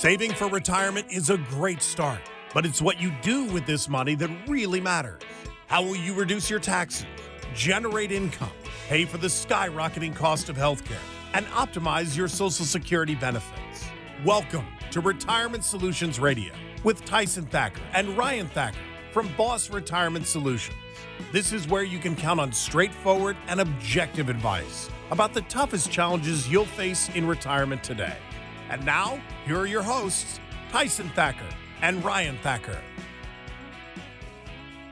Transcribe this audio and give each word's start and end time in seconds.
Saving 0.00 0.32
for 0.32 0.46
retirement 0.46 1.10
is 1.10 1.28
a 1.28 1.38
great 1.38 1.82
start, 1.82 2.20
but 2.54 2.64
it's 2.64 2.80
what 2.80 3.00
you 3.00 3.10
do 3.20 3.46
with 3.46 3.66
this 3.66 3.88
money 3.88 4.14
that 4.14 4.30
really 4.46 4.80
matters. 4.80 5.20
How 5.66 5.82
will 5.82 5.96
you 5.96 6.14
reduce 6.14 6.48
your 6.48 6.60
taxes, 6.60 7.04
generate 7.52 8.12
income, 8.12 8.52
pay 8.86 9.04
for 9.04 9.18
the 9.18 9.26
skyrocketing 9.26 10.14
cost 10.14 10.48
of 10.48 10.56
healthcare, 10.56 11.02
and 11.34 11.46
optimize 11.46 12.16
your 12.16 12.28
Social 12.28 12.64
Security 12.64 13.16
benefits? 13.16 13.88
Welcome 14.24 14.66
to 14.92 15.00
Retirement 15.00 15.64
Solutions 15.64 16.20
Radio 16.20 16.52
with 16.84 17.04
Tyson 17.04 17.46
Thacker 17.46 17.82
and 17.92 18.16
Ryan 18.16 18.46
Thacker 18.46 18.78
from 19.10 19.28
Boss 19.36 19.68
Retirement 19.68 20.28
Solutions. 20.28 20.78
This 21.32 21.52
is 21.52 21.66
where 21.66 21.82
you 21.82 21.98
can 21.98 22.14
count 22.14 22.38
on 22.38 22.52
straightforward 22.52 23.36
and 23.48 23.60
objective 23.60 24.28
advice 24.28 24.90
about 25.10 25.34
the 25.34 25.42
toughest 25.42 25.90
challenges 25.90 26.48
you'll 26.48 26.66
face 26.66 27.08
in 27.16 27.26
retirement 27.26 27.82
today. 27.82 28.16
And 28.70 28.84
now, 28.84 29.20
here 29.46 29.58
are 29.58 29.66
your 29.66 29.82
hosts, 29.82 30.40
Tyson 30.70 31.08
Thacker 31.10 31.48
and 31.80 32.04
Ryan 32.04 32.36
Thacker. 32.42 32.78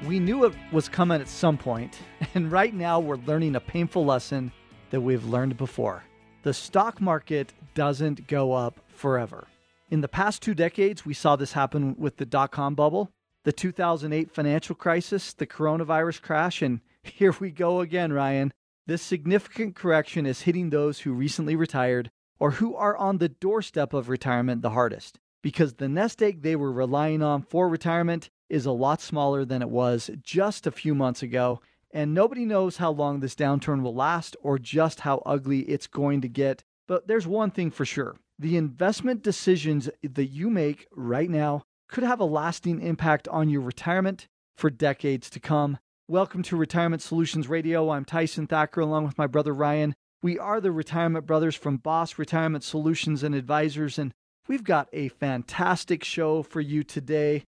We 0.07 0.19
knew 0.19 0.45
it 0.45 0.55
was 0.73 0.89
coming 0.89 1.21
at 1.21 1.29
some 1.29 1.59
point, 1.59 1.99
and 2.35 2.51
right 2.51 2.73
now 2.73 3.01
we're 3.01 3.17
learning 3.17 3.57
a 3.57 3.61
painful 3.61 4.05
lesson 4.05 4.53
that 4.91 5.01
we've 5.01 5.25
learned 5.25 5.57
before. 5.57 6.05
The 6.43 6.55
stock 6.55 7.01
market 7.01 7.53
doesn't 7.75 8.29
go 8.29 8.53
up 8.53 8.81
forever. 8.89 9.47
In 9.91 10.01
the 10.01 10.09
past 10.09 10.43
two 10.43 10.55
decades, 10.55 11.05
we 11.05 11.15
saw 11.15 11.37
this 11.37 11.53
happen 11.53 11.97
with 11.99 12.17
the 12.17 12.27
dot 12.27 12.53
com 12.53 12.75
bubble, 12.75 13.11
the 13.45 13.53
2008 13.53 14.31
financial 14.31 14.75
crisis, 14.75 15.33
the 15.33 15.47
coronavirus 15.47 16.23
crash, 16.23 16.63
and 16.63 16.81
here 17.03 17.35
we 17.39 17.51
go 17.51 17.81
again, 17.81 18.13
Ryan. 18.13 18.53
This 18.87 19.03
significant 19.03 19.75
correction 19.75 20.27
is 20.27 20.43
hitting 20.43 20.71
those 20.71 21.01
who 21.01 21.13
recently 21.13 21.57
retired 21.57 22.11
or 22.39 22.53
who 22.53 22.75
are 22.77 22.97
on 22.97 23.19
the 23.19 23.29
doorstep 23.29 23.93
of 23.93 24.09
retirement 24.09 24.63
the 24.63 24.71
hardest 24.71 25.19
because 25.43 25.75
the 25.75 25.89
nest 25.89 26.23
egg 26.23 26.43
they 26.43 26.57
were 26.57 26.73
relying 26.73 27.23
on 27.23 27.43
for 27.43 27.69
retirement 27.69 28.31
is 28.49 28.67
a 28.67 28.73
lot 28.73 29.01
smaller 29.01 29.45
than 29.45 29.63
it 29.63 29.71
was 29.71 30.11
just 30.23 30.67
a 30.67 30.73
few 30.73 30.95
months 30.95 31.23
ago. 31.23 31.61
And 31.93 32.13
nobody 32.13 32.45
knows 32.45 32.77
how 32.77 32.91
long 32.91 33.21
this 33.21 33.35
downturn 33.35 33.83
will 33.83 33.95
last 33.95 34.37
or 34.43 34.59
just 34.59 35.01
how 35.01 35.23
ugly 35.25 35.61
it's 35.61 35.87
going 35.87 36.21
to 36.23 36.29
get. 36.29 36.65
But 36.87 37.07
there's 37.07 37.27
one 37.27 37.51
thing 37.51 37.71
for 37.71 37.85
sure 37.85 38.17
the 38.39 38.57
investment 38.57 39.23
decisions 39.23 39.89
that 40.03 40.27
you 40.27 40.51
make 40.51 40.87
right 40.91 41.31
now 41.31 41.63
could 41.89 42.05
have 42.05 42.21
a 42.21 42.25
lasting 42.25 42.83
impact 42.83 43.29
on 43.29 43.49
your 43.49 43.63
retirement 43.63 44.29
for 44.57 44.69
decades 44.69 45.31
to 45.31 45.41
come. 45.41 45.79
Welcome 46.09 46.43
to 46.45 46.57
Retirement 46.57 47.03
Solutions 47.03 47.49
Radio. 47.49 47.91
I'm 47.91 48.05
Tyson 48.05 48.47
Thacker 48.47 48.81
along 48.81 49.07
with 49.07 49.17
my 49.17 49.27
brother 49.27 49.53
Ryan. 49.53 49.95
We 50.23 50.39
are 50.39 50.61
the 50.61 50.73
Retirement 50.73 51.27
Brothers 51.27 51.55
from 51.55 51.77
Boss 51.77 52.19
Retirement 52.19 52.65
Solutions 52.65 53.23
and 53.23 53.35
Advisors, 53.35 53.99
and 53.99 54.15
we've 54.49 54.65
got 54.65 54.89
a 54.93 55.09
fantastic 55.09 56.03
show 56.03 56.43
for 56.43 56.61
you 56.61 56.83
today. 56.83 57.45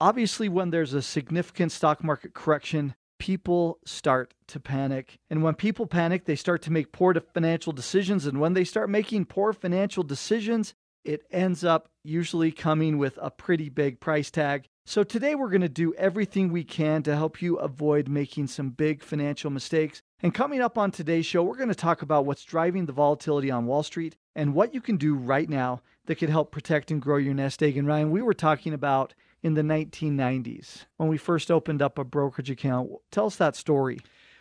Obviously, 0.00 0.48
when 0.48 0.70
there's 0.70 0.94
a 0.94 1.02
significant 1.02 1.70
stock 1.70 2.02
market 2.02 2.34
correction, 2.34 2.94
people 3.18 3.78
start 3.84 4.34
to 4.48 4.60
panic. 4.60 5.18
And 5.30 5.42
when 5.42 5.54
people 5.54 5.86
panic, 5.86 6.24
they 6.24 6.36
start 6.36 6.60
to 6.62 6.72
make 6.72 6.92
poor 6.92 7.14
financial 7.14 7.72
decisions. 7.72 8.26
And 8.26 8.40
when 8.40 8.54
they 8.54 8.64
start 8.64 8.90
making 8.90 9.26
poor 9.26 9.52
financial 9.52 10.02
decisions, 10.02 10.74
it 11.04 11.22
ends 11.30 11.64
up 11.64 11.88
usually 12.04 12.52
coming 12.52 12.98
with 12.98 13.18
a 13.22 13.30
pretty 13.30 13.68
big 13.68 14.00
price 14.00 14.30
tag. 14.30 14.66
So, 14.88 15.04
today 15.04 15.34
we're 15.34 15.50
going 15.50 15.60
to 15.60 15.68
do 15.68 15.92
everything 15.98 16.50
we 16.50 16.64
can 16.64 17.02
to 17.02 17.14
help 17.14 17.42
you 17.42 17.56
avoid 17.56 18.08
making 18.08 18.46
some 18.46 18.70
big 18.70 19.02
financial 19.02 19.50
mistakes. 19.50 20.00
And 20.22 20.32
coming 20.32 20.62
up 20.62 20.78
on 20.78 20.90
today's 20.90 21.26
show, 21.26 21.42
we're 21.42 21.58
going 21.58 21.68
to 21.68 21.74
talk 21.74 22.00
about 22.00 22.24
what's 22.24 22.42
driving 22.42 22.86
the 22.86 22.94
volatility 22.94 23.50
on 23.50 23.66
Wall 23.66 23.82
Street 23.82 24.16
and 24.34 24.54
what 24.54 24.72
you 24.72 24.80
can 24.80 24.96
do 24.96 25.14
right 25.14 25.46
now 25.46 25.82
that 26.06 26.14
could 26.14 26.30
help 26.30 26.52
protect 26.52 26.90
and 26.90 27.02
grow 27.02 27.18
your 27.18 27.34
nest 27.34 27.62
egg. 27.62 27.76
And 27.76 27.86
Ryan, 27.86 28.10
we 28.10 28.22
were 28.22 28.32
talking 28.32 28.72
about 28.72 29.12
in 29.42 29.52
the 29.52 29.60
1990s 29.60 30.86
when 30.96 31.10
we 31.10 31.18
first 31.18 31.50
opened 31.50 31.82
up 31.82 31.98
a 31.98 32.04
brokerage 32.04 32.48
account. 32.48 32.90
Tell 33.10 33.26
us 33.26 33.36
that 33.36 33.56
story. 33.56 33.98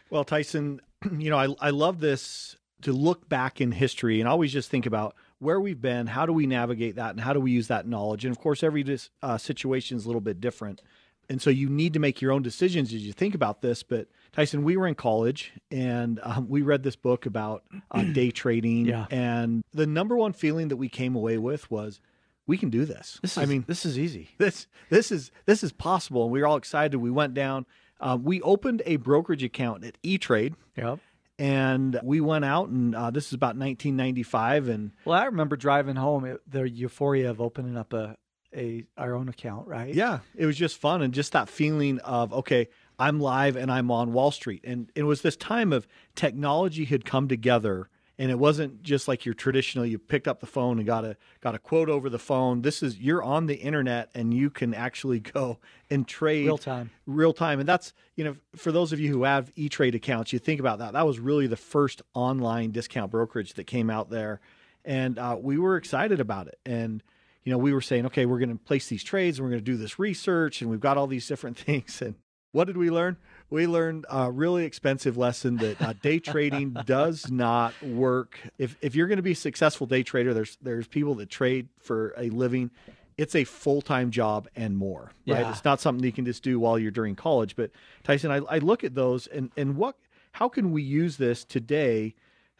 Well, 0.09 0.23
Tyson, 0.23 0.79
you 1.17 1.29
know, 1.29 1.37
I, 1.37 1.53
I 1.59 1.69
love 1.71 1.99
this 1.99 2.55
to 2.83 2.93
look 2.93 3.27
back 3.27 3.59
in 3.59 3.73
history 3.73 4.21
and 4.21 4.29
always 4.29 4.53
just 4.53 4.69
think 4.69 4.85
about 4.85 5.13
where 5.39 5.59
we've 5.59 5.81
been, 5.81 6.07
how 6.07 6.25
do 6.25 6.33
we 6.33 6.47
navigate 6.47 6.95
that, 6.95 7.11
and 7.11 7.19
how 7.19 7.33
do 7.33 7.39
we 7.39 7.51
use 7.51 7.67
that 7.67 7.87
knowledge. 7.87 8.25
And 8.25 8.35
of 8.35 8.41
course, 8.41 8.63
every 8.63 8.85
uh, 9.21 9.37
situation 9.37 9.97
is 9.97 10.05
a 10.05 10.07
little 10.07 10.21
bit 10.21 10.41
different. 10.41 10.81
And 11.29 11.41
so 11.41 11.49
you 11.49 11.69
need 11.69 11.93
to 11.93 11.99
make 11.99 12.21
your 12.21 12.31
own 12.31 12.41
decisions 12.41 12.93
as 12.93 13.05
you 13.05 13.11
think 13.11 13.35
about 13.35 13.61
this. 13.61 13.83
But 13.83 14.07
Tyson, 14.31 14.63
we 14.63 14.77
were 14.77 14.87
in 14.87 14.95
college 14.95 15.51
and 15.69 16.19
um, 16.23 16.47
we 16.47 16.61
read 16.61 16.83
this 16.83 16.95
book 16.95 17.25
about 17.25 17.63
uh, 17.91 18.03
day 18.13 18.31
trading. 18.31 18.85
Yeah. 18.85 19.07
And 19.11 19.63
the 19.73 19.85
number 19.85 20.15
one 20.15 20.33
feeling 20.33 20.69
that 20.69 20.77
we 20.77 20.89
came 20.89 21.15
away 21.15 21.37
with 21.37 21.69
was, 21.69 21.99
we 22.45 22.57
can 22.57 22.69
do 22.69 22.85
this. 22.85 23.19
This 23.21 23.33
is, 23.33 23.37
I 23.37 23.45
mean, 23.45 23.65
this 23.67 23.85
is 23.85 23.99
easy. 23.99 24.29
This 24.37 24.67
this 24.89 25.11
is 25.11 25.31
this 25.45 25.63
is 25.63 25.73
possible. 25.73 26.23
And 26.23 26.31
we 26.31 26.39
were 26.39 26.47
all 26.47 26.55
excited. 26.55 26.97
We 26.97 27.11
went 27.11 27.33
down. 27.33 27.65
Uh, 27.99 28.17
we 28.21 28.41
opened 28.41 28.81
a 28.85 28.95
brokerage 28.95 29.43
account 29.43 29.83
at 29.83 29.97
E 30.01 30.17
Trade. 30.17 30.55
Yep. 30.77 30.99
And 31.39 31.99
we 32.03 32.19
went 32.19 32.45
out, 32.45 32.69
and 32.69 32.95
uh, 32.95 33.11
this 33.11 33.27
is 33.27 33.33
about 33.33 33.55
1995. 33.57 34.69
And 34.69 34.91
well, 35.05 35.19
I 35.19 35.25
remember 35.25 35.55
driving 35.55 35.95
home, 35.95 36.25
it, 36.25 36.41
the 36.49 36.69
euphoria 36.69 37.29
of 37.29 37.39
opening 37.39 37.77
up 37.77 37.93
a, 37.93 38.17
a 38.55 38.85
our 38.97 39.13
own 39.13 39.29
account, 39.29 39.67
right? 39.67 39.93
Yeah, 39.93 40.19
it 40.35 40.45
was 40.45 40.57
just 40.57 40.77
fun, 40.77 41.01
and 41.01 41.13
just 41.13 41.33
that 41.33 41.47
feeling 41.47 41.99
of 41.99 42.33
okay, 42.33 42.69
I'm 42.97 43.19
live 43.19 43.55
and 43.55 43.71
I'm 43.71 43.91
on 43.91 44.13
Wall 44.13 44.31
Street, 44.31 44.61
and 44.63 44.91
it 44.95 45.03
was 45.03 45.21
this 45.21 45.35
time 45.35 45.71
of 45.71 45.87
technology 46.15 46.85
had 46.85 47.05
come 47.05 47.27
together 47.27 47.89
and 48.19 48.31
it 48.31 48.39
wasn't 48.39 48.81
just 48.81 49.07
like 49.07 49.25
your 49.25 49.35
traditional 49.35 49.85
you 49.85 49.99
picked 49.99 50.27
up 50.27 50.39
the 50.39 50.47
phone 50.47 50.79
and 50.79 50.87
got 50.87 51.05
a 51.05 51.17
got 51.41 51.53
a 51.53 51.59
quote 51.59 51.89
over 51.89 52.09
the 52.09 52.19
phone. 52.19 52.61
This 52.61 52.81
is 52.81 52.97
you're 52.97 53.21
on 53.21 53.45
the 53.45 53.55
internet 53.55 54.09
and 54.15 54.33
you 54.33 54.49
can 54.49 54.73
actually 54.73 55.19
go 55.19 55.59
and 55.89 56.07
trade 56.07 56.45
real 56.45 56.57
time. 56.57 56.89
real 57.05 57.33
time. 57.33 57.59
And 57.59 57.69
that's 57.69 57.93
you 58.15 58.23
know 58.23 58.35
for 58.55 58.71
those 58.71 58.91
of 58.91 58.99
you 58.99 59.11
who 59.11 59.23
have 59.23 59.51
e-trade 59.55 59.95
accounts 59.95 60.33
you 60.33 60.39
think 60.39 60.59
about 60.59 60.79
that. 60.79 60.93
That 60.93 61.05
was 61.05 61.19
really 61.19 61.47
the 61.47 61.57
first 61.57 62.01
online 62.13 62.71
discount 62.71 63.11
brokerage 63.11 63.53
that 63.53 63.65
came 63.65 63.89
out 63.89 64.09
there. 64.09 64.41
And 64.83 65.19
uh, 65.19 65.37
we 65.39 65.57
were 65.57 65.77
excited 65.77 66.19
about 66.19 66.47
it. 66.47 66.59
And 66.65 67.03
you 67.43 67.51
know 67.51 67.59
we 67.59 67.71
were 67.71 67.81
saying 67.81 68.07
okay 68.07 68.25
we're 68.25 68.39
going 68.39 68.57
to 68.57 68.63
place 68.63 68.87
these 68.87 69.03
trades 69.03 69.37
and 69.37 69.45
we're 69.45 69.51
going 69.51 69.63
to 69.63 69.71
do 69.71 69.77
this 69.77 69.99
research 69.99 70.61
and 70.61 70.71
we've 70.71 70.79
got 70.79 70.97
all 70.97 71.07
these 71.07 71.27
different 71.27 71.57
things. 71.65 72.01
And 72.01 72.15
what 72.51 72.65
did 72.65 72.77
we 72.77 72.89
learn 72.89 73.17
we 73.49 73.67
learned 73.67 74.05
a 74.09 74.31
really 74.31 74.65
expensive 74.65 75.17
lesson 75.17 75.57
that 75.57 75.81
uh, 75.81 75.93
day 76.01 76.19
trading 76.19 76.73
does 76.85 77.29
not 77.31 77.73
work. 77.81 78.39
If 78.57 78.75
if 78.81 78.95
you're 78.95 79.07
going 79.07 79.17
to 79.17 79.23
be 79.23 79.31
a 79.31 79.35
successful 79.35 79.87
day 79.87 80.03
trader, 80.03 80.33
there's 80.33 80.57
there's 80.61 80.87
people 80.87 81.15
that 81.15 81.29
trade 81.29 81.69
for 81.79 82.13
a 82.17 82.29
living. 82.29 82.71
It's 83.17 83.35
a 83.35 83.45
full 83.45 83.81
time 83.81 84.11
job 84.11 84.47
and 84.55 84.77
more, 84.77 85.11
right? 85.25 85.39
Yeah. 85.39 85.51
It's 85.51 85.63
not 85.63 85.79
something 85.79 86.03
you 86.03 86.11
can 86.11 86.25
just 86.25 86.43
do 86.43 86.59
while 86.59 86.77
you're 86.77 86.91
during 86.91 87.15
college. 87.15 87.55
But 87.55 87.71
Tyson, 88.03 88.31
I, 88.31 88.37
I 88.37 88.57
look 88.59 88.83
at 88.83 88.95
those 88.95 89.27
and 89.27 89.51
and 89.55 89.75
what 89.77 89.95
how 90.33 90.49
can 90.49 90.71
we 90.71 90.83
use 90.83 91.17
this 91.17 91.43
today 91.43 92.13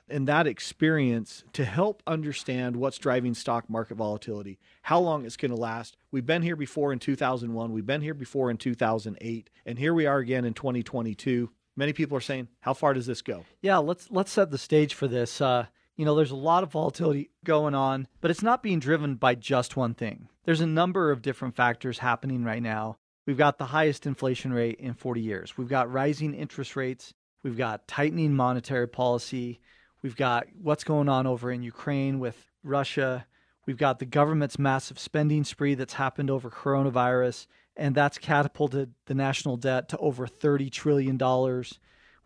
and 0.09 0.28
that 0.28 0.47
experience 0.47 1.44
to 1.53 1.66
help 1.66 2.01
understand 2.07 2.75
what's 2.75 2.97
driving 2.97 3.34
stock 3.34 3.69
market 3.69 3.95
volatility, 3.95 4.59
how 4.84 5.00
long 5.00 5.25
it's 5.25 5.38
going 5.38 5.51
to 5.51 5.57
last. 5.57 5.97
We've 6.12 6.25
been 6.25 6.41
here 6.41 6.56
before 6.56 6.94
in 6.94 7.00
2001, 7.00 7.72
we've 7.72 7.85
been 7.85 8.01
here 8.01 8.13
before 8.13 8.50
in 8.50 8.57
2008, 8.57 9.50
and 9.66 9.79
here 9.79 9.94
we 9.94 10.06
are 10.06 10.19
again 10.19 10.46
in 10.46 10.53
2022. 10.53 11.50
Many 11.75 11.94
people 11.94 12.17
are 12.17 12.22
saying, 12.22 12.47
"How 12.62 12.73
far 12.73 12.94
does 12.94 13.06
this 13.06 13.22
go?" 13.22 13.46
Yeah, 13.62 13.78
let's 13.78 14.09
let's 14.09 14.31
set 14.31 14.50
the 14.50 14.57
stage 14.57 14.96
for 14.96 15.07
this. 15.07 15.40
Uh, 15.41 15.67
you 15.96 16.06
know, 16.06 16.16
there's 16.16 16.31
a 16.31 16.35
lot 16.35 16.63
of 16.63 16.72
volatility 16.72 17.29
going 17.44 17.75
on, 17.75 18.07
but 18.22 18.31
it's 18.31 18.44
not 18.44 18.63
being 18.63 18.79
driven 18.79 19.16
by 19.16 19.35
just 19.35 19.75
one 19.75 19.94
thing. 19.94 20.29
There's 20.46 20.62
a 20.62 20.67
number 20.67 21.12
of 21.12 21.22
different 21.22 21.56
factors 21.56 22.00
happening 22.00 22.44
right 22.44 22.62
now. 22.62 22.97
We've 23.25 23.38
got 23.38 23.57
the 23.57 23.66
highest 23.66 24.06
inflation 24.06 24.53
rate 24.53 24.79
in 24.79 24.94
40 24.94 25.22
years. 25.22 25.57
We've 25.57 25.67
got 25.67 25.91
rising 25.91 26.34
interest 26.34 26.75
rates. 26.75 27.13
We've 27.44 27.57
got 27.57 27.88
tightening 27.88 28.34
monetary 28.34 28.88
policy. 28.88 29.59
We've 30.02 30.16
got 30.16 30.47
what's 30.62 30.84
going 30.84 31.09
on 31.09 31.28
over 31.28 31.52
in 31.52 31.64
Ukraine 31.64 32.20
with 32.20 32.52
Russia. 32.64 33.26
We've 33.66 33.78
got 33.78 33.99
the 33.99 34.05
government's 34.05 34.59
massive 34.59 34.99
spending 34.99 35.44
spree 35.44 35.76
that's 35.76 35.94
happened 35.94 36.29
over 36.29 36.49
coronavirus, 36.49 37.47
and 37.76 37.94
that's 37.94 38.17
catapulted 38.17 38.94
the 39.05 39.16
national 39.16 39.58
debt 39.58 39.90
to 39.90 39.97
over 39.97 40.28
$30 40.28 40.72
trillion, 40.72 41.17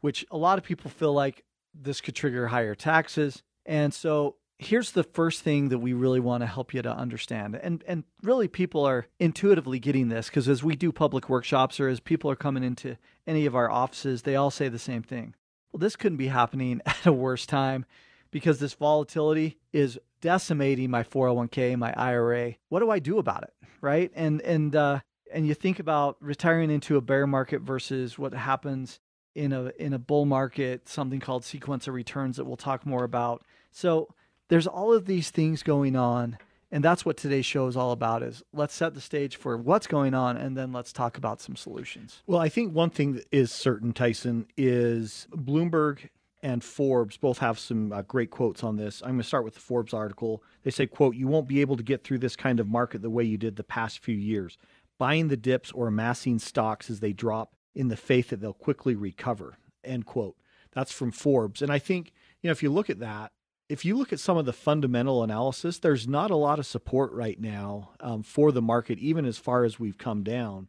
which 0.01 0.25
a 0.31 0.38
lot 0.38 0.57
of 0.57 0.63
people 0.63 0.91
feel 0.91 1.13
like 1.13 1.44
this 1.73 2.01
could 2.01 2.15
trigger 2.15 2.47
higher 2.47 2.75
taxes. 2.75 3.41
And 3.65 3.94
so 3.94 4.35
here's 4.59 4.91
the 4.91 5.03
first 5.03 5.41
thing 5.41 5.69
that 5.69 5.79
we 5.79 5.94
really 5.94 6.19
want 6.19 6.41
to 6.41 6.47
help 6.47 6.73
you 6.73 6.81
to 6.83 6.91
understand. 6.91 7.56
And 7.56 7.83
and 7.88 8.03
really 8.21 8.47
people 8.47 8.85
are 8.85 9.07
intuitively 9.19 9.79
getting 9.79 10.09
this 10.09 10.27
because 10.27 10.47
as 10.47 10.63
we 10.63 10.75
do 10.75 10.91
public 10.91 11.29
workshops 11.29 11.79
or 11.79 11.88
as 11.88 12.00
people 12.00 12.29
are 12.29 12.35
coming 12.35 12.63
into 12.63 12.97
any 13.25 13.45
of 13.45 13.56
our 13.56 13.71
offices, 13.71 14.21
they 14.21 14.35
all 14.35 14.51
say 14.51 14.69
the 14.69 14.79
same 14.79 15.01
thing 15.01 15.33
well, 15.71 15.79
this 15.79 15.95
couldn't 15.95 16.18
be 16.18 16.27
happening 16.27 16.81
at 16.85 17.06
a 17.06 17.13
worse 17.13 17.45
time 17.45 17.85
because 18.31 18.59
this 18.59 18.73
volatility 18.73 19.57
is 19.73 20.00
decimating 20.21 20.89
my 20.89 21.03
401k, 21.03 21.77
my 21.77 21.94
IRA. 21.95 22.56
What 22.69 22.79
do 22.79 22.89
I 22.89 23.00
do 23.00 23.18
about 23.18 23.44
it? 23.44 23.53
Right? 23.81 24.12
And 24.15 24.41
and 24.41 24.75
uh, 24.75 25.00
and 25.33 25.47
you 25.47 25.53
think 25.53 25.79
about 25.79 26.18
retiring 26.19 26.69
into 26.69 26.97
a 26.97 27.01
bear 27.01 27.25
market 27.25 27.62
versus 27.62 28.18
what 28.18 28.33
happens 28.33 29.00
in 29.33 29.53
a 29.53 29.71
in 29.79 29.94
a 29.94 30.00
bull 30.00 30.25
market, 30.25 30.88
something 30.88 31.19
called 31.19 31.44
sequence 31.44 31.88
of 31.88 31.94
returns 31.94 32.38
that 32.38 32.45
we'll 32.45 32.57
talk 32.57 32.85
more 32.85 33.03
about. 33.03 33.44
So 33.71 34.13
there's 34.50 34.68
all 34.68 34.94
of 34.94 35.06
these 35.06 35.31
things 35.31 35.63
going 35.63 35.95
on, 35.95 36.38
And 36.71 36.83
that's 36.83 37.06
what 37.06 37.18
today's 37.18 37.45
show 37.45 37.68
is 37.68 37.75
all 37.75 37.91
about 37.91 38.23
is 38.23 38.44
let's 38.53 38.73
set 38.73 38.94
the 38.94 39.01
stage 39.01 39.35
for 39.35 39.57
what's 39.57 39.88
going 39.88 40.13
on 40.13 40.38
and 40.38 40.56
then 40.56 40.71
let's 40.71 40.94
talk 40.94 41.18
about 41.18 41.41
some 41.41 41.56
solutions. 41.57 42.23
Well, 42.27 42.39
I 42.39 42.47
think 42.47 42.73
one 42.73 42.89
thing 42.89 43.13
that 43.13 43.27
is 43.31 43.51
certain, 43.51 43.91
Tyson, 43.91 44.47
is 44.56 45.27
Bloomberg 45.35 46.09
and 46.41 46.63
Forbes 46.63 47.18
both 47.18 47.39
have 47.39 47.59
some 47.59 47.91
uh, 47.91 48.01
great 48.03 48.31
quotes 48.31 48.63
on 48.63 48.77
this. 48.77 49.01
I'm 49.01 49.09
going 49.09 49.19
to 49.19 49.27
start 49.27 49.44
with 49.44 49.56
the 49.56 49.59
Forbes 49.59 49.94
article. 49.94 50.41
They 50.63 50.71
say, 50.71 50.88
quote, 50.88 51.15
you 51.15 51.27
won't 51.27 51.47
be 51.47 51.62
able 51.62 51.75
to 51.77 51.83
get 51.83 52.03
through 52.03 52.19
this 52.19 52.35
kind 52.35 52.59
of 52.59 52.68
market 52.68 53.01
the 53.01 53.09
way 53.09 53.23
you 53.23 53.38
did 53.38 53.57
the 53.57 53.63
past 53.63 54.00
few 54.00 54.15
years, 54.15 54.57
buying 54.97 55.27
the 55.27 55.38
dips 55.38 55.71
or 55.71 55.88
amassing 55.88 56.39
stocks 56.39 56.89
as 56.89 57.00
they 57.00 57.13
drop 57.13 57.53
in 57.75 57.89
the 57.89 57.97
faith 57.97 58.29
that 58.29 58.41
they'll 58.41 58.53
quickly 58.53 58.95
recover, 58.95 59.57
end 59.83 60.06
quote. 60.06 60.35
That's 60.71 60.91
from 60.91 61.12
Forbes. 61.12 61.62
And 61.62 61.71
I 61.71 61.79
think, 61.79 62.13
you 62.41 62.47
know, 62.47 62.53
if 62.53 62.63
you 62.63 62.71
look 62.71 62.89
at 62.89 63.00
that, 63.00 63.33
if 63.71 63.85
you 63.85 63.95
look 63.95 64.12
at 64.12 64.19
some 64.19 64.38
of 64.38 64.45
the 64.45 64.51
fundamental 64.51 65.23
analysis, 65.23 65.79
there's 65.79 66.06
not 66.06 66.29
a 66.29 66.35
lot 66.35 66.59
of 66.59 66.65
support 66.65 67.13
right 67.13 67.39
now 67.39 67.91
um, 68.01 68.21
for 68.21 68.51
the 68.51 68.62
market, 68.62 69.00
even 69.00 69.25
as 69.25 69.38
far 69.38 69.63
as 69.63 69.79
we've 69.79 69.97
come 69.97 70.23
down. 70.23 70.68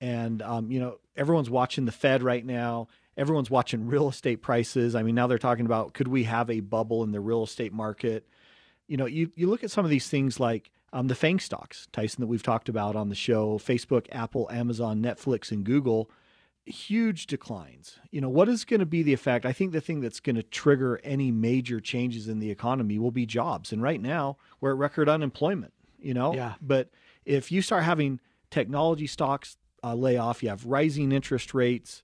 And, 0.00 0.42
um, 0.42 0.72
you 0.72 0.80
know, 0.80 0.98
everyone's 1.16 1.48
watching 1.48 1.84
the 1.84 1.92
Fed 1.92 2.20
right 2.20 2.44
now. 2.44 2.88
Everyone's 3.16 3.48
watching 3.48 3.86
real 3.86 4.08
estate 4.08 4.42
prices. 4.42 4.96
I 4.96 5.04
mean, 5.04 5.14
now 5.14 5.28
they're 5.28 5.38
talking 5.38 5.66
about 5.66 5.94
could 5.94 6.08
we 6.08 6.24
have 6.24 6.50
a 6.50 6.58
bubble 6.58 7.04
in 7.04 7.12
the 7.12 7.20
real 7.20 7.44
estate 7.44 7.72
market? 7.72 8.26
You 8.88 8.96
know, 8.96 9.06
you, 9.06 9.30
you 9.36 9.48
look 9.48 9.62
at 9.62 9.70
some 9.70 9.84
of 9.84 9.90
these 9.92 10.08
things 10.08 10.40
like 10.40 10.72
um, 10.92 11.06
the 11.06 11.14
FANG 11.14 11.38
stocks, 11.38 11.86
Tyson, 11.92 12.22
that 12.22 12.26
we've 12.26 12.42
talked 12.42 12.68
about 12.68 12.96
on 12.96 13.08
the 13.08 13.14
show 13.14 13.58
Facebook, 13.58 14.08
Apple, 14.10 14.50
Amazon, 14.50 15.00
Netflix, 15.00 15.52
and 15.52 15.62
Google 15.62 16.10
huge 16.64 17.26
declines. 17.26 17.98
You 18.10 18.20
know, 18.20 18.28
what 18.28 18.48
is 18.48 18.64
going 18.64 18.80
to 18.80 18.86
be 18.86 19.02
the 19.02 19.12
effect? 19.12 19.44
I 19.44 19.52
think 19.52 19.72
the 19.72 19.80
thing 19.80 20.00
that's 20.00 20.20
going 20.20 20.36
to 20.36 20.42
trigger 20.42 21.00
any 21.02 21.30
major 21.30 21.80
changes 21.80 22.28
in 22.28 22.38
the 22.38 22.50
economy 22.50 22.98
will 22.98 23.10
be 23.10 23.26
jobs. 23.26 23.72
And 23.72 23.82
right 23.82 24.00
now, 24.00 24.36
we're 24.60 24.72
at 24.72 24.78
record 24.78 25.08
unemployment, 25.08 25.72
you 25.98 26.14
know? 26.14 26.34
Yeah. 26.34 26.54
But 26.60 26.90
if 27.24 27.50
you 27.50 27.62
start 27.62 27.82
having 27.82 28.20
technology 28.50 29.06
stocks 29.06 29.56
uh, 29.82 29.94
lay 29.94 30.16
off, 30.16 30.42
you 30.42 30.48
have 30.48 30.64
rising 30.64 31.10
interest 31.10 31.54
rates, 31.54 32.02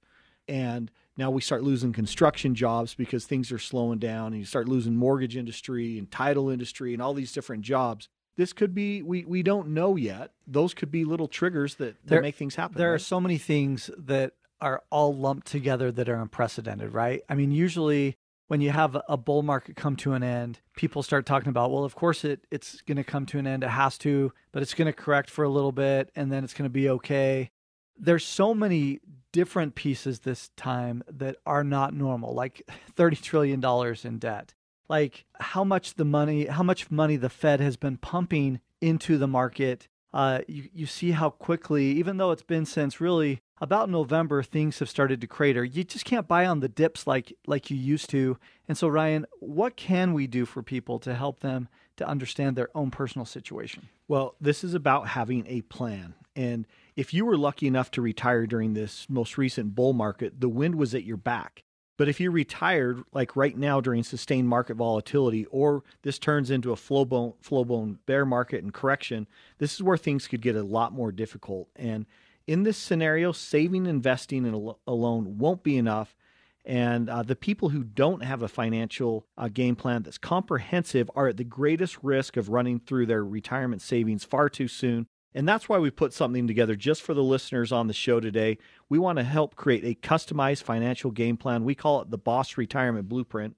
and 0.49 0.91
now 1.17 1.31
we 1.31 1.41
start 1.41 1.63
losing 1.63 1.93
construction 1.93 2.55
jobs 2.55 2.95
because 2.95 3.25
things 3.25 3.53
are 3.53 3.59
slowing 3.59 3.99
down, 3.99 4.29
and 4.29 4.39
you 4.39 4.45
start 4.45 4.69
losing 4.69 4.97
mortgage 4.97 5.37
industry 5.37 5.99
and 5.99 6.11
title 6.11 6.51
industry 6.51 6.93
and 6.93 7.03
all 7.03 7.15
these 7.15 7.33
different 7.33 7.63
jobs 7.63 8.09
this 8.37 8.53
could 8.53 8.73
be 8.73 9.03
we 9.03 9.25
we 9.25 9.43
don't 9.43 9.67
know 9.71 9.97
yet. 9.97 10.31
Those 10.47 10.73
could 10.73 10.93
be 10.93 11.05
little 11.05 11.27
triggers 11.27 11.75
that, 11.75 11.97
that 12.05 12.07
there, 12.07 12.23
make 12.23 12.37
things 12.37 12.55
happen. 12.55 12.79
There 12.79 12.91
right? 12.91 12.95
are 12.95 13.01
so 13.01 13.21
many 13.21 13.37
things 13.37 13.91
that 13.99 14.35
are 14.61 14.83
all 14.91 15.15
lumped 15.15 15.47
together 15.47 15.93
that 15.93 16.09
are 16.09 16.17
unprecedented, 16.17 16.93
right? 16.93 17.23
I 17.29 17.35
mean, 17.35 17.51
usually 17.51 18.17
when 18.49 18.61
you 18.61 18.71
have 18.71 18.97
a 19.09 19.17
bull 19.17 19.43
market 19.43 19.77
come 19.77 19.95
to 19.97 20.15
an 20.15 20.23
end, 20.23 20.59
people 20.77 21.03
start 21.03 21.27
talking 21.27 21.51
about, 21.51 21.71
well, 21.71 21.85
of 21.85 21.95
course 21.95 22.25
it 22.25 22.47
it's 22.51 22.81
going 22.83 22.97
to 22.97 23.05
come 23.05 23.27
to 23.27 23.39
an 23.39 23.47
end. 23.47 23.63
It 23.63 23.69
has 23.69 23.99
to, 23.99 24.33
but 24.53 24.63
it's 24.63 24.75
going 24.75 24.87
to 24.87 24.93
correct 24.93 25.31
for 25.31 25.45
a 25.45 25.49
little 25.49 25.73
bit 25.73 26.11
and 26.17 26.33
then 26.33 26.45
it's 26.45 26.55
going 26.55 26.65
to 26.65 26.73
be 26.73 26.89
okay. 26.89 27.51
There's 27.97 28.25
so 28.25 28.55
many 28.55 29.01
different 29.33 29.75
pieces 29.75 30.21
this 30.21 30.51
time 30.57 31.05
that 31.11 31.37
are 31.45 31.65
not 31.65 31.95
normal, 31.95 32.35
like 32.35 32.63
30 32.97 33.17
trillion 33.17 33.61
dollars 33.61 34.05
in 34.05 34.19
debt. 34.19 34.55
Like 34.89 35.27
how 35.39 35.65
much 35.65 35.95
the 35.95 36.07
money, 36.07 36.47
how 36.47 36.63
much 36.63 36.91
money 36.91 37.17
the 37.17 37.29
Fed 37.29 37.61
has 37.61 37.77
been 37.77 37.99
pumping 37.99 38.61
into 38.81 39.19
the 39.19 39.29
market. 39.29 39.89
Uh, 40.15 40.41
you 40.49 40.71
you 40.73 40.87
see 40.87 41.11
how 41.11 41.29
quickly, 41.29 41.85
even 41.89 42.17
though 42.17 42.31
it's 42.31 42.43
been 42.43 42.65
since 42.65 42.99
really 42.99 43.43
about 43.61 43.91
November 43.91 44.43
things 44.43 44.79
have 44.79 44.89
started 44.89 45.21
to 45.21 45.27
crater. 45.27 45.65
You 45.65 45.85
just 45.85 46.05
can't 46.05 46.29
buy 46.29 46.47
on 46.47 46.61
the 46.61 46.69
dips 46.69 47.07
like 47.07 47.33
like 47.47 47.71
you 47.71 47.77
used 47.77 48.11
to. 48.11 48.39
And 48.69 48.77
so 48.77 48.89
Ryan, 48.89 49.27
what 49.41 49.77
can 49.77 50.13
we 50.13 50.27
do 50.27 50.45
for 50.45 50.63
people 50.63 50.99
to 51.01 51.15
help 51.15 51.41
them 51.41 51.69
to 51.97 52.09
understand 52.09 52.57
their 52.57 52.71
own 52.75 52.91
personal 52.91 53.25
situation? 53.25 53.89
Well, 54.07 54.35
this 54.41 54.65
is 54.65 54.75
about 54.75 55.09
having 55.09 55.45
a 55.47 55.63
plan. 55.63 56.15
And 56.35 56.67
if 56.97 57.13
you 57.13 57.25
were 57.25 57.37
lucky 57.37 57.67
enough 57.67 57.91
to 57.93 58.03
retire 58.03 58.47
during 58.47 58.75
this 58.75 59.07
most 59.09 59.37
recent 59.37 59.75
bull 59.75 59.93
market, 59.93 60.41
the 60.41 60.49
wind 60.49 60.77
was 60.77 60.95
at 60.95 61.05
your 61.05 61.17
back. 61.17 61.65
But 61.97 62.09
if 62.09 62.21
you 62.21 62.31
retired, 62.31 63.03
like 63.13 63.35
right 63.35 63.59
now 63.59 63.81
during 63.81 64.05
sustained 64.05 64.49
market 64.49 64.77
volatility, 64.77 65.47
or 65.47 65.83
this 66.03 66.19
turns 66.19 66.49
into 66.49 66.71
a 66.71 66.77
flow 66.77 67.05
bone, 67.05 67.35
flow 67.41 67.65
bone 67.65 67.99
bear 68.07 68.25
market 68.25 68.63
and 68.63 68.73
correction, 68.73 69.27
this 69.59 69.75
is 69.75 69.83
where 69.83 69.97
things 69.97 70.29
could 70.29 70.41
get 70.41 70.55
a 70.55 70.63
lot 70.63 70.93
more 70.93 71.11
difficult. 71.11 71.69
And 71.75 72.07
in 72.49 72.63
this 72.63 72.79
scenario, 72.79 73.31
saving, 73.31 73.87
and 73.87 73.97
investing 73.97 74.47
in 74.47 74.55
a, 74.55 74.93
loan 74.93 75.37
won't 75.37 75.63
be 75.63 75.77
enough. 75.77 76.17
And 76.65 77.09
uh, 77.09 77.23
the 77.23 77.37
people 77.37 77.69
who 77.69 77.85
don't 77.85 78.25
have 78.25 78.43
a 78.43 78.49
financial 78.49 79.27
uh, 79.37 79.49
game 79.49 79.77
plan 79.77 80.03
that's 80.03 80.19
comprehensive 80.19 81.11
are 81.15 81.29
at 81.29 81.37
the 81.37 81.45
greatest 81.45 82.03
risk 82.03 82.37
of 82.37 82.49
running 82.49 82.81
through 82.81 83.07
their 83.07 83.25
retirement 83.25 83.83
savings 83.83 84.25
far 84.25 84.49
too 84.49 84.67
soon. 84.67 85.07
And 85.35 85.47
that's 85.47 85.69
why 85.69 85.79
we 85.79 85.91
put 85.91 86.15
something 86.15 86.47
together 86.47 86.75
just 86.75 87.03
for 87.03 87.13
the 87.13 87.23
listeners 87.23 87.71
on 87.71 87.87
the 87.87 87.93
show 87.93 88.19
today. 88.19 88.57
We 88.89 88.99
want 88.99 89.19
to 89.19 89.25
help 89.25 89.55
create 89.55 89.85
a 89.85 90.07
customized 90.07 90.63
financial 90.63 91.11
game 91.11 91.37
plan. 91.37 91.65
We 91.65 91.75
call 91.75 92.01
it 92.01 92.11
the 92.11 92.19
Boss 92.19 92.57
Retirement 92.57 93.11
Blueprint. 93.11 93.57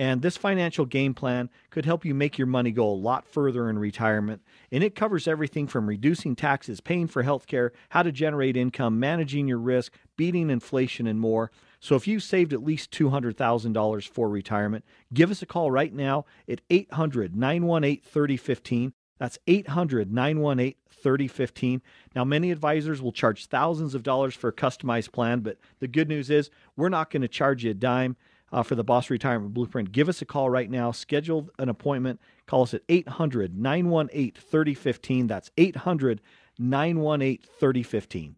And 0.00 0.22
this 0.22 0.38
financial 0.38 0.86
game 0.86 1.12
plan 1.12 1.50
could 1.68 1.84
help 1.84 2.06
you 2.06 2.14
make 2.14 2.38
your 2.38 2.46
money 2.46 2.70
go 2.70 2.88
a 2.88 2.94
lot 2.94 3.26
further 3.26 3.68
in 3.68 3.78
retirement. 3.78 4.40
And 4.72 4.82
it 4.82 4.94
covers 4.94 5.28
everything 5.28 5.66
from 5.66 5.86
reducing 5.86 6.34
taxes, 6.34 6.80
paying 6.80 7.06
for 7.06 7.22
health 7.22 7.46
care, 7.46 7.72
how 7.90 8.02
to 8.02 8.10
generate 8.10 8.56
income, 8.56 8.98
managing 8.98 9.46
your 9.46 9.58
risk, 9.58 9.92
beating 10.16 10.48
inflation, 10.48 11.06
and 11.06 11.20
more. 11.20 11.50
So 11.80 11.96
if 11.96 12.08
you've 12.08 12.22
saved 12.22 12.54
at 12.54 12.64
least 12.64 12.92
$200,000 12.92 14.08
for 14.08 14.30
retirement, 14.30 14.86
give 15.12 15.30
us 15.30 15.42
a 15.42 15.46
call 15.46 15.70
right 15.70 15.92
now 15.92 16.24
at 16.48 16.62
800 16.70 17.36
918 17.36 18.00
3015. 18.02 18.94
That's 19.18 19.38
800 19.46 20.10
918 20.10 20.76
3015. 20.90 21.82
Now, 22.16 22.24
many 22.24 22.50
advisors 22.50 23.02
will 23.02 23.12
charge 23.12 23.48
thousands 23.48 23.94
of 23.94 24.02
dollars 24.02 24.34
for 24.34 24.48
a 24.48 24.52
customized 24.52 25.12
plan, 25.12 25.40
but 25.40 25.58
the 25.78 25.88
good 25.88 26.08
news 26.08 26.30
is 26.30 26.48
we're 26.74 26.88
not 26.88 27.10
going 27.10 27.20
to 27.20 27.28
charge 27.28 27.64
you 27.64 27.72
a 27.72 27.74
dime 27.74 28.16
uh, 28.52 28.62
for 28.62 28.74
the 28.74 28.84
Boss 28.84 29.10
Retirement 29.10 29.54
Blueprint, 29.54 29.92
give 29.92 30.08
us 30.08 30.22
a 30.22 30.24
call 30.24 30.50
right 30.50 30.70
now. 30.70 30.90
Schedule 30.90 31.50
an 31.58 31.68
appointment. 31.68 32.20
Call 32.46 32.62
us 32.62 32.74
at 32.74 32.82
800 32.88 33.56
918 33.56 34.32
3015. 34.32 35.26
That's 35.26 35.50
800 35.56 36.20
918 36.58 37.38
3015. 37.58 38.36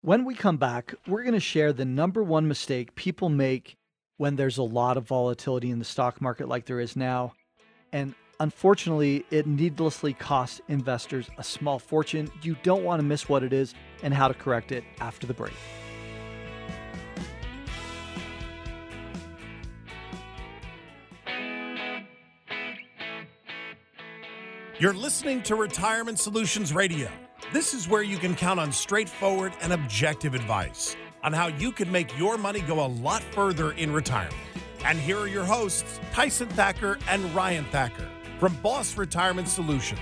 When 0.00 0.24
we 0.24 0.34
come 0.34 0.58
back, 0.58 0.94
we're 1.08 1.22
going 1.22 1.34
to 1.34 1.40
share 1.40 1.72
the 1.72 1.84
number 1.84 2.22
one 2.22 2.46
mistake 2.46 2.94
people 2.94 3.28
make 3.28 3.76
when 4.16 4.36
there's 4.36 4.58
a 4.58 4.62
lot 4.62 4.96
of 4.96 5.06
volatility 5.06 5.70
in 5.70 5.78
the 5.78 5.84
stock 5.84 6.20
market 6.20 6.48
like 6.48 6.66
there 6.66 6.80
is 6.80 6.94
now. 6.94 7.32
And 7.92 8.14
unfortunately, 8.40 9.24
it 9.30 9.46
needlessly 9.46 10.12
costs 10.12 10.60
investors 10.68 11.28
a 11.36 11.44
small 11.44 11.78
fortune. 11.78 12.30
You 12.42 12.56
don't 12.62 12.84
want 12.84 13.00
to 13.00 13.06
miss 13.06 13.28
what 13.28 13.42
it 13.42 13.52
is 13.52 13.74
and 14.02 14.14
how 14.14 14.28
to 14.28 14.34
correct 14.34 14.70
it 14.70 14.84
after 15.00 15.26
the 15.26 15.34
break. 15.34 15.54
You're 24.80 24.94
listening 24.94 25.42
to 25.42 25.56
Retirement 25.56 26.20
Solutions 26.20 26.72
Radio. 26.72 27.08
This 27.52 27.74
is 27.74 27.88
where 27.88 28.04
you 28.04 28.16
can 28.16 28.36
count 28.36 28.60
on 28.60 28.70
straightforward 28.70 29.52
and 29.60 29.72
objective 29.72 30.34
advice 30.34 30.94
on 31.24 31.32
how 31.32 31.48
you 31.48 31.72
can 31.72 31.90
make 31.90 32.16
your 32.16 32.38
money 32.38 32.60
go 32.60 32.86
a 32.86 32.86
lot 32.86 33.24
further 33.32 33.72
in 33.72 33.92
retirement. 33.92 34.36
And 34.84 34.96
here 34.96 35.18
are 35.18 35.26
your 35.26 35.44
hosts, 35.44 35.98
Tyson 36.12 36.46
Thacker 36.50 36.96
and 37.08 37.24
Ryan 37.34 37.64
Thacker 37.72 38.08
from 38.38 38.54
Boss 38.62 38.96
Retirement 38.96 39.48
Solutions. 39.48 39.98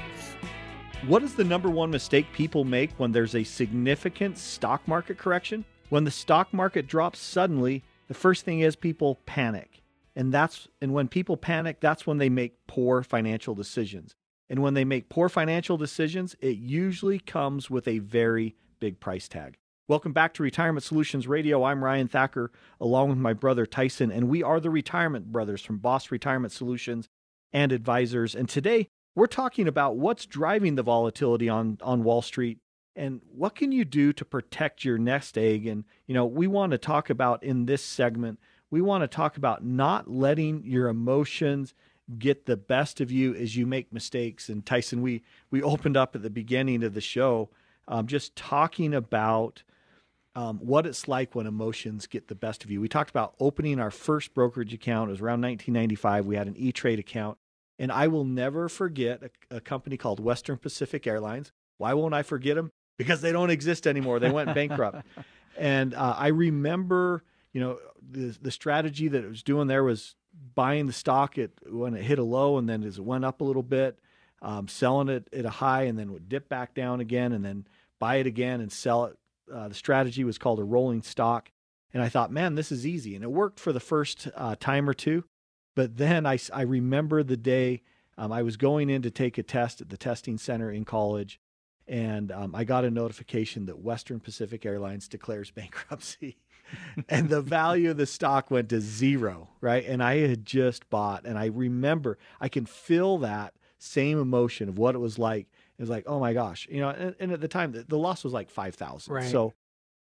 What 1.06 1.22
is 1.22 1.34
the 1.34 1.44
number 1.44 1.70
one 1.70 1.90
mistake 1.90 2.26
people 2.34 2.64
make 2.64 2.90
when 2.98 3.12
there's 3.12 3.34
a 3.34 3.44
significant 3.44 4.36
stock 4.36 4.86
market 4.86 5.16
correction? 5.16 5.64
When 5.88 6.04
the 6.04 6.10
stock 6.10 6.52
market 6.52 6.86
drops 6.86 7.18
suddenly, 7.18 7.82
the 8.08 8.14
first 8.14 8.44
thing 8.44 8.60
is 8.60 8.76
people 8.76 9.20
panic. 9.24 9.80
And 10.14 10.34
that's 10.34 10.68
and 10.82 10.92
when 10.92 11.08
people 11.08 11.38
panic, 11.38 11.80
that's 11.80 12.06
when 12.06 12.18
they 12.18 12.28
make 12.28 12.66
poor 12.66 13.02
financial 13.02 13.54
decisions. 13.54 14.14
And 14.48 14.62
when 14.62 14.74
they 14.74 14.84
make 14.84 15.08
poor 15.08 15.28
financial 15.28 15.76
decisions, 15.76 16.36
it 16.40 16.56
usually 16.56 17.18
comes 17.18 17.68
with 17.68 17.88
a 17.88 17.98
very 17.98 18.54
big 18.78 19.00
price 19.00 19.28
tag. 19.28 19.56
Welcome 19.88 20.12
back 20.12 20.34
to 20.34 20.42
Retirement 20.42 20.84
Solutions 20.84 21.26
Radio. 21.26 21.64
I'm 21.64 21.82
Ryan 21.82 22.08
Thacker, 22.08 22.50
along 22.80 23.08
with 23.08 23.18
my 23.18 23.32
brother 23.32 23.66
Tyson, 23.66 24.10
and 24.10 24.28
we 24.28 24.42
are 24.42 24.60
the 24.60 24.70
Retirement 24.70 25.30
Brothers 25.30 25.62
from 25.62 25.78
Boss 25.78 26.10
Retirement 26.10 26.52
Solutions 26.52 27.08
and 27.52 27.72
Advisors. 27.72 28.34
And 28.34 28.48
today, 28.48 28.88
we're 29.14 29.26
talking 29.26 29.66
about 29.66 29.96
what's 29.96 30.26
driving 30.26 30.74
the 30.74 30.82
volatility 30.82 31.48
on, 31.48 31.78
on 31.80 32.04
Wall 32.04 32.20
Street 32.22 32.58
and 32.94 33.20
what 33.30 33.54
can 33.54 33.72
you 33.72 33.84
do 33.84 34.12
to 34.12 34.24
protect 34.24 34.84
your 34.84 34.98
nest 34.98 35.38
egg. 35.38 35.66
And, 35.66 35.84
you 36.06 36.14
know, 36.14 36.26
we 36.26 36.46
want 36.46 36.72
to 36.72 36.78
talk 36.78 37.08
about 37.08 37.42
in 37.42 37.66
this 37.66 37.82
segment, 37.82 38.38
we 38.70 38.80
want 38.80 39.02
to 39.02 39.08
talk 39.08 39.36
about 39.36 39.64
not 39.64 40.10
letting 40.10 40.64
your 40.64 40.88
emotions 40.88 41.74
get 42.18 42.46
the 42.46 42.56
best 42.56 43.00
of 43.00 43.10
you 43.10 43.34
as 43.34 43.56
you 43.56 43.66
make 43.66 43.92
mistakes. 43.92 44.48
And 44.48 44.64
Tyson, 44.64 45.02
we 45.02 45.22
we 45.50 45.62
opened 45.62 45.96
up 45.96 46.14
at 46.14 46.22
the 46.22 46.30
beginning 46.30 46.84
of 46.84 46.94
the 46.94 47.00
show, 47.00 47.50
um, 47.88 48.06
just 48.06 48.36
talking 48.36 48.94
about 48.94 49.62
um, 50.36 50.58
what 50.58 50.86
it's 50.86 51.08
like 51.08 51.34
when 51.34 51.46
emotions 51.46 52.06
get 52.06 52.28
the 52.28 52.34
best 52.34 52.62
of 52.62 52.70
you. 52.70 52.80
We 52.80 52.88
talked 52.88 53.10
about 53.10 53.34
opening 53.40 53.80
our 53.80 53.90
first 53.90 54.34
brokerage 54.34 54.74
account. 54.74 55.08
It 55.08 55.12
was 55.12 55.20
around 55.20 55.40
1995. 55.40 56.26
We 56.26 56.36
had 56.36 56.46
an 56.46 56.56
E 56.56 56.72
Trade 56.72 56.98
account, 56.98 57.38
And 57.78 57.90
I 57.90 58.06
will 58.08 58.24
never 58.24 58.68
forget 58.68 59.22
a, 59.22 59.56
a 59.56 59.60
company 59.60 59.96
called 59.96 60.20
Western 60.20 60.58
Pacific 60.58 61.06
Airlines. 61.06 61.52
Why 61.78 61.94
won't 61.94 62.14
I 62.14 62.22
forget 62.22 62.56
them? 62.56 62.70
Because 62.98 63.22
they 63.22 63.32
don't 63.32 63.50
exist 63.50 63.86
anymore. 63.86 64.18
They 64.20 64.30
went 64.30 64.54
bankrupt. 64.54 65.06
and 65.58 65.94
uh, 65.94 66.14
I 66.16 66.28
remember, 66.28 67.24
you 67.52 67.60
know, 67.60 67.78
the 68.08 68.36
the 68.40 68.50
strategy 68.50 69.08
that 69.08 69.24
it 69.24 69.28
was 69.28 69.42
doing 69.42 69.68
there 69.68 69.84
was 69.84 70.14
buying 70.54 70.86
the 70.86 70.92
stock 70.92 71.38
at 71.38 71.50
when 71.68 71.94
it 71.94 72.02
hit 72.02 72.18
a 72.18 72.24
low, 72.24 72.58
and 72.58 72.68
then 72.68 72.82
as 72.82 72.98
it 72.98 73.04
went 73.04 73.24
up 73.24 73.40
a 73.40 73.44
little 73.44 73.62
bit, 73.62 73.98
um, 74.42 74.68
selling 74.68 75.08
it 75.08 75.28
at 75.32 75.44
a 75.44 75.50
high, 75.50 75.82
and 75.82 75.98
then 75.98 76.12
would 76.12 76.28
dip 76.28 76.48
back 76.48 76.74
down 76.74 77.00
again, 77.00 77.32
and 77.32 77.44
then 77.44 77.66
buy 77.98 78.16
it 78.16 78.26
again 78.26 78.60
and 78.60 78.70
sell 78.70 79.06
it. 79.06 79.18
Uh, 79.52 79.68
the 79.68 79.74
strategy 79.74 80.24
was 80.24 80.38
called 80.38 80.58
a 80.58 80.64
rolling 80.64 81.02
stock, 81.02 81.50
and 81.94 82.02
I 82.02 82.08
thought, 82.08 82.32
man, 82.32 82.54
this 82.54 82.72
is 82.72 82.86
easy, 82.86 83.14
and 83.14 83.24
it 83.24 83.30
worked 83.30 83.60
for 83.60 83.72
the 83.72 83.80
first 83.80 84.28
uh, 84.34 84.56
time 84.58 84.88
or 84.88 84.94
two. 84.94 85.24
But 85.74 85.98
then 85.98 86.26
I, 86.26 86.38
I 86.52 86.62
remember 86.62 87.22
the 87.22 87.36
day 87.36 87.82
um, 88.18 88.32
I 88.32 88.42
was 88.42 88.56
going 88.56 88.88
in 88.90 89.02
to 89.02 89.10
take 89.10 89.38
a 89.38 89.42
test 89.42 89.80
at 89.80 89.90
the 89.90 89.96
testing 89.96 90.38
center 90.38 90.70
in 90.70 90.84
college, 90.84 91.38
and 91.86 92.32
um, 92.32 92.54
I 92.54 92.64
got 92.64 92.84
a 92.84 92.90
notification 92.90 93.66
that 93.66 93.78
Western 93.78 94.18
Pacific 94.18 94.64
Airlines 94.66 95.06
declares 95.06 95.50
bankruptcy. 95.54 96.38
and 97.08 97.28
the 97.28 97.40
value 97.40 97.90
of 97.90 97.96
the 97.96 98.06
stock 98.06 98.50
went 98.50 98.68
to 98.70 98.80
zero, 98.80 99.48
right? 99.60 99.84
And 99.86 100.02
I 100.02 100.18
had 100.18 100.44
just 100.44 100.88
bought, 100.90 101.24
and 101.24 101.38
I 101.38 101.46
remember 101.46 102.18
I 102.40 102.48
can 102.48 102.66
feel 102.66 103.18
that 103.18 103.54
same 103.78 104.20
emotion 104.20 104.68
of 104.68 104.78
what 104.78 104.94
it 104.94 104.98
was 104.98 105.18
like. 105.18 105.46
It 105.78 105.82
was 105.82 105.90
like, 105.90 106.04
oh 106.06 106.18
my 106.18 106.32
gosh, 106.32 106.66
you 106.70 106.80
know. 106.80 106.88
And, 106.88 107.14
and 107.20 107.32
at 107.32 107.40
the 107.40 107.48
time, 107.48 107.72
the, 107.72 107.82
the, 107.82 107.98
loss 107.98 108.24
was 108.24 108.32
like 108.32 108.50
five 108.50 108.74
thousand. 108.74 109.12
Right. 109.12 109.30
So, 109.30 109.52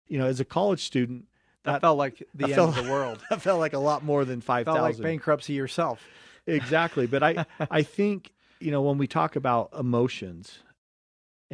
you 0.07 0.17
know, 0.17 0.25
as 0.25 0.39
a 0.39 0.45
college 0.45 0.85
student, 0.85 1.25
that, 1.63 1.73
that 1.73 1.81
felt 1.81 1.97
like 1.97 2.23
the 2.33 2.45
end 2.45 2.55
felt, 2.55 2.77
of 2.77 2.85
the 2.85 2.91
world. 2.91 3.23
that 3.29 3.41
felt 3.41 3.59
like 3.59 3.73
a 3.73 3.79
lot 3.79 4.03
more 4.03 4.23
than 4.23 4.41
five 4.41 4.65
thousand. 4.65 4.81
Felt 4.81 4.95
like 4.95 5.03
bankruptcy 5.03 5.53
yourself. 5.53 6.07
exactly, 6.47 7.07
but 7.07 7.23
I 7.23 7.45
I 7.71 7.83
think 7.83 8.31
you 8.59 8.71
know 8.71 8.81
when 8.81 8.97
we 8.97 9.07
talk 9.07 9.35
about 9.35 9.71
emotions 9.77 10.59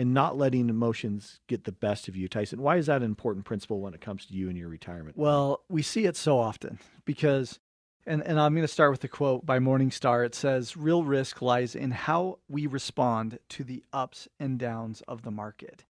and 0.01 0.15
not 0.15 0.35
letting 0.35 0.67
emotions 0.67 1.39
get 1.47 1.65
the 1.65 1.71
best 1.71 2.07
of 2.07 2.15
you, 2.15 2.27
Tyson. 2.27 2.59
Why 2.59 2.77
is 2.77 2.87
that 2.87 2.97
an 2.97 3.03
important 3.03 3.45
principle 3.45 3.81
when 3.81 3.93
it 3.93 4.01
comes 4.01 4.25
to 4.25 4.33
you 4.33 4.49
and 4.49 4.57
your 4.57 4.67
retirement? 4.67 5.15
Well, 5.15 5.61
we 5.69 5.83
see 5.83 6.05
it 6.05 6.17
so 6.17 6.39
often 6.39 6.79
because, 7.05 7.59
and, 8.07 8.23
and 8.23 8.39
I'm 8.39 8.55
going 8.55 8.63
to 8.63 8.67
start 8.67 8.89
with 8.89 9.03
a 9.03 9.07
quote 9.07 9.45
by 9.45 9.59
Morningstar. 9.59 10.25
It 10.25 10.33
says, 10.33 10.75
Real 10.75 11.03
risk 11.03 11.43
lies 11.43 11.75
in 11.75 11.91
how 11.91 12.39
we 12.49 12.65
respond 12.65 13.37
to 13.49 13.63
the 13.63 13.83
ups 13.93 14.27
and 14.39 14.57
downs 14.57 15.03
of 15.07 15.21
the 15.21 15.29
market. 15.29 15.85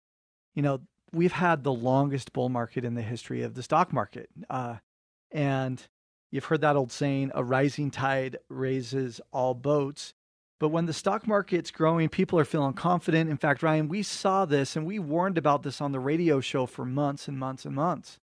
You 0.55 0.63
know, 0.63 0.83
we've 1.13 1.33
had 1.33 1.65
the 1.65 1.73
longest 1.73 2.33
bull 2.33 2.49
market 2.49 2.85
in 2.85 2.95
the 2.95 3.03
history 3.03 3.43
of 3.43 3.55
the 3.55 3.63
stock 3.65 3.93
market. 3.93 4.31
Uh, 4.49 4.77
and 5.33 5.85
you've 6.31 6.45
heard 6.45 6.61
that 6.61 6.77
old 6.77 6.93
saying, 6.93 7.33
a 7.35 7.43
rising 7.43 7.91
tide 7.91 8.39
raises 8.49 9.21
all 9.33 9.55
boats. 9.55 10.15
But 10.59 10.71
when 10.71 10.87
the 10.87 10.93
stock 10.93 11.27
market's 11.27 11.71
growing, 11.71 12.09
people 12.09 12.39
are 12.39 12.45
feeling 12.45 12.73
confident. 12.73 13.31
In 13.31 13.37
fact, 13.37 13.63
Ryan, 13.63 13.89
we 13.89 14.03
saw 14.03 14.47
this 14.47 14.75
and 14.75 14.87
we 14.87 14.99
warned 14.99 15.37
about 15.37 15.63
this 15.63 15.81
on 15.81 15.93
the 15.93 16.01
radio 16.01 16.41
show 16.41 16.65
for 16.67 16.85
months 16.85 17.29
and 17.29 17.39
months 17.39 17.65
and 17.65 17.75
months. 17.75 18.19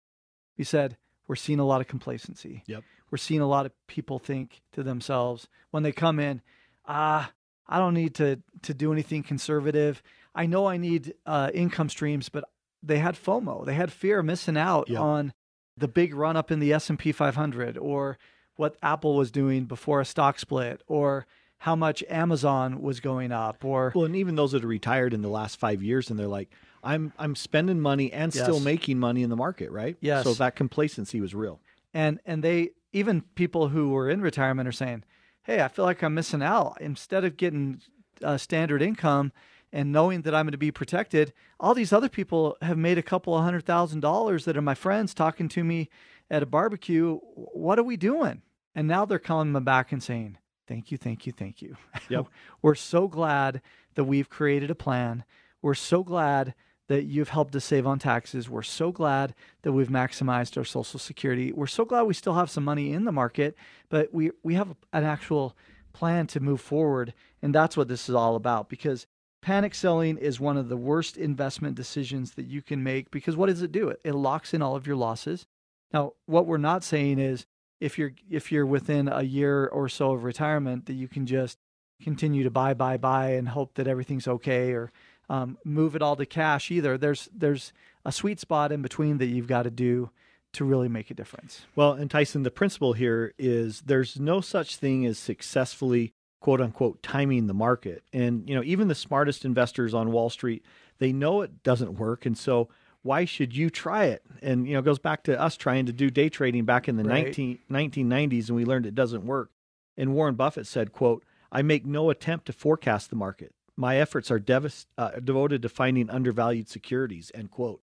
We 0.57 0.63
said, 0.63 0.97
we're 1.27 1.35
seeing 1.35 1.59
a 1.59 1.65
lot 1.65 1.81
of 1.81 1.87
complacency. 1.87 2.63
Yep. 2.67 2.83
We're 3.09 3.17
seeing 3.17 3.41
a 3.41 3.47
lot 3.47 3.65
of 3.65 3.73
people 3.87 4.19
think 4.19 4.61
to 4.71 4.83
themselves 4.83 5.49
when 5.71 5.83
they 5.83 5.91
come 5.91 6.19
in, 6.19 6.41
ah, 6.85 7.31
I 7.67 7.77
don't 7.77 7.93
need 7.93 8.15
to 8.15 8.41
to 8.63 8.73
do 8.73 8.91
anything 8.91 9.23
conservative. 9.23 10.01
I 10.35 10.45
know 10.45 10.67
I 10.67 10.77
need 10.77 11.13
uh, 11.25 11.51
income 11.53 11.89
streams, 11.89 12.29
but 12.29 12.45
they 12.83 12.99
had 12.99 13.15
FOMO. 13.15 13.65
They 13.65 13.75
had 13.75 13.91
fear 13.91 14.19
of 14.19 14.25
missing 14.25 14.57
out 14.57 14.89
yep. 14.89 14.99
on 14.99 15.33
the 15.77 15.87
big 15.87 16.13
run 16.13 16.35
up 16.35 16.51
in 16.51 16.59
the 16.59 16.73
S&P 16.73 17.11
500 17.11 17.77
or 17.77 18.17
what 18.55 18.75
Apple 18.83 19.15
was 19.15 19.31
doing 19.31 19.65
before 19.65 20.01
a 20.01 20.05
stock 20.05 20.39
split 20.39 20.81
or 20.87 21.25
how 21.61 21.75
much 21.75 22.03
Amazon 22.09 22.81
was 22.81 22.99
going 22.99 23.31
up 23.31 23.63
or 23.63 23.91
well 23.95 24.05
and 24.05 24.15
even 24.15 24.35
those 24.35 24.51
that 24.51 24.63
are 24.63 24.67
retired 24.67 25.13
in 25.13 25.21
the 25.21 25.29
last 25.29 25.59
5 25.59 25.83
years 25.83 26.09
and 26.09 26.19
they're 26.19 26.27
like 26.27 26.49
I'm 26.83 27.13
I'm 27.17 27.35
spending 27.35 27.79
money 27.79 28.11
and 28.11 28.33
yes. 28.33 28.43
still 28.43 28.59
making 28.59 28.99
money 28.99 29.23
in 29.23 29.29
the 29.29 29.35
market, 29.35 29.71
right? 29.71 29.97
Yes. 30.01 30.23
So 30.23 30.33
that 30.35 30.55
complacency 30.55 31.21
was 31.21 31.33
real. 31.35 31.59
And 31.93 32.19
and 32.25 32.43
they 32.43 32.71
even 32.93 33.21
people 33.35 33.69
who 33.69 33.89
were 33.89 34.09
in 34.09 34.21
retirement 34.21 34.67
are 34.67 34.73
saying, 34.73 35.03
"Hey, 35.43 35.61
I 35.61 35.67
feel 35.67 35.85
like 35.85 36.01
I'm 36.01 36.13
missing 36.13 36.41
out. 36.41 36.77
Instead 36.81 37.23
of 37.23 37.37
getting 37.37 37.81
uh, 38.23 38.37
standard 38.37 38.81
income 38.81 39.31
and 39.71 39.91
knowing 39.91 40.23
that 40.23 40.35
I'm 40.35 40.45
going 40.45 40.51
to 40.51 40.57
be 40.57 40.71
protected, 40.71 41.33
all 41.59 41.73
these 41.73 41.93
other 41.93 42.09
people 42.09 42.57
have 42.61 42.77
made 42.77 42.97
a 42.97 43.03
couple 43.03 43.37
of 43.37 43.43
hundred 43.43 43.65
thousand 43.65 43.99
dollars 43.99 44.45
that 44.45 44.57
are 44.57 44.61
my 44.61 44.75
friends 44.75 45.13
talking 45.13 45.49
to 45.49 45.63
me 45.63 45.89
at 46.29 46.43
a 46.43 46.47
barbecue. 46.47 47.17
What 47.35 47.79
are 47.79 47.83
we 47.83 47.97
doing?" 47.97 48.41
And 48.73 48.87
now 48.87 49.05
they're 49.05 49.19
calling 49.19 49.51
me 49.51 49.59
back 49.59 49.91
and 49.91 50.01
saying, 50.01 50.37
Thank 50.67 50.91
you, 50.91 50.97
thank 50.97 51.25
you, 51.25 51.33
thank 51.33 51.61
you. 51.61 51.75
Yep. 52.09 52.27
We're 52.61 52.75
so 52.75 53.07
glad 53.07 53.61
that 53.95 54.03
we've 54.03 54.29
created 54.29 54.69
a 54.69 54.75
plan. 54.75 55.23
We're 55.61 55.73
so 55.73 56.03
glad 56.03 56.53
that 56.87 57.03
you've 57.03 57.29
helped 57.29 57.55
us 57.55 57.63
save 57.63 57.87
on 57.87 57.99
taxes. 57.99 58.49
We're 58.49 58.63
so 58.63 58.91
glad 58.91 59.33
that 59.61 59.71
we've 59.71 59.87
maximized 59.87 60.57
our 60.57 60.65
Social 60.65 60.99
Security. 60.99 61.53
We're 61.53 61.67
so 61.67 61.85
glad 61.85 62.03
we 62.03 62.13
still 62.13 62.33
have 62.33 62.49
some 62.49 62.65
money 62.65 62.91
in 62.91 63.05
the 63.05 63.13
market, 63.13 63.55
but 63.89 64.13
we, 64.13 64.31
we 64.43 64.55
have 64.55 64.75
an 64.91 65.05
actual 65.05 65.55
plan 65.93 66.27
to 66.27 66.41
move 66.41 66.59
forward. 66.59 67.13
And 67.41 67.55
that's 67.55 67.77
what 67.77 67.87
this 67.87 68.09
is 68.09 68.15
all 68.15 68.35
about 68.35 68.67
because 68.67 69.07
panic 69.41 69.73
selling 69.73 70.17
is 70.17 70.39
one 70.39 70.57
of 70.57 70.69
the 70.69 70.77
worst 70.77 71.17
investment 71.17 71.75
decisions 71.75 72.31
that 72.33 72.45
you 72.45 72.61
can 72.61 72.83
make 72.83 73.09
because 73.09 73.37
what 73.37 73.47
does 73.47 73.61
it 73.61 73.71
do? 73.71 73.89
It, 73.89 74.01
it 74.03 74.13
locks 74.13 74.53
in 74.53 74.61
all 74.61 74.75
of 74.75 74.85
your 74.85 74.97
losses. 74.97 75.47
Now, 75.93 76.13
what 76.25 76.45
we're 76.45 76.57
not 76.57 76.83
saying 76.83 77.19
is 77.19 77.45
if 77.81 77.97
you're 77.97 78.13
if 78.29 78.51
you're 78.51 78.65
within 78.65 79.09
a 79.09 79.23
year 79.23 79.65
or 79.67 79.89
so 79.89 80.11
of 80.13 80.23
retirement 80.23 80.85
that 80.85 80.93
you 80.93 81.09
can 81.09 81.25
just 81.25 81.57
continue 82.01 82.43
to 82.43 82.49
buy 82.49 82.73
buy 82.73 82.95
buy 82.95 83.31
and 83.31 83.49
hope 83.49 83.73
that 83.73 83.87
everything's 83.87 84.27
okay 84.27 84.71
or 84.71 84.91
um, 85.29 85.57
move 85.65 85.95
it 85.95 86.01
all 86.01 86.15
to 86.15 86.25
cash 86.25 86.71
either. 86.71 86.97
There's 86.97 87.27
there's 87.33 87.73
a 88.05 88.11
sweet 88.11 88.39
spot 88.39 88.71
in 88.71 88.81
between 88.81 89.17
that 89.17 89.25
you've 89.25 89.47
got 89.47 89.63
to 89.63 89.71
do 89.71 90.11
to 90.53 90.65
really 90.65 90.89
make 90.89 91.09
a 91.09 91.13
difference. 91.13 91.63
Well 91.75 91.93
and 91.93 92.09
tyson 92.09 92.43
the 92.43 92.51
principle 92.51 92.93
here 92.93 93.33
is 93.37 93.81
there's 93.81 94.19
no 94.19 94.41
such 94.41 94.77
thing 94.77 95.05
as 95.05 95.17
successfully 95.17 96.13
quote 96.39 96.61
unquote 96.61 97.01
timing 97.01 97.47
the 97.47 97.53
market. 97.53 98.03
And 98.13 98.47
you 98.47 98.55
know 98.55 98.63
even 98.63 98.87
the 98.87 98.95
smartest 98.95 99.43
investors 99.43 99.93
on 99.93 100.11
wall 100.11 100.29
street 100.29 100.63
they 100.99 101.11
know 101.11 101.41
it 101.41 101.63
doesn't 101.63 101.97
work. 101.97 102.27
And 102.27 102.37
so 102.37 102.69
why 103.03 103.25
should 103.25 103.55
you 103.55 103.69
try 103.69 104.05
it? 104.05 104.23
And 104.41 104.67
you 104.67 104.73
know, 104.73 104.79
it 104.79 104.85
goes 104.85 104.99
back 104.99 105.23
to 105.23 105.39
us 105.39 105.57
trying 105.57 105.85
to 105.87 105.93
do 105.93 106.09
day 106.09 106.29
trading 106.29 106.65
back 106.65 106.87
in 106.87 106.97
the 106.97 107.03
right. 107.03 107.25
19, 107.25 107.59
1990s 107.69 108.47
and 108.47 108.55
we 108.55 108.65
learned 108.65 108.85
it 108.85 108.95
doesn't 108.95 109.25
work. 109.25 109.51
And 109.97 110.13
Warren 110.13 110.35
Buffett 110.35 110.67
said, 110.67 110.91
quote, 110.91 111.25
I 111.51 111.61
make 111.61 111.85
no 111.85 112.09
attempt 112.09 112.45
to 112.45 112.53
forecast 112.53 113.09
the 113.09 113.15
market. 113.15 113.53
My 113.75 113.97
efforts 113.97 114.31
are 114.31 114.39
dev- 114.39 114.85
uh, 114.97 115.11
devoted 115.23 115.61
to 115.63 115.69
finding 115.69 116.09
undervalued 116.09 116.69
securities, 116.69 117.31
end 117.33 117.51
quote. 117.51 117.81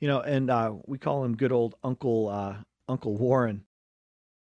You 0.00 0.08
know, 0.08 0.20
and 0.20 0.50
uh, 0.50 0.74
we 0.86 0.98
call 0.98 1.24
him 1.24 1.36
good 1.36 1.52
old 1.52 1.74
Uncle 1.82 2.28
uh, 2.28 2.56
Uncle 2.88 3.16
Warren. 3.16 3.64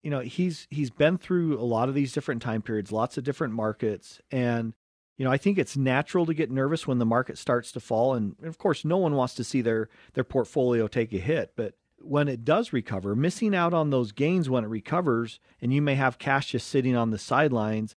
You 0.03 0.11
know, 0.11 0.19
he's 0.19 0.67
he's 0.69 0.89
been 0.89 1.17
through 1.17 1.59
a 1.59 1.63
lot 1.63 1.89
of 1.89 1.95
these 1.95 2.13
different 2.13 2.41
time 2.41 2.61
periods, 2.61 2.91
lots 2.91 3.17
of 3.17 3.23
different 3.23 3.53
markets, 3.53 4.21
and 4.31 4.73
you 5.17 5.25
know, 5.25 5.31
I 5.31 5.37
think 5.37 5.57
it's 5.57 5.75
natural 5.75 6.25
to 6.27 6.33
get 6.33 6.51
nervous 6.51 6.85
when 6.85 6.99
the 6.99 7.05
market 7.05 7.37
starts 7.37 7.71
to 7.71 7.79
fall, 7.79 8.13
and 8.13 8.35
of 8.43 8.57
course, 8.57 8.85
no 8.85 8.97
one 8.97 9.15
wants 9.15 9.33
to 9.35 9.43
see 9.43 9.61
their 9.61 9.89
their 10.13 10.23
portfolio 10.23 10.87
take 10.87 11.11
a 11.11 11.17
hit. 11.17 11.53
But 11.55 11.73
when 11.99 12.27
it 12.27 12.45
does 12.45 12.71
recover, 12.71 13.15
missing 13.15 13.55
out 13.55 13.73
on 13.73 13.89
those 13.89 14.11
gains 14.11 14.49
when 14.49 14.63
it 14.63 14.67
recovers, 14.67 15.39
and 15.59 15.73
you 15.73 15.81
may 15.81 15.95
have 15.95 16.19
cash 16.19 16.51
just 16.51 16.67
sitting 16.67 16.95
on 16.95 17.09
the 17.09 17.17
sidelines, 17.17 17.95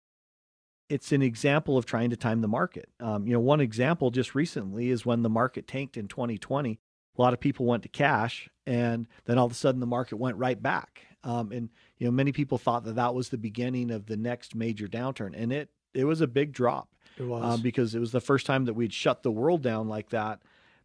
it's 0.89 1.11
an 1.11 1.23
example 1.23 1.77
of 1.77 1.85
trying 1.85 2.11
to 2.11 2.15
time 2.15 2.41
the 2.41 2.47
market. 2.47 2.89
Um, 2.99 3.25
you 3.25 3.33
know, 3.33 3.39
one 3.39 3.61
example 3.61 4.11
just 4.11 4.35
recently 4.35 4.89
is 4.89 5.05
when 5.05 5.23
the 5.23 5.29
market 5.29 5.67
tanked 5.67 5.97
in 5.97 6.07
2020. 6.07 6.79
A 7.17 7.21
lot 7.21 7.33
of 7.33 7.39
people 7.39 7.65
went 7.65 7.81
to 7.81 7.89
cash, 7.89 8.47
and 8.67 9.07
then 9.25 9.39
all 9.39 9.47
of 9.47 9.51
a 9.51 9.55
sudden 9.55 9.81
the 9.81 9.87
market 9.87 10.17
went 10.17 10.37
right 10.37 10.61
back. 10.61 11.07
Um, 11.23 11.51
and 11.51 11.69
you 11.97 12.05
know, 12.05 12.11
many 12.11 12.31
people 12.31 12.59
thought 12.59 12.83
that 12.83 12.95
that 12.95 13.15
was 13.15 13.29
the 13.29 13.39
beginning 13.39 13.89
of 13.89 14.05
the 14.05 14.17
next 14.17 14.53
major 14.53 14.87
downturn, 14.87 15.33
and 15.35 15.51
it 15.51 15.69
it 15.95 16.05
was 16.05 16.21
a 16.21 16.27
big 16.27 16.53
drop. 16.53 16.89
It 17.17 17.23
was 17.23 17.43
um, 17.43 17.61
because 17.61 17.95
it 17.95 17.99
was 17.99 18.11
the 18.11 18.21
first 18.21 18.45
time 18.45 18.65
that 18.65 18.73
we'd 18.73 18.93
shut 18.93 19.23
the 19.23 19.31
world 19.31 19.61
down 19.61 19.87
like 19.87 20.09
that. 20.09 20.39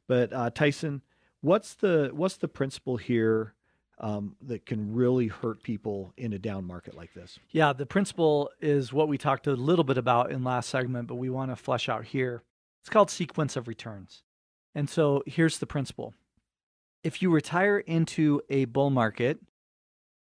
But 0.08 0.32
uh, 0.32 0.50
Tyson, 0.50 1.02
what's 1.40 1.74
the 1.74 2.10
what's 2.12 2.36
the 2.36 2.48
principle 2.48 2.96
here 2.96 3.54
um, 3.98 4.36
that 4.42 4.66
can 4.66 4.94
really 4.94 5.28
hurt 5.28 5.62
people 5.62 6.12
in 6.16 6.32
a 6.32 6.38
down 6.38 6.64
market 6.66 6.96
like 6.96 7.14
this? 7.14 7.38
Yeah, 7.50 7.72
the 7.72 7.86
principle 7.86 8.50
is 8.60 8.92
what 8.92 9.08
we 9.08 9.18
talked 9.18 9.46
a 9.46 9.52
little 9.52 9.84
bit 9.84 9.98
about 9.98 10.32
in 10.32 10.42
last 10.42 10.68
segment, 10.68 11.08
but 11.08 11.16
we 11.16 11.30
want 11.30 11.50
to 11.50 11.56
flesh 11.56 11.88
out 11.88 12.04
here. 12.04 12.42
It's 12.80 12.90
called 12.90 13.10
sequence 13.10 13.56
of 13.56 13.68
returns. 13.68 14.22
And 14.74 14.88
so 14.88 15.22
here's 15.26 15.58
the 15.58 15.66
principle. 15.66 16.14
If 17.04 17.20
you 17.20 17.30
retire 17.30 17.78
into 17.78 18.40
a 18.48 18.64
bull 18.64 18.90
market, 18.90 19.38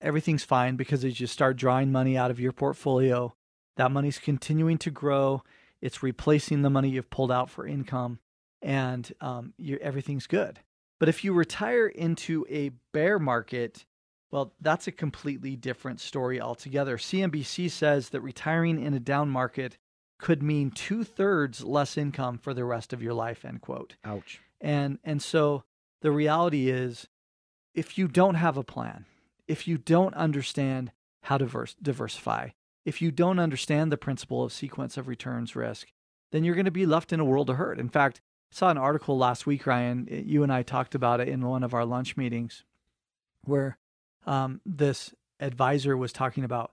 everything's 0.00 0.45
fine 0.45 0.76
because 0.76 1.05
as 1.05 1.21
you 1.21 1.26
start 1.26 1.57
drawing 1.57 1.90
money 1.90 2.17
out 2.17 2.31
of 2.31 2.38
your 2.38 2.52
portfolio, 2.52 3.35
that 3.76 3.90
money's 3.90 4.19
continuing 4.19 4.78
to 4.78 4.90
grow 4.90 5.43
it's 5.80 6.02
replacing 6.02 6.62
the 6.62 6.70
money 6.70 6.88
you've 6.90 7.11
pulled 7.11 7.32
out 7.32 7.50
for 7.50 7.66
income, 7.66 8.18
and 8.62 9.12
um, 9.20 9.54
everything's 9.80 10.26
good. 10.26 10.61
But 11.00 11.08
if 11.08 11.23
you 11.23 11.32
retire 11.32 11.87
into 11.87 12.44
a 12.50 12.70
bear 12.92 13.18
market, 13.18 13.85
Well, 14.30 14.52
that's 14.61 14.87
a 14.87 14.92
completely 14.92 15.56
different 15.56 16.00
story 16.00 16.40
altogether. 16.40 16.99
CNBC 16.99 17.70
says 17.70 18.11
that 18.11 18.20
retiring 18.20 18.82
in 18.82 18.92
a 18.94 19.00
down 19.00 19.30
market 19.30 19.78
could 20.18 20.42
mean 20.42 20.70
two 20.70 21.04
thirds 21.04 21.64
less 21.64 21.97
income 21.97 22.37
for 22.38 22.52
the 22.52 22.64
rest 22.64 22.92
of 22.92 23.02
your 23.02 23.14
life. 23.14 23.44
End 23.44 23.61
quote. 23.61 23.97
Ouch. 24.04 24.40
And 24.61 24.99
and 25.04 25.23
so 25.23 25.62
the 26.02 26.11
reality 26.11 26.68
is, 26.68 27.08
if 27.75 27.97
you 27.97 28.08
don't 28.08 28.35
have 28.35 28.56
a 28.56 28.64
plan, 28.64 29.06
if 29.47 29.66
you 29.68 29.78
don't 29.78 30.14
understand 30.14 30.92
how 31.23 31.38
to 31.38 31.47
verse, 31.47 31.75
diversify, 31.80 32.50
if 32.88 33.02
you 33.02 33.12
don't 33.12 33.38
understand 33.38 33.92
the 33.92 33.99
principle 33.99 34.42
of 34.42 34.50
sequence 34.50 34.97
of 34.97 35.09
returns 35.09 35.54
risk, 35.54 35.88
then 36.33 36.42
you're 36.42 36.54
going 36.54 36.64
to 36.64 36.71
be 36.71 36.87
left 36.87 37.12
in 37.12 37.21
a 37.21 37.25
world 37.25 37.50
of 37.50 37.57
hurt. 37.57 37.78
In 37.78 37.90
fact, 37.90 38.23
I 38.50 38.54
saw 38.57 38.71
an 38.71 38.78
article 38.78 39.18
last 39.18 39.47
week, 39.47 39.66
Ryan. 39.66 40.09
You 40.11 40.42
and 40.42 40.50
I 40.50 40.62
talked 40.62 40.95
about 40.95 41.21
it 41.21 41.28
in 41.28 41.47
one 41.47 41.62
of 41.62 41.75
our 41.75 41.85
lunch 41.85 42.16
meetings, 42.16 42.64
where 43.45 43.76
um, 44.26 44.62
this 44.64 45.12
advisor 45.38 45.99
was 45.99 46.14
talking 46.14 46.45
about 46.45 46.73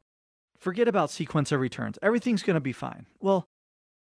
forget 0.58 0.88
about 0.88 1.12
sequence 1.12 1.52
of 1.52 1.60
returns. 1.60 2.00
Everything's 2.02 2.44
going 2.44 2.56
to 2.56 2.62
be 2.62 2.72
fine. 2.72 3.08
Well, 3.20 3.46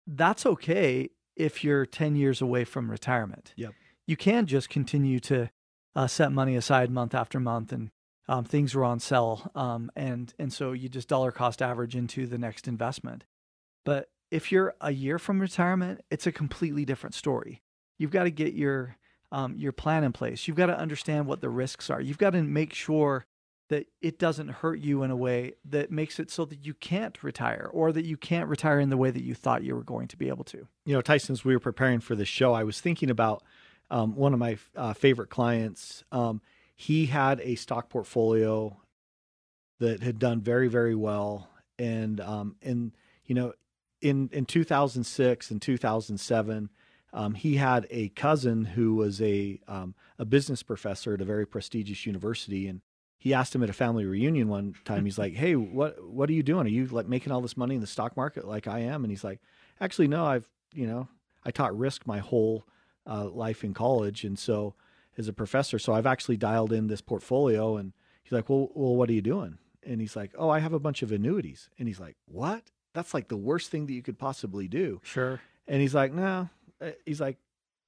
that's 0.07 0.47
okay 0.47 1.11
if 1.35 1.63
you're 1.63 1.85
10 1.85 2.15
years 2.15 2.41
away 2.41 2.63
from 2.65 2.89
retirement. 2.89 3.53
Yep. 3.55 3.73
You 4.07 4.17
can 4.17 4.47
just 4.47 4.67
continue 4.67 5.19
to 5.21 5.51
uh, 5.95 6.07
set 6.07 6.31
money 6.31 6.55
aside 6.55 6.89
month 6.89 7.13
after 7.13 7.39
month 7.39 7.71
and 7.71 7.91
um, 8.29 8.45
things 8.45 8.75
are 8.75 8.83
on 8.83 8.99
sell. 8.99 9.51
Um, 9.55 9.91
and, 9.95 10.31
and 10.37 10.53
so 10.53 10.71
you 10.71 10.87
just 10.87 11.07
dollar 11.07 11.31
cost 11.31 11.63
average 11.63 11.95
into 11.95 12.27
the 12.27 12.37
next 12.37 12.67
investment. 12.67 13.25
But 13.83 14.09
if 14.29 14.51
you're 14.51 14.75
a 14.79 14.91
year 14.91 15.17
from 15.17 15.39
retirement, 15.39 16.01
it's 16.11 16.27
a 16.27 16.31
completely 16.31 16.85
different 16.85 17.15
story. 17.15 17.63
You've 17.97 18.11
got 18.11 18.25
to 18.25 18.31
get 18.31 18.53
your, 18.53 18.97
um, 19.31 19.55
your 19.57 19.71
plan 19.71 20.03
in 20.03 20.13
place. 20.13 20.47
You've 20.47 20.57
got 20.57 20.67
to 20.67 20.77
understand 20.77 21.25
what 21.25 21.41
the 21.41 21.49
risks 21.49 21.89
are. 21.89 21.99
You've 21.99 22.19
got 22.19 22.29
to 22.31 22.43
make 22.43 22.71
sure 22.75 23.25
that 23.69 23.87
it 23.99 24.19
doesn't 24.19 24.49
hurt 24.49 24.79
you 24.79 25.01
in 25.01 25.09
a 25.09 25.15
way 25.15 25.53
that 25.65 25.89
makes 25.89 26.19
it 26.19 26.29
so 26.29 26.45
that 26.45 26.63
you 26.63 26.75
can't 26.75 27.23
retire 27.23 27.67
or 27.73 27.91
that 27.91 28.05
you 28.05 28.15
can't 28.15 28.47
retire 28.47 28.79
in 28.79 28.91
the 28.91 28.97
way 28.97 29.09
that 29.09 29.23
you 29.23 29.33
thought 29.33 29.63
you 29.63 29.75
were 29.75 29.83
going 29.83 30.07
to 30.07 30.17
be 30.17 30.27
able 30.27 30.43
to. 30.43 30.67
You 30.85 30.93
know, 30.93 31.01
Tyson, 31.01 31.33
as 31.33 31.43
we 31.43 31.55
were 31.55 31.59
preparing 31.59 31.99
for 31.99 32.15
the 32.15 32.25
show, 32.25 32.53
I 32.53 32.63
was 32.63 32.79
thinking 32.79 33.09
about 33.09 33.43
um, 33.89 34.15
one 34.15 34.33
of 34.33 34.39
my 34.39 34.57
uh, 34.75 34.93
favorite 34.93 35.31
clients. 35.31 36.03
Um, 36.11 36.41
he 36.79 37.07
had 37.07 37.41
a 37.41 37.55
stock 37.55 37.89
portfolio 37.89 38.77
that 39.81 40.01
had 40.01 40.17
done 40.17 40.39
very, 40.39 40.69
very 40.69 40.95
well, 40.95 41.49
and 41.77 42.21
um, 42.21 42.55
and 42.61 42.93
you 43.25 43.35
know, 43.35 43.51
in 44.01 44.29
in 44.31 44.45
2006 44.45 45.51
and 45.51 45.61
2007. 45.61 46.69
Um, 47.11 47.33
he 47.33 47.55
had 47.55 47.87
a 47.89 48.09
cousin 48.09 48.65
who 48.65 48.93
was 48.93 49.19
a 49.19 49.59
um, 49.67 49.93
a 50.19 50.25
business 50.25 50.61
professor 50.63 51.15
at 51.15 51.21
a 51.21 51.25
very 51.25 51.45
prestigious 51.45 52.05
university, 52.05 52.67
and 52.67 52.81
he 53.17 53.33
asked 53.33 53.53
him 53.53 53.63
at 53.63 53.69
a 53.69 53.73
family 53.73 54.05
reunion 54.05 54.47
one 54.47 54.75
time. 54.85 55.03
He's 55.03 55.17
like, 55.17 55.33
"Hey, 55.35 55.55
what 55.55 56.01
what 56.07 56.29
are 56.29 56.33
you 56.33 56.43
doing? 56.43 56.65
Are 56.65 56.69
you 56.69 56.85
like 56.85 57.07
making 57.07 57.33
all 57.33 57.41
this 57.41 57.57
money 57.57 57.75
in 57.75 57.81
the 57.81 57.87
stock 57.87 58.15
market 58.15 58.47
like 58.47 58.67
I 58.67 58.79
am?" 58.79 59.03
And 59.03 59.11
he's 59.11 59.23
like, 59.23 59.41
"Actually, 59.81 60.07
no. 60.07 60.23
I've 60.23 60.47
you 60.73 60.87
know 60.87 61.09
I 61.43 61.51
taught 61.51 61.77
risk 61.77 62.05
my 62.05 62.19
whole 62.19 62.63
uh, 63.05 63.25
life 63.25 63.65
in 63.65 63.73
college, 63.73 64.23
and 64.23 64.39
so 64.39 64.75
as 65.19 65.27
a 65.27 65.33
professor, 65.33 65.77
so 65.77 65.93
I've 65.93 66.07
actually 66.07 66.37
dialed 66.37 66.73
in 66.73 66.87
this 66.87 67.01
portfolio." 67.01 67.77
And 67.77 67.93
he's 68.23 68.31
like, 68.31 68.49
"Well, 68.49 68.71
well, 68.73 68.95
what 68.95 69.09
are 69.09 69.13
you 69.13 69.21
doing?" 69.21 69.59
And 69.83 70.01
he's 70.01 70.15
like, 70.15 70.31
"Oh, 70.37 70.49
I 70.49 70.59
have 70.59 70.73
a 70.73 70.79
bunch 70.79 71.03
of 71.03 71.11
annuities." 71.11 71.69
And 71.77 71.87
he's 71.87 71.99
like, 71.99 72.15
"What? 72.25 72.71
That's 72.93 73.13
like 73.13 73.27
the 73.27 73.37
worst 73.37 73.69
thing 73.69 73.85
that 73.85 73.93
you 73.93 74.01
could 74.01 74.17
possibly 74.17 74.67
do." 74.67 75.01
Sure. 75.03 75.39
And 75.67 75.81
he's 75.81 75.93
like, 75.93 76.11
"No." 76.11 76.49
Uh, 76.81 76.91
he's 77.05 77.21
like, 77.21 77.37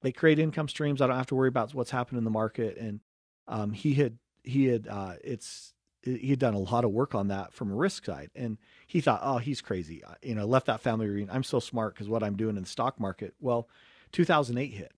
"They 0.02 0.12
create 0.12 0.38
income 0.38 0.68
streams. 0.68 1.00
I 1.00 1.08
don't 1.08 1.16
have 1.16 1.26
to 1.26 1.34
worry 1.34 1.48
about 1.48 1.74
what's 1.74 1.90
happening 1.90 2.18
in 2.18 2.24
the 2.24 2.30
market." 2.30 2.76
And 2.76 3.00
um, 3.48 3.72
he 3.72 3.94
had 3.94 4.18
he 4.44 4.66
had 4.66 4.86
uh, 4.88 5.14
it's 5.24 5.74
he 6.02 6.30
had 6.30 6.38
done 6.38 6.54
a 6.54 6.58
lot 6.58 6.84
of 6.84 6.90
work 6.90 7.14
on 7.14 7.28
that 7.28 7.52
from 7.52 7.70
a 7.70 7.74
risk 7.74 8.04
side, 8.04 8.30
and 8.34 8.58
he 8.86 9.00
thought, 9.00 9.20
oh, 9.22 9.38
he's 9.38 9.60
crazy. 9.60 10.02
You 10.20 10.34
know, 10.34 10.46
left 10.46 10.66
that 10.66 10.80
family 10.80 11.06
reunion. 11.06 11.30
I'm 11.32 11.44
so 11.44 11.60
smart 11.60 11.94
because 11.94 12.08
what 12.08 12.24
I'm 12.24 12.36
doing 12.36 12.56
in 12.56 12.62
the 12.64 12.68
stock 12.68 12.98
market. 12.98 13.34
Well, 13.40 13.68
2008 14.10 14.72
hit, 14.72 14.92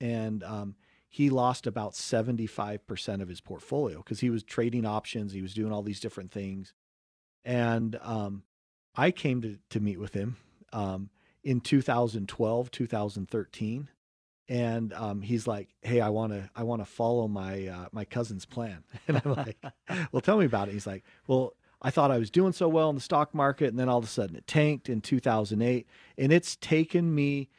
and 0.00 0.44
um, 0.44 0.76
he 1.14 1.30
lost 1.30 1.68
about 1.68 1.92
75% 1.92 3.22
of 3.22 3.28
his 3.28 3.40
portfolio 3.40 3.98
because 3.98 4.18
he 4.18 4.30
was 4.30 4.42
trading 4.42 4.84
options. 4.84 5.32
He 5.32 5.42
was 5.42 5.54
doing 5.54 5.70
all 5.70 5.84
these 5.84 6.00
different 6.00 6.32
things, 6.32 6.74
and 7.44 7.96
um, 8.02 8.42
I 8.96 9.12
came 9.12 9.40
to 9.42 9.58
to 9.70 9.78
meet 9.78 10.00
with 10.00 10.12
him 10.12 10.38
um, 10.72 11.10
in 11.44 11.60
2012, 11.60 12.68
2013 12.68 13.88
and 14.48 14.92
um, 14.92 15.22
he's 15.22 15.46
like, 15.46 15.68
"Hey, 15.82 16.00
I 16.00 16.08
want 16.08 16.32
to, 16.32 16.50
I 16.56 16.64
want 16.64 16.82
to 16.82 16.84
follow 16.84 17.28
my 17.28 17.68
uh, 17.68 17.86
my 17.92 18.04
cousin's 18.04 18.44
plan." 18.44 18.82
And 19.08 19.22
I'm 19.24 19.34
like, 19.34 19.56
"Well, 20.12 20.20
tell 20.20 20.36
me 20.36 20.46
about 20.46 20.68
it." 20.68 20.72
He's 20.72 20.86
like, 20.86 21.04
"Well, 21.28 21.54
I 21.80 21.90
thought 21.90 22.10
I 22.10 22.18
was 22.18 22.28
doing 22.28 22.52
so 22.52 22.66
well 22.68 22.90
in 22.90 22.96
the 22.96 23.00
stock 23.00 23.32
market, 23.34 23.68
and 23.68 23.78
then 23.78 23.88
all 23.88 23.98
of 23.98 24.04
a 24.04 24.08
sudden 24.08 24.34
it 24.34 24.48
tanked 24.48 24.88
in 24.88 25.00
2008, 25.00 25.86
and 26.18 26.32
it's 26.32 26.56
taken 26.56 27.14
me 27.14 27.50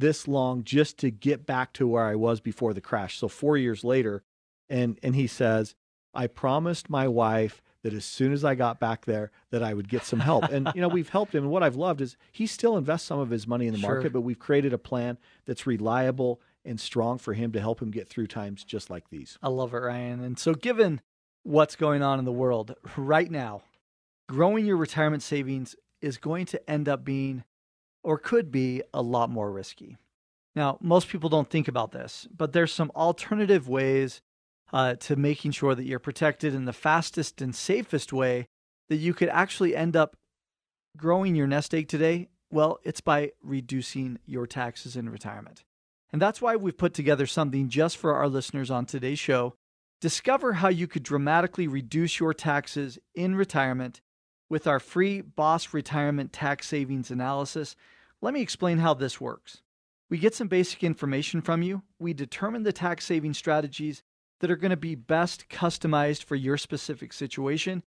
this 0.00 0.26
long 0.28 0.64
just 0.64 0.98
to 0.98 1.10
get 1.10 1.46
back 1.46 1.72
to 1.74 1.86
where 1.86 2.04
I 2.04 2.14
was 2.14 2.40
before 2.40 2.74
the 2.74 2.80
crash. 2.80 3.18
So 3.18 3.28
four 3.28 3.56
years 3.56 3.84
later, 3.84 4.22
and 4.68 4.98
and 5.02 5.14
he 5.14 5.26
says, 5.26 5.74
I 6.14 6.26
promised 6.26 6.90
my 6.90 7.06
wife 7.08 7.62
that 7.82 7.94
as 7.94 8.04
soon 8.04 8.32
as 8.32 8.44
I 8.44 8.54
got 8.54 8.78
back 8.78 9.06
there 9.06 9.30
that 9.50 9.62
I 9.62 9.72
would 9.72 9.88
get 9.88 10.04
some 10.04 10.20
help. 10.20 10.44
And 10.44 10.70
you 10.74 10.80
know, 10.82 10.88
we've 10.96 11.08
helped 11.08 11.34
him 11.34 11.44
and 11.44 11.52
what 11.52 11.62
I've 11.62 11.76
loved 11.76 12.00
is 12.00 12.16
he 12.32 12.46
still 12.46 12.76
invests 12.76 13.06
some 13.06 13.18
of 13.18 13.30
his 13.30 13.46
money 13.46 13.66
in 13.66 13.72
the 13.72 13.80
Sure. 13.80 13.94
market, 13.94 14.12
but 14.12 14.20
we've 14.20 14.38
created 14.38 14.72
a 14.72 14.78
plan 14.78 15.18
that's 15.46 15.66
reliable 15.66 16.40
and 16.64 16.78
strong 16.78 17.16
for 17.16 17.32
him 17.32 17.52
to 17.52 17.60
help 17.60 17.80
him 17.80 17.90
get 17.90 18.08
through 18.08 18.26
times 18.26 18.64
just 18.64 18.90
like 18.90 19.08
these. 19.08 19.38
I 19.42 19.48
love 19.48 19.72
it, 19.72 19.78
Ryan. 19.78 20.22
And 20.22 20.38
so, 20.38 20.52
given 20.52 21.00
what's 21.42 21.74
going 21.74 22.02
on 22.02 22.18
in 22.18 22.26
the 22.26 22.32
world 22.32 22.74
right 22.96 23.30
now, 23.30 23.62
growing 24.28 24.66
your 24.66 24.76
retirement 24.76 25.22
savings 25.22 25.74
is 26.02 26.18
going 26.18 26.44
to 26.46 26.70
end 26.70 26.86
up 26.88 27.02
being 27.04 27.44
or 28.02 28.18
could 28.18 28.50
be 28.50 28.82
a 28.92 29.02
lot 29.02 29.30
more 29.30 29.50
risky. 29.50 29.96
Now, 30.54 30.78
most 30.80 31.08
people 31.08 31.30
don't 31.30 31.48
think 31.48 31.68
about 31.68 31.92
this, 31.92 32.26
but 32.36 32.52
there's 32.52 32.72
some 32.72 32.90
alternative 32.96 33.68
ways 33.68 34.20
uh, 34.72 34.94
to 34.96 35.16
making 35.16 35.52
sure 35.52 35.74
that 35.74 35.84
you're 35.84 35.98
protected 35.98 36.54
in 36.54 36.64
the 36.64 36.72
fastest 36.72 37.40
and 37.40 37.54
safest 37.54 38.12
way 38.12 38.46
that 38.88 38.96
you 38.96 39.14
could 39.14 39.28
actually 39.28 39.76
end 39.76 39.96
up 39.96 40.16
growing 40.96 41.34
your 41.34 41.46
nest 41.46 41.74
egg 41.74 41.88
today. 41.88 42.28
Well, 42.50 42.78
it's 42.82 43.00
by 43.00 43.32
reducing 43.42 44.18
your 44.26 44.46
taxes 44.46 44.96
in 44.96 45.08
retirement. 45.08 45.64
And 46.12 46.20
that's 46.20 46.42
why 46.42 46.56
we've 46.56 46.76
put 46.76 46.94
together 46.94 47.26
something 47.26 47.68
just 47.68 47.96
for 47.96 48.14
our 48.14 48.28
listeners 48.28 48.70
on 48.70 48.86
today's 48.86 49.20
show. 49.20 49.54
Discover 50.00 50.54
how 50.54 50.68
you 50.68 50.88
could 50.88 51.04
dramatically 51.04 51.68
reduce 51.68 52.18
your 52.18 52.34
taxes 52.34 52.98
in 53.14 53.36
retirement 53.36 54.00
with 54.50 54.66
our 54.66 54.78
free 54.78 55.22
Boss 55.22 55.72
Retirement 55.72 56.34
Tax 56.34 56.66
Savings 56.66 57.10
Analysis. 57.10 57.74
Let 58.20 58.34
me 58.34 58.42
explain 58.42 58.78
how 58.78 58.92
this 58.92 59.18
works. 59.18 59.62
We 60.10 60.18
get 60.18 60.34
some 60.34 60.48
basic 60.48 60.84
information 60.84 61.40
from 61.40 61.62
you, 61.62 61.82
we 61.98 62.12
determine 62.12 62.64
the 62.64 62.72
tax 62.72 63.06
saving 63.06 63.32
strategies 63.32 64.02
that 64.40 64.50
are 64.50 64.56
going 64.56 64.70
to 64.70 64.76
be 64.76 64.94
best 64.94 65.48
customized 65.48 66.24
for 66.24 66.34
your 66.34 66.58
specific 66.58 67.14
situation, 67.14 67.82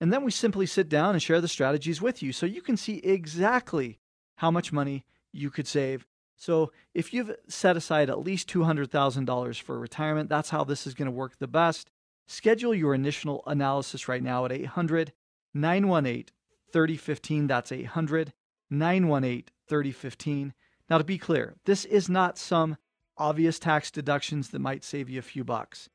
and 0.00 0.10
then 0.10 0.24
we 0.24 0.30
simply 0.30 0.64
sit 0.64 0.88
down 0.88 1.14
and 1.14 1.22
share 1.22 1.40
the 1.42 1.48
strategies 1.48 2.00
with 2.00 2.22
you 2.22 2.32
so 2.32 2.46
you 2.46 2.62
can 2.62 2.76
see 2.76 2.98
exactly 2.98 3.98
how 4.36 4.50
much 4.50 4.72
money 4.72 5.04
you 5.32 5.50
could 5.50 5.66
save 5.66 6.06
so 6.36 6.72
if 6.94 7.12
you've 7.14 7.34
set 7.48 7.76
aside 7.76 8.10
at 8.10 8.20
least 8.20 8.48
$200,000 8.48 9.60
for 9.60 9.78
retirement, 9.78 10.28
that's 10.28 10.50
how 10.50 10.64
this 10.64 10.86
is 10.86 10.94
going 10.94 11.06
to 11.06 11.12
work 11.12 11.38
the 11.38 11.46
best. 11.46 11.90
Schedule 12.26 12.74
your 12.74 12.94
initial 12.94 13.42
analysis 13.46 14.08
right 14.08 14.22
now 14.22 14.44
at 14.44 14.52
800 14.52 15.12
918 15.54 16.26
3015. 16.72 17.46
That's 17.46 17.72
800 17.72 18.32
918 18.70 19.44
3015. 19.68 20.54
Now, 20.90 20.98
to 20.98 21.04
be 21.04 21.18
clear, 21.18 21.54
this 21.64 21.84
is 21.84 22.08
not 22.08 22.36
some 22.36 22.76
obvious 23.16 23.58
tax 23.58 23.90
deductions 23.90 24.50
that 24.50 24.58
might 24.58 24.84
save 24.84 25.08
you 25.08 25.18
a 25.18 25.22
few 25.22 25.44
bucks. 25.44 25.88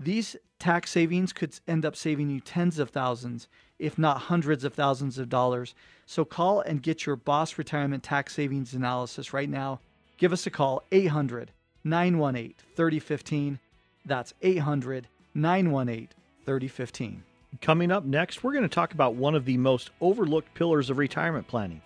These 0.00 0.36
tax 0.58 0.90
savings 0.90 1.32
could 1.32 1.58
end 1.68 1.84
up 1.84 1.94
saving 1.94 2.30
you 2.30 2.40
tens 2.40 2.78
of 2.78 2.90
thousands, 2.90 3.48
if 3.78 3.96
not 3.96 4.22
hundreds 4.22 4.64
of 4.64 4.74
thousands 4.74 5.18
of 5.18 5.28
dollars. 5.28 5.74
So 6.06 6.24
call 6.24 6.60
and 6.60 6.82
get 6.82 7.06
your 7.06 7.16
Boss 7.16 7.58
Retirement 7.58 8.02
Tax 8.02 8.34
Savings 8.34 8.74
Analysis 8.74 9.32
right 9.32 9.48
now. 9.48 9.80
Give 10.16 10.32
us 10.32 10.46
a 10.46 10.50
call, 10.50 10.82
800 10.90 11.52
918 11.84 12.54
3015. 12.74 13.58
That's 14.04 14.34
800 14.42 15.08
918 15.34 16.08
3015. 16.44 17.22
Coming 17.60 17.92
up 17.92 18.04
next, 18.04 18.42
we're 18.42 18.52
going 18.52 18.64
to 18.64 18.68
talk 18.68 18.94
about 18.94 19.14
one 19.14 19.34
of 19.34 19.44
the 19.44 19.56
most 19.58 19.90
overlooked 20.00 20.54
pillars 20.54 20.90
of 20.90 20.98
retirement 20.98 21.46
planning. 21.46 21.82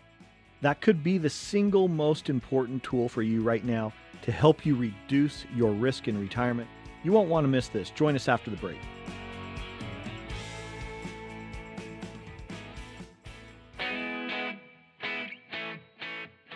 That 0.61 0.81
could 0.81 1.03
be 1.03 1.19
the 1.19 1.31
single 1.31 1.89
most 1.89 2.31
important 2.31 2.83
tool 2.83 3.09
for 3.09 3.23
you 3.23 3.43
right 3.43 3.65
now 3.65 3.93
to 4.23 4.33
help 4.33 4.65
you 4.65 4.75
reduce 4.75 5.45
your 5.55 5.73
risk 5.73 6.09
in 6.09 6.19
retirement. 6.19 6.69
You 7.05 7.13
won't 7.13 7.29
want 7.29 7.45
to 7.45 7.49
miss 7.49 7.69
this. 7.69 7.91
Join 7.91 8.17
us 8.17 8.29
after 8.29 8.51
the 8.51 8.57
break. 8.57 8.79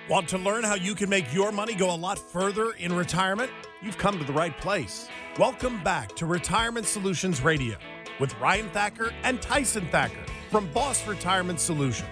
Want 0.08 0.28
to 0.28 0.38
learn 0.38 0.64
how 0.64 0.74
you 0.74 0.94
can 0.94 1.08
make 1.08 1.32
your 1.32 1.52
money 1.52 1.74
go 1.74 1.94
a 1.94 1.96
lot 1.96 2.18
further 2.18 2.72
in 2.72 2.94
retirement? 2.94 3.50
You've 3.82 3.98
come 3.98 4.18
to 4.18 4.24
the 4.24 4.32
right 4.32 4.56
place. 4.58 5.08
Welcome 5.38 5.82
back 5.82 6.14
to 6.16 6.26
Retirement 6.26 6.86
Solutions 6.86 7.40
Radio. 7.40 7.76
With 8.20 8.38
Ryan 8.40 8.68
Thacker 8.70 9.12
and 9.22 9.40
Tyson 9.40 9.86
Thacker 9.88 10.24
from 10.50 10.70
Boss 10.72 11.06
Retirement 11.06 11.60
Solutions. 11.60 12.08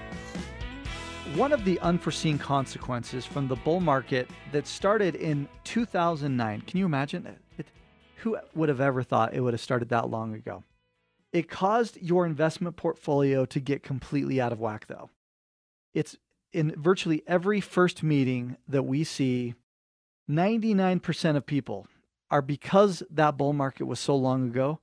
One 1.34 1.52
of 1.52 1.64
the 1.64 1.78
unforeseen 1.80 2.38
consequences 2.38 3.24
from 3.24 3.46
the 3.46 3.56
bull 3.56 3.80
market 3.80 4.28
that 4.52 4.66
started 4.66 5.14
in 5.14 5.48
2009, 5.64 6.62
can 6.62 6.78
you 6.78 6.86
imagine 6.86 7.26
it? 7.26 7.66
Who 8.16 8.36
would 8.54 8.68
have 8.68 8.80
ever 8.80 9.02
thought 9.02 9.32
it 9.32 9.40
would 9.40 9.54
have 9.54 9.60
started 9.60 9.88
that 9.90 10.10
long 10.10 10.34
ago? 10.34 10.64
It 11.32 11.48
caused 11.48 11.96
your 12.02 12.26
investment 12.26 12.76
portfolio 12.76 13.44
to 13.46 13.60
get 13.60 13.82
completely 13.82 14.40
out 14.40 14.52
of 14.52 14.60
whack, 14.60 14.88
though. 14.88 15.10
It's 15.94 16.16
in 16.52 16.74
virtually 16.76 17.22
every 17.26 17.60
first 17.60 18.02
meeting 18.02 18.56
that 18.68 18.82
we 18.82 19.04
see, 19.04 19.54
99% 20.28 21.36
of 21.36 21.46
people 21.46 21.86
are 22.30 22.42
because 22.42 23.02
that 23.10 23.36
bull 23.36 23.52
market 23.52 23.84
was 23.84 24.00
so 24.00 24.14
long 24.16 24.48
ago, 24.48 24.80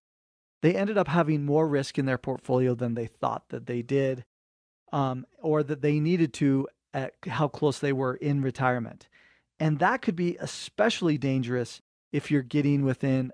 they 0.62 0.76
ended 0.76 0.98
up 0.98 1.08
having 1.08 1.46
more 1.46 1.68
risk 1.68 1.98
in 1.98 2.06
their 2.06 2.18
portfolio 2.18 2.74
than 2.76 2.94
they 2.94 3.08
thought 3.08 3.50
that 3.50 3.68
they 3.68 3.82
did 3.82 4.26
um, 4.92 5.26
or 5.40 5.64
that 5.64 5.82
they 5.82 6.00
needed 6.00 6.34
to 6.34 6.68
at 6.94 7.14
how 7.28 7.48
close 7.48 7.80
they 7.80 7.94
were 7.94 8.16
in 8.16 8.42
retirement. 8.42 9.08
And 9.60 9.80
that 9.80 10.02
could 10.02 10.16
be 10.16 10.38
especially 10.40 11.18
dangerous 11.18 11.82
if 12.12 12.32
you're 12.32 12.42
getting 12.42 12.86
within 12.86 13.32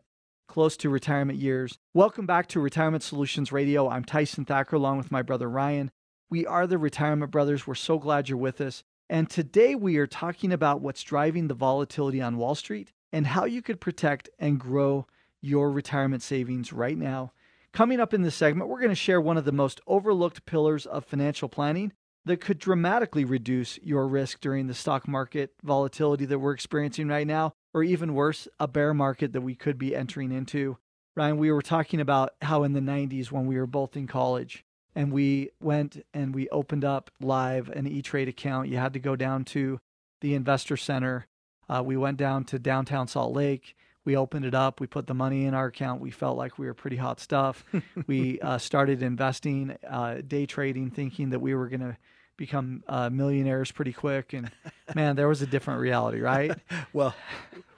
close 0.47 0.77
to 0.77 0.89
retirement 0.89 1.39
years. 1.39 1.79
Welcome 1.93 2.25
back 2.25 2.47
to 2.49 2.59
Retirement 2.59 3.03
Solutions 3.03 3.51
Radio. 3.51 3.89
I'm 3.89 4.03
Tyson 4.03 4.45
Thacker 4.45 4.75
along 4.75 4.97
with 4.97 5.12
my 5.12 5.21
brother 5.21 5.49
Ryan. 5.49 5.91
We 6.29 6.45
are 6.45 6.67
the 6.67 6.77
Retirement 6.77 7.31
Brothers. 7.31 7.65
We're 7.65 7.75
so 7.75 7.97
glad 7.97 8.29
you're 8.29 8.38
with 8.38 8.59
us. 8.62 8.83
And 9.09 9.29
today 9.29 9.75
we 9.75 9.97
are 9.97 10.07
talking 10.07 10.51
about 10.51 10.81
what's 10.81 11.03
driving 11.03 11.47
the 11.47 11.53
volatility 11.53 12.21
on 12.21 12.38
Wall 12.38 12.55
Street 12.55 12.91
and 13.12 13.27
how 13.27 13.45
you 13.45 13.62
could 13.62 13.79
protect 13.79 14.29
and 14.39 14.59
grow 14.59 15.05
your 15.43 15.69
retirement 15.69 16.23
savings 16.23 16.71
right 16.71 16.97
now. 16.97 17.34
Coming 17.73 17.99
up 17.99 18.13
in 18.13 18.21
this 18.21 18.36
segment, 18.36 18.69
we're 18.69 18.79
going 18.79 18.89
to 18.89 18.95
share 18.95 19.19
one 19.19 19.38
of 19.38 19.45
the 19.45 19.51
most 19.51 19.82
overlooked 19.86 20.45
pillars 20.45 20.86
of 20.86 21.06
financial 21.06 21.49
planning 21.49 21.91
that 22.25 22.39
could 22.39 22.60
dramatically 22.60 23.25
reduce 23.25 23.77
your 23.79 24.08
risk 24.08 24.39
during 24.39 24.67
the 24.67 24.73
stock 24.73 25.08
market 25.08 25.53
volatility 25.62 26.25
that 26.25 26.39
we're 26.39 26.53
experiencing 26.53 27.08
right 27.10 27.27
now, 27.27 27.53
or 27.73 27.84
even 27.84 28.13
worse, 28.13 28.47
a 28.60 28.67
bear 28.67 28.93
market 28.93 29.34
that 29.34 29.41
we 29.41 29.56
could 29.56 29.77
be 29.77 29.95
entering 29.95 30.32
into. 30.32 30.77
Ryan, 31.15 31.38
we 31.38 31.51
were 31.51 31.62
talking 31.62 31.99
about 31.99 32.32
how 32.41 32.63
in 32.63 32.73
the 32.73 32.79
90s 32.79 33.32
when 33.32 33.45
we 33.45 33.58
were 33.58 33.67
both 33.67 33.97
in 33.97 34.08
college 34.08 34.63
and 34.95 35.12
we 35.12 35.49
went 35.60 36.06
and 36.13 36.34
we 36.34 36.47
opened 36.49 36.86
up 36.86 37.12
live 37.19 37.69
an 37.69 37.86
E 37.88 38.01
Trade 38.01 38.29
account, 38.29 38.69
you 38.69 38.77
had 38.77 38.93
to 38.93 38.99
go 38.99 39.15
down 39.15 39.43
to 39.45 39.79
the 40.21 40.34
investor 40.34 40.77
center. 40.77 41.27
Uh, 41.67 41.84
we 41.84 41.97
went 41.97 42.17
down 42.17 42.45
to 42.45 42.60
downtown 42.60 43.08
Salt 43.08 43.34
Lake 43.34 43.75
we 44.05 44.15
opened 44.15 44.45
it 44.45 44.53
up. 44.53 44.79
We 44.79 44.87
put 44.87 45.07
the 45.07 45.13
money 45.13 45.45
in 45.45 45.53
our 45.53 45.67
account. 45.67 46.01
We 46.01 46.11
felt 46.11 46.37
like 46.37 46.57
we 46.57 46.65
were 46.65 46.73
pretty 46.73 46.97
hot 46.97 47.19
stuff. 47.19 47.63
we 48.07 48.39
uh, 48.39 48.57
started 48.57 49.01
investing, 49.01 49.77
uh, 49.87 50.21
day 50.25 50.45
trading, 50.45 50.91
thinking 50.91 51.29
that 51.29 51.39
we 51.39 51.55
were 51.55 51.69
going 51.69 51.81
to 51.81 51.97
become 52.37 52.83
uh, 52.87 53.09
millionaires 53.09 53.71
pretty 53.71 53.93
quick. 53.93 54.33
And 54.33 54.51
man, 54.95 55.15
there 55.15 55.27
was 55.27 55.41
a 55.41 55.47
different 55.47 55.79
reality, 55.79 56.19
right? 56.19 56.51
well, 56.93 57.15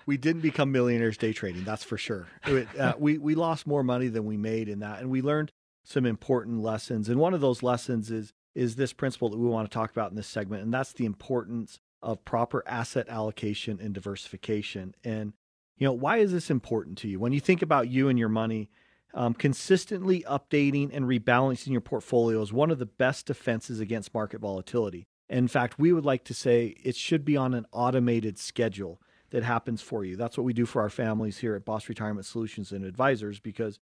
we 0.05 0.17
didn't 0.17 0.41
become 0.41 0.71
millionaires 0.71 1.17
day 1.17 1.33
trading, 1.33 1.63
that's 1.63 1.83
for 1.83 1.97
sure. 1.97 2.27
It, 2.45 2.67
uh, 2.79 2.93
we 2.97 3.17
we 3.17 3.35
lost 3.35 3.67
more 3.67 3.83
money 3.83 4.07
than 4.07 4.25
we 4.25 4.38
made 4.38 4.69
in 4.69 4.79
that, 4.79 5.01
and 5.01 5.09
we 5.09 5.21
learned 5.21 5.51
some 5.83 6.05
important 6.05 6.61
lessons. 6.61 7.09
And 7.09 7.19
one 7.19 7.33
of 7.33 7.41
those 7.41 7.63
lessons 7.63 8.11
is 8.11 8.33
is 8.53 8.75
this 8.75 8.93
principle 8.93 9.29
that 9.29 9.38
we 9.38 9.47
want 9.47 9.69
to 9.69 9.73
talk 9.73 9.91
about 9.91 10.11
in 10.11 10.15
this 10.15 10.27
segment, 10.27 10.63
and 10.63 10.73
that's 10.73 10.93
the 10.93 11.05
importance 11.05 11.79
of 12.01 12.23
proper 12.23 12.63
asset 12.67 13.09
allocation 13.09 13.79
and 13.81 13.93
diversification. 13.93 14.95
And 15.03 15.33
you 15.77 15.85
know, 15.85 15.93
why 15.93 16.17
is 16.17 16.31
this 16.31 16.49
important 16.49 16.97
to 16.99 17.07
you? 17.07 17.19
When 17.19 17.33
you 17.33 17.39
think 17.39 17.61
about 17.61 17.89
you 17.89 18.07
and 18.07 18.17
your 18.17 18.29
money, 18.29 18.69
um, 19.13 19.33
consistently 19.33 20.23
updating 20.27 20.89
and 20.93 21.05
rebalancing 21.05 21.71
your 21.71 21.81
portfolio 21.81 22.41
is 22.41 22.51
one 22.51 22.71
of 22.71 22.79
the 22.79 22.85
best 22.85 23.25
defenses 23.25 23.79
against 23.79 24.13
market 24.13 24.41
volatility. 24.41 25.07
In 25.29 25.47
fact, 25.47 25.79
we 25.79 25.91
would 25.91 26.05
like 26.05 26.23
to 26.25 26.33
say 26.33 26.75
it 26.83 26.95
should 26.95 27.25
be 27.25 27.35
on 27.35 27.53
an 27.53 27.65
automated 27.71 28.38
schedule 28.38 29.01
that 29.31 29.43
happens 29.43 29.81
for 29.81 30.05
you. 30.05 30.15
That's 30.15 30.38
what 30.38 30.43
we 30.43 30.53
do 30.53 30.65
for 30.65 30.81
our 30.81 30.89
families 30.89 31.39
here 31.39 31.55
at 31.55 31.65
Boss 31.65 31.89
Retirement 31.89 32.25
Solutions 32.25 32.71
and 32.71 32.85
Advisors 32.85 33.39
because 33.39 33.79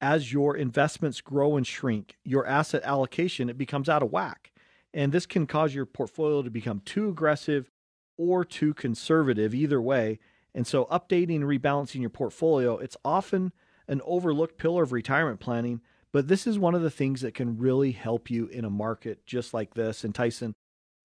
as 0.00 0.32
your 0.32 0.56
investments 0.56 1.20
grow 1.20 1.56
and 1.56 1.66
shrink, 1.66 2.16
your 2.22 2.46
asset 2.46 2.82
allocation 2.84 3.48
it 3.48 3.58
becomes 3.58 3.88
out 3.88 4.02
of 4.02 4.12
whack. 4.12 4.52
And 4.94 5.12
this 5.12 5.26
can 5.26 5.46
cause 5.46 5.74
your 5.74 5.86
portfolio 5.86 6.42
to 6.42 6.50
become 6.50 6.80
too 6.80 7.08
aggressive 7.08 7.70
or 8.16 8.44
too 8.44 8.72
conservative 8.72 9.54
either 9.54 9.80
way 9.80 10.18
and 10.56 10.66
so, 10.66 10.86
updating 10.86 11.36
and 11.36 11.44
rebalancing 11.44 12.00
your 12.00 12.08
portfolio, 12.08 12.78
it's 12.78 12.96
often 13.04 13.52
an 13.88 14.00
overlooked 14.06 14.56
pillar 14.56 14.84
of 14.84 14.90
retirement 14.90 15.38
planning, 15.38 15.82
but 16.12 16.28
this 16.28 16.46
is 16.46 16.58
one 16.58 16.74
of 16.74 16.80
the 16.80 16.90
things 16.90 17.20
that 17.20 17.34
can 17.34 17.58
really 17.58 17.92
help 17.92 18.30
you 18.30 18.46
in 18.46 18.64
a 18.64 18.70
market 18.70 19.26
just 19.26 19.52
like 19.52 19.74
this. 19.74 20.02
And 20.02 20.14
Tyson, 20.14 20.54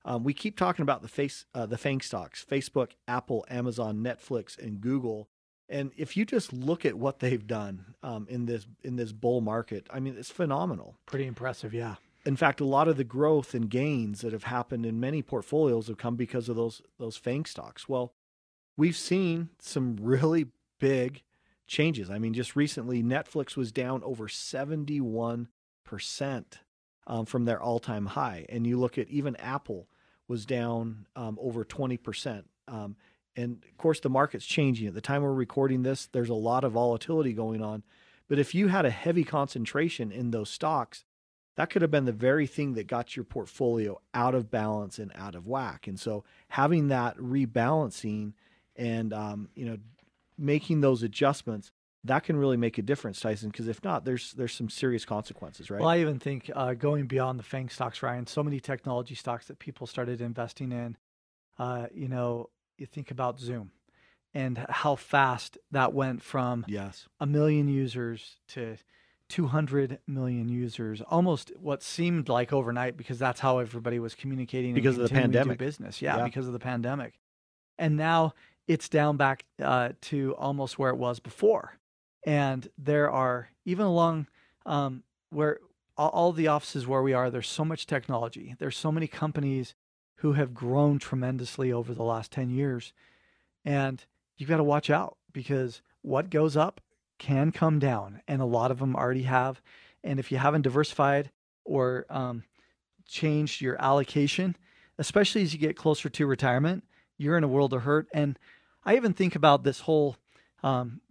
um, 0.05 0.23
we 0.23 0.33
keep 0.33 0.57
talking 0.57 0.83
about 0.83 1.01
the 1.01 1.09
face, 1.09 1.43
uh, 1.53 1.65
the 1.65 1.77
FANG 1.77 1.99
stocks: 1.99 2.45
Facebook, 2.49 2.91
Apple, 3.09 3.45
Amazon, 3.49 3.97
Netflix, 3.97 4.57
and 4.57 4.79
Google. 4.79 5.27
And 5.67 5.91
if 5.97 6.15
you 6.15 6.23
just 6.23 6.53
look 6.53 6.85
at 6.85 6.97
what 6.97 7.19
they've 7.19 7.45
done 7.45 7.95
um, 8.01 8.27
in 8.29 8.45
this 8.45 8.65
in 8.85 8.95
this 8.95 9.11
bull 9.11 9.41
market, 9.41 9.85
I 9.91 9.99
mean, 9.99 10.15
it's 10.17 10.31
phenomenal. 10.31 10.95
Pretty 11.05 11.27
impressive, 11.27 11.73
yeah. 11.73 11.95
In 12.25 12.37
fact, 12.37 12.61
a 12.61 12.65
lot 12.65 12.87
of 12.87 12.95
the 12.95 13.03
growth 13.03 13.53
and 13.53 13.69
gains 13.69 14.21
that 14.21 14.31
have 14.31 14.45
happened 14.45 14.85
in 14.85 14.97
many 15.01 15.21
portfolios 15.21 15.87
have 15.87 15.97
come 15.97 16.15
because 16.15 16.47
of 16.47 16.55
those 16.55 16.81
those 16.99 17.17
FANG 17.17 17.43
stocks. 17.43 17.89
Well, 17.89 18.13
we've 18.77 18.97
seen 18.97 19.49
some 19.59 19.97
really 20.01 20.47
big 20.79 21.23
changes. 21.67 22.09
I 22.09 22.19
mean, 22.19 22.33
just 22.33 22.55
recently, 22.55 23.01
Netflix 23.01 23.55
was 23.55 23.71
down 23.71 24.03
over 24.03 24.27
71% 24.27 25.47
um, 27.07 27.25
from 27.25 27.45
their 27.45 27.61
all 27.61 27.79
time 27.79 28.07
high. 28.07 28.45
And 28.49 28.67
you 28.67 28.79
look 28.79 28.97
at 28.97 29.09
even 29.09 29.35
Apple 29.37 29.87
was 30.27 30.45
down 30.45 31.07
um, 31.15 31.37
over 31.41 31.63
20%. 31.63 32.43
Um, 32.67 32.95
and 33.35 33.63
of 33.69 33.77
course, 33.77 33.99
the 33.99 34.09
market's 34.09 34.45
changing. 34.45 34.87
At 34.87 34.93
the 34.93 35.01
time 35.01 35.21
we're 35.21 35.33
recording 35.33 35.83
this, 35.83 36.07
there's 36.07 36.29
a 36.29 36.33
lot 36.33 36.63
of 36.63 36.73
volatility 36.73 37.33
going 37.33 37.61
on. 37.61 37.83
But 38.27 38.39
if 38.39 38.55
you 38.55 38.67
had 38.67 38.85
a 38.85 38.91
heavy 38.91 39.23
concentration 39.23 40.11
in 40.11 40.31
those 40.31 40.49
stocks, 40.49 41.03
that 41.57 41.69
could 41.69 41.81
have 41.81 41.91
been 41.91 42.05
the 42.05 42.13
very 42.13 42.47
thing 42.47 42.73
that 42.73 42.87
got 42.87 43.15
your 43.15 43.25
portfolio 43.25 43.99
out 44.13 44.35
of 44.35 44.49
balance 44.49 44.99
and 44.99 45.11
out 45.15 45.35
of 45.35 45.47
whack. 45.47 45.85
And 45.85 45.99
so 45.99 46.23
having 46.49 46.87
that 46.87 47.17
rebalancing 47.17 48.33
and 48.75 49.13
um, 49.13 49.49
you 49.55 49.65
know 49.65 49.77
making 50.37 50.81
those 50.81 51.03
adjustments 51.03 51.71
that 52.03 52.23
can 52.23 52.35
really 52.35 52.57
make 52.57 52.77
a 52.77 52.81
difference, 52.81 53.19
Tyson. 53.19 53.49
Because 53.49 53.67
if 53.67 53.83
not, 53.83 54.05
there's 54.05 54.33
there's 54.33 54.53
some 54.53 54.69
serious 54.69 55.05
consequences, 55.05 55.69
right? 55.69 55.79
Well, 55.79 55.89
I 55.89 55.99
even 55.99 56.19
think 56.19 56.49
uh, 56.55 56.73
going 56.73 57.05
beyond 57.05 57.39
the 57.39 57.43
Fang 57.43 57.69
stocks, 57.69 58.01
Ryan, 58.01 58.27
so 58.27 58.43
many 58.43 58.59
technology 58.59 59.15
stocks 59.15 59.47
that 59.47 59.59
people 59.59 59.87
started 59.87 60.21
investing 60.21 60.71
in. 60.71 60.97
Uh, 61.59 61.87
you 61.93 62.07
know, 62.07 62.49
you 62.77 62.85
think 62.85 63.11
about 63.11 63.39
Zoom 63.39 63.71
and 64.33 64.65
how 64.69 64.95
fast 64.95 65.57
that 65.71 65.93
went 65.93 66.23
from 66.23 66.65
yes 66.67 67.07
a 67.19 67.25
million 67.25 67.67
users 67.67 68.37
to 68.47 68.77
200 69.29 69.99
million 70.07 70.49
users, 70.49 71.01
almost 71.01 71.51
what 71.57 71.83
seemed 71.83 72.27
like 72.27 72.51
overnight 72.51 72.97
because 72.97 73.17
that's 73.17 73.39
how 73.39 73.59
everybody 73.59 73.99
was 73.99 74.15
communicating 74.15 74.73
because 74.73 74.97
of 74.97 75.07
the 75.07 75.13
pandemic 75.13 75.57
business. 75.57 76.01
Yeah, 76.01 76.17
yeah, 76.17 76.23
because 76.25 76.47
of 76.47 76.53
the 76.53 76.59
pandemic. 76.59 77.13
And 77.77 77.95
now 77.95 78.33
it's 78.71 78.87
down 78.87 79.17
back 79.17 79.43
uh, 79.61 79.89
to 80.01 80.33
almost 80.37 80.79
where 80.79 80.91
it 80.91 80.97
was 80.97 81.19
before. 81.19 81.77
And 82.25 82.67
there 82.77 83.09
are 83.09 83.49
even 83.65 83.85
along 83.85 84.27
um, 84.65 85.03
where 85.29 85.59
all, 85.97 86.09
all 86.09 86.31
the 86.31 86.47
offices 86.47 86.87
where 86.87 87.01
we 87.01 87.13
are, 87.13 87.29
there's 87.29 87.49
so 87.49 87.65
much 87.65 87.85
technology. 87.85 88.55
There's 88.59 88.77
so 88.77 88.91
many 88.91 89.07
companies 89.07 89.75
who 90.15 90.33
have 90.33 90.53
grown 90.53 90.99
tremendously 90.99 91.71
over 91.73 91.93
the 91.93 92.03
last 92.03 92.31
10 92.31 92.49
years. 92.49 92.93
And 93.65 94.03
you've 94.37 94.49
got 94.49 94.57
to 94.57 94.63
watch 94.63 94.89
out 94.89 95.17
because 95.33 95.81
what 96.01 96.29
goes 96.29 96.55
up 96.55 96.79
can 97.17 97.51
come 97.51 97.77
down. 97.77 98.21
And 98.27 98.41
a 98.41 98.45
lot 98.45 98.71
of 98.71 98.79
them 98.79 98.95
already 98.95 99.23
have. 99.23 99.61
And 100.03 100.19
if 100.19 100.31
you 100.31 100.37
haven't 100.37 100.61
diversified 100.61 101.31
or 101.65 102.05
um, 102.09 102.43
changed 103.07 103.61
your 103.61 103.81
allocation, 103.81 104.55
especially 104.97 105.41
as 105.41 105.53
you 105.53 105.59
get 105.59 105.75
closer 105.75 106.07
to 106.09 106.25
retirement, 106.25 106.83
you're 107.17 107.37
in 107.37 107.43
a 107.43 107.47
world 107.47 107.73
of 107.73 107.83
hurt. 107.83 108.07
And 108.13 108.37
I 108.83 108.95
even 108.95 109.13
think 109.13 109.35
about 109.35 109.63
this 109.63 109.81
whole 109.81 110.17
um, 110.63 111.01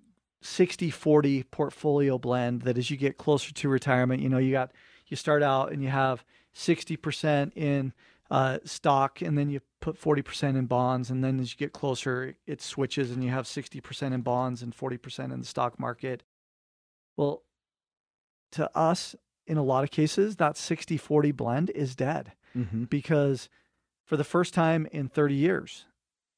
60 0.43 0.91
40 0.91 1.45
portfolio 1.45 2.19
blend 2.19 2.63
that 2.63 2.79
as 2.79 2.91
you 2.91 2.97
get 2.97 3.17
closer 3.17 3.53
to 3.53 3.69
retirement, 3.69 4.23
you 4.23 4.29
know, 4.29 4.39
you 4.39 4.53
got, 4.53 4.73
you 5.07 5.17
start 5.17 5.43
out 5.43 5.73
and 5.73 5.83
you 5.83 5.89
have 5.89 6.25
60% 6.55 7.53
in 7.57 7.93
uh, 8.31 8.59
stock 8.65 9.21
and 9.21 9.37
then 9.37 9.51
you 9.51 9.61
put 9.81 10.01
40% 10.01 10.57
in 10.57 10.67
bonds. 10.67 11.11
And 11.11 11.23
then 11.23 11.41
as 11.41 11.53
you 11.53 11.59
get 11.59 11.73
closer, 11.73 12.37
it 12.47 12.63
switches 12.63 13.11
and 13.11 13.23
you 13.23 13.31
have 13.31 13.45
60% 13.45 14.15
in 14.15 14.21
bonds 14.23 14.63
and 14.63 14.77
40% 14.77 15.33
in 15.33 15.41
the 15.41 15.47
stock 15.47 15.79
market. 15.79 16.23
Well, 17.17 17.43
to 18.53 18.77
us, 18.77 19.15
in 19.47 19.57
a 19.57 19.63
lot 19.63 19.85
of 19.85 19.91
cases, 19.91 20.37
that 20.37 20.57
60 20.57 20.97
40 20.97 21.33
blend 21.33 21.71
is 21.71 21.95
dead 21.97 22.33
mm-hmm. 22.57 22.85
because 22.85 23.49
for 24.05 24.17
the 24.17 24.25
first 24.25 24.55
time 24.55 24.87
in 24.93 25.09
30 25.09 25.35
years, 25.35 25.87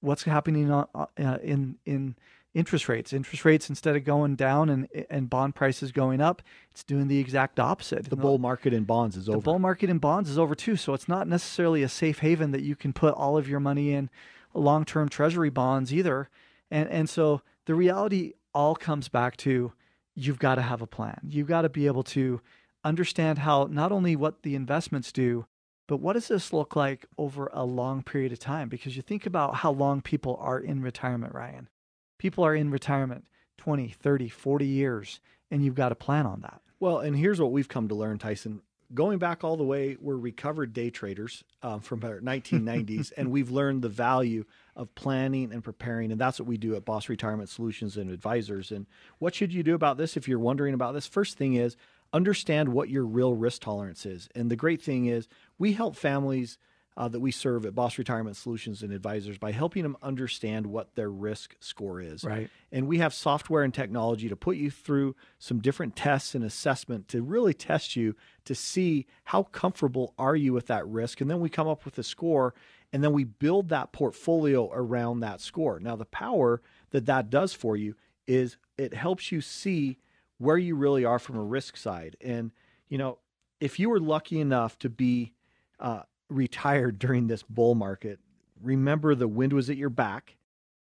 what's 0.02 0.24
happening 0.24 0.70
uh, 0.70 1.06
in 1.16 1.78
in 1.86 2.16
interest 2.54 2.88
rates. 2.88 3.12
Interest 3.12 3.44
rates 3.44 3.70
instead 3.70 3.96
of 3.96 4.04
going 4.04 4.36
down 4.36 4.68
and 4.68 4.88
and 5.08 5.30
bond 5.30 5.54
prices 5.54 5.92
going 5.92 6.20
up, 6.20 6.42
it's 6.70 6.84
doing 6.84 7.08
the 7.08 7.18
exact 7.18 7.58
opposite. 7.58 8.10
The 8.10 8.16
bull 8.16 8.38
market 8.38 8.74
in 8.74 8.84
bonds 8.84 9.16
is 9.16 9.28
over. 9.28 9.38
The 9.38 9.44
bull 9.44 9.58
market 9.58 9.88
in 9.88 9.98
bonds 9.98 10.28
is 10.28 10.38
over 10.38 10.54
too. 10.54 10.76
So 10.76 10.92
it's 10.92 11.08
not 11.08 11.26
necessarily 11.26 11.82
a 11.82 11.88
safe 11.88 12.18
haven 12.18 12.50
that 12.50 12.62
you 12.62 12.76
can 12.76 12.92
put 12.92 13.14
all 13.14 13.38
of 13.38 13.48
your 13.48 13.60
money 13.60 13.92
in 13.92 14.10
long-term 14.54 15.08
treasury 15.08 15.50
bonds 15.50 15.92
either. 15.94 16.28
And 16.70 16.88
and 16.90 17.08
so 17.08 17.42
the 17.64 17.74
reality 17.74 18.34
all 18.54 18.74
comes 18.74 19.08
back 19.08 19.36
to 19.38 19.72
you've 20.14 20.38
got 20.38 20.56
to 20.56 20.62
have 20.62 20.82
a 20.82 20.86
plan. 20.86 21.20
You've 21.28 21.48
got 21.48 21.62
to 21.62 21.68
be 21.68 21.86
able 21.86 22.02
to 22.04 22.40
understand 22.84 23.38
how 23.38 23.68
not 23.70 23.92
only 23.92 24.16
what 24.16 24.42
the 24.42 24.54
investments 24.54 25.12
do, 25.12 25.46
but 25.92 26.00
what 26.00 26.14
does 26.14 26.28
this 26.28 26.54
look 26.54 26.74
like 26.74 27.04
over 27.18 27.50
a 27.52 27.66
long 27.66 28.02
period 28.02 28.32
of 28.32 28.38
time? 28.38 28.70
Because 28.70 28.96
you 28.96 29.02
think 29.02 29.26
about 29.26 29.56
how 29.56 29.70
long 29.70 30.00
people 30.00 30.38
are 30.40 30.58
in 30.58 30.80
retirement, 30.80 31.34
Ryan. 31.34 31.68
People 32.16 32.46
are 32.46 32.54
in 32.54 32.70
retirement 32.70 33.26
20, 33.58 33.88
30, 33.88 34.30
40 34.30 34.64
years, 34.64 35.20
and 35.50 35.62
you've 35.62 35.74
got 35.74 35.90
to 35.90 35.94
plan 35.94 36.24
on 36.24 36.40
that. 36.40 36.62
Well, 36.80 37.00
and 37.00 37.14
here's 37.14 37.42
what 37.42 37.52
we've 37.52 37.68
come 37.68 37.88
to 37.88 37.94
learn, 37.94 38.16
Tyson. 38.16 38.62
Going 38.94 39.18
back 39.18 39.44
all 39.44 39.58
the 39.58 39.64
way, 39.64 39.98
we're 40.00 40.16
recovered 40.16 40.72
day 40.72 40.88
traders 40.88 41.44
um, 41.62 41.80
from 41.80 42.02
our 42.04 42.20
1990s, 42.22 43.12
and 43.14 43.30
we've 43.30 43.50
learned 43.50 43.82
the 43.82 43.90
value 43.90 44.46
of 44.74 44.94
planning 44.94 45.52
and 45.52 45.62
preparing. 45.62 46.10
And 46.10 46.18
that's 46.18 46.40
what 46.40 46.48
we 46.48 46.56
do 46.56 46.74
at 46.74 46.86
Boss 46.86 47.10
Retirement 47.10 47.50
Solutions 47.50 47.98
and 47.98 48.10
Advisors. 48.10 48.72
And 48.72 48.86
what 49.18 49.34
should 49.34 49.52
you 49.52 49.62
do 49.62 49.74
about 49.74 49.98
this 49.98 50.16
if 50.16 50.26
you're 50.26 50.38
wondering 50.38 50.72
about 50.72 50.94
this? 50.94 51.06
First 51.06 51.36
thing 51.36 51.52
is 51.52 51.76
understand 52.12 52.68
what 52.68 52.90
your 52.90 53.04
real 53.04 53.34
risk 53.34 53.62
tolerance 53.62 54.04
is. 54.04 54.28
And 54.34 54.50
the 54.50 54.56
great 54.56 54.82
thing 54.82 55.06
is, 55.06 55.28
we 55.62 55.74
help 55.74 55.94
families 55.94 56.58
uh, 56.96 57.06
that 57.06 57.20
we 57.20 57.30
serve 57.30 57.64
at 57.64 57.72
Boss 57.72 57.96
Retirement 57.96 58.36
Solutions 58.36 58.82
and 58.82 58.92
Advisors 58.92 59.38
by 59.38 59.52
helping 59.52 59.84
them 59.84 59.96
understand 60.02 60.66
what 60.66 60.96
their 60.96 61.08
risk 61.08 61.54
score 61.60 62.00
is. 62.00 62.24
Right. 62.24 62.50
And 62.72 62.88
we 62.88 62.98
have 62.98 63.14
software 63.14 63.62
and 63.62 63.72
technology 63.72 64.28
to 64.28 64.34
put 64.34 64.56
you 64.56 64.72
through 64.72 65.14
some 65.38 65.60
different 65.60 65.94
tests 65.94 66.34
and 66.34 66.42
assessment 66.42 67.06
to 67.08 67.22
really 67.22 67.54
test 67.54 67.94
you 67.94 68.16
to 68.44 68.56
see 68.56 69.06
how 69.22 69.44
comfortable 69.44 70.14
are 70.18 70.34
you 70.34 70.52
with 70.52 70.66
that 70.66 70.84
risk. 70.88 71.20
And 71.20 71.30
then 71.30 71.38
we 71.38 71.48
come 71.48 71.68
up 71.68 71.84
with 71.84 71.96
a 71.96 72.02
score 72.02 72.54
and 72.92 73.04
then 73.04 73.12
we 73.12 73.22
build 73.22 73.68
that 73.68 73.92
portfolio 73.92 74.68
around 74.72 75.20
that 75.20 75.40
score. 75.40 75.78
Now, 75.78 75.94
the 75.94 76.06
power 76.06 76.60
that 76.90 77.06
that 77.06 77.30
does 77.30 77.52
for 77.52 77.76
you 77.76 77.94
is 78.26 78.56
it 78.76 78.94
helps 78.94 79.30
you 79.30 79.40
see 79.40 79.98
where 80.38 80.58
you 80.58 80.74
really 80.74 81.04
are 81.04 81.20
from 81.20 81.36
a 81.36 81.44
risk 81.44 81.76
side. 81.76 82.16
And, 82.20 82.50
you 82.88 82.98
know, 82.98 83.18
if 83.60 83.78
you 83.78 83.88
were 83.88 84.00
lucky 84.00 84.40
enough 84.40 84.76
to 84.80 84.90
be 84.90 85.34
uh, 85.82 86.02
retired 86.30 86.98
during 86.98 87.26
this 87.26 87.42
bull 87.42 87.74
market, 87.74 88.18
remember 88.62 89.14
the 89.14 89.28
wind 89.28 89.52
was 89.52 89.68
at 89.68 89.76
your 89.76 89.90
back. 89.90 90.36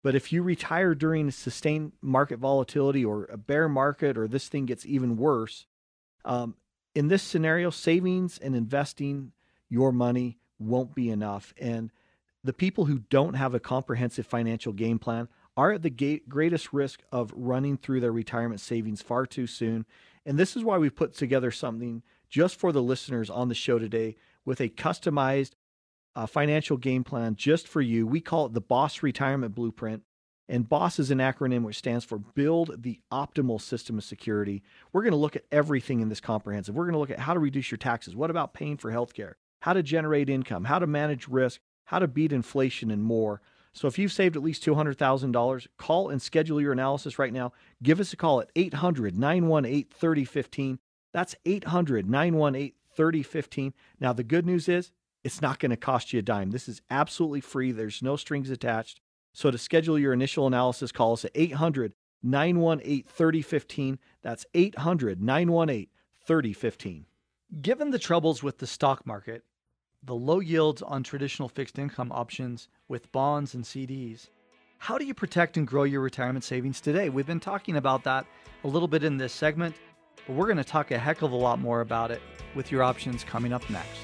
But 0.02 0.14
if 0.14 0.32
you 0.32 0.42
retire 0.42 0.94
during 0.94 1.30
sustained 1.30 1.92
market 2.00 2.38
volatility 2.38 3.04
or 3.04 3.24
a 3.26 3.36
bear 3.36 3.68
market 3.68 4.16
or 4.16 4.26
this 4.26 4.48
thing 4.48 4.66
gets 4.66 4.86
even 4.86 5.16
worse, 5.16 5.66
um, 6.24 6.56
in 6.94 7.08
this 7.08 7.22
scenario, 7.22 7.70
savings 7.70 8.38
and 8.38 8.56
investing 8.56 9.32
your 9.68 9.92
money 9.92 10.38
won't 10.58 10.94
be 10.94 11.10
enough. 11.10 11.52
And 11.58 11.92
the 12.42 12.52
people 12.52 12.86
who 12.86 13.00
don't 13.10 13.34
have 13.34 13.54
a 13.54 13.60
comprehensive 13.60 14.26
financial 14.26 14.72
game 14.72 14.98
plan 14.98 15.28
are 15.56 15.72
at 15.72 15.82
the 15.82 16.22
greatest 16.28 16.72
risk 16.72 17.02
of 17.10 17.32
running 17.34 17.76
through 17.76 18.00
their 18.00 18.12
retirement 18.12 18.60
savings 18.60 19.02
far 19.02 19.26
too 19.26 19.46
soon. 19.46 19.84
And 20.24 20.38
this 20.38 20.56
is 20.56 20.64
why 20.64 20.78
we 20.78 20.88
put 20.88 21.14
together 21.14 21.50
something 21.50 22.02
just 22.28 22.58
for 22.58 22.72
the 22.72 22.82
listeners 22.82 23.28
on 23.28 23.48
the 23.48 23.54
show 23.54 23.78
today 23.78 24.16
with 24.48 24.60
a 24.62 24.68
customized 24.70 25.50
uh, 26.16 26.24
financial 26.24 26.78
game 26.78 27.04
plan 27.04 27.36
just 27.36 27.68
for 27.68 27.82
you. 27.82 28.06
We 28.06 28.22
call 28.22 28.46
it 28.46 28.54
the 28.54 28.62
Boss 28.62 29.02
Retirement 29.02 29.54
Blueprint. 29.54 30.02
And 30.48 30.66
BOSS 30.66 30.98
is 30.98 31.10
an 31.10 31.18
acronym 31.18 31.60
which 31.60 31.76
stands 31.76 32.06
for 32.06 32.16
Build 32.16 32.82
the 32.82 32.98
Optimal 33.12 33.60
System 33.60 33.98
of 33.98 34.04
Security. 34.04 34.62
We're 34.90 35.02
going 35.02 35.12
to 35.12 35.18
look 35.18 35.36
at 35.36 35.44
everything 35.52 36.00
in 36.00 36.08
this 36.08 36.22
comprehensive. 36.22 36.74
We're 36.74 36.86
going 36.86 36.94
to 36.94 36.98
look 36.98 37.10
at 37.10 37.18
how 37.18 37.34
to 37.34 37.38
reduce 37.38 37.70
your 37.70 37.76
taxes. 37.76 38.16
What 38.16 38.30
about 38.30 38.54
paying 38.54 38.78
for 38.78 38.90
healthcare? 38.90 39.34
How 39.60 39.74
to 39.74 39.82
generate 39.82 40.30
income? 40.30 40.64
How 40.64 40.78
to 40.78 40.86
manage 40.86 41.28
risk? 41.28 41.60
How 41.84 41.98
to 41.98 42.08
beat 42.08 42.32
inflation 42.32 42.90
and 42.90 43.02
more. 43.02 43.42
So 43.74 43.86
if 43.86 43.98
you've 43.98 44.12
saved 44.12 44.34
at 44.34 44.42
least 44.42 44.64
$200,000, 44.64 45.66
call 45.76 46.08
and 46.08 46.22
schedule 46.22 46.58
your 46.58 46.72
analysis 46.72 47.18
right 47.18 47.34
now. 47.34 47.52
Give 47.82 48.00
us 48.00 48.14
a 48.14 48.16
call 48.16 48.40
at 48.40 48.50
800 48.56 49.14
918 49.14 49.88
3015. 49.90 50.78
That's 51.12 51.34
800 51.44 52.08
918 52.08 52.72
3015. 52.98 53.74
Now, 54.00 54.12
the 54.12 54.24
good 54.24 54.44
news 54.44 54.68
is 54.68 54.90
it's 55.22 55.40
not 55.40 55.60
going 55.60 55.70
to 55.70 55.76
cost 55.76 56.12
you 56.12 56.18
a 56.18 56.22
dime. 56.22 56.50
This 56.50 56.68
is 56.68 56.82
absolutely 56.90 57.40
free, 57.40 57.70
there's 57.70 58.02
no 58.02 58.16
strings 58.16 58.50
attached. 58.50 59.00
So 59.32 59.52
to 59.52 59.56
schedule 59.56 60.00
your 60.00 60.12
initial 60.12 60.48
analysis, 60.48 60.90
call 60.90 61.12
us 61.12 61.24
at 61.24 61.30
800 61.36 61.94
918 62.24 63.04
3015. 63.04 64.00
That's 64.20 64.44
800 64.52 65.22
918 65.22 65.86
3015. 66.26 67.06
Given 67.62 67.90
the 67.90 68.00
troubles 68.00 68.42
with 68.42 68.58
the 68.58 68.66
stock 68.66 69.06
market, 69.06 69.44
the 70.02 70.16
low 70.16 70.40
yields 70.40 70.82
on 70.82 71.04
traditional 71.04 71.48
fixed 71.48 71.78
income 71.78 72.10
options 72.10 72.68
with 72.88 73.12
bonds 73.12 73.54
and 73.54 73.62
CDs, 73.62 74.26
how 74.78 74.98
do 74.98 75.04
you 75.04 75.14
protect 75.14 75.56
and 75.56 75.68
grow 75.68 75.84
your 75.84 76.00
retirement 76.00 76.44
savings 76.44 76.80
today? 76.80 77.10
We've 77.10 77.26
been 77.26 77.38
talking 77.38 77.76
about 77.76 78.02
that 78.04 78.26
a 78.64 78.68
little 78.68 78.88
bit 78.88 79.04
in 79.04 79.18
this 79.18 79.32
segment, 79.32 79.76
but 80.26 80.36
we're 80.36 80.46
going 80.46 80.58
to 80.58 80.64
talk 80.64 80.90
a 80.90 80.98
heck 80.98 81.22
of 81.22 81.32
a 81.32 81.36
lot 81.36 81.58
more 81.58 81.80
about 81.80 82.10
it 82.10 82.20
with 82.54 82.70
your 82.72 82.82
options 82.82 83.24
coming 83.24 83.52
up 83.52 83.68
next. 83.70 84.00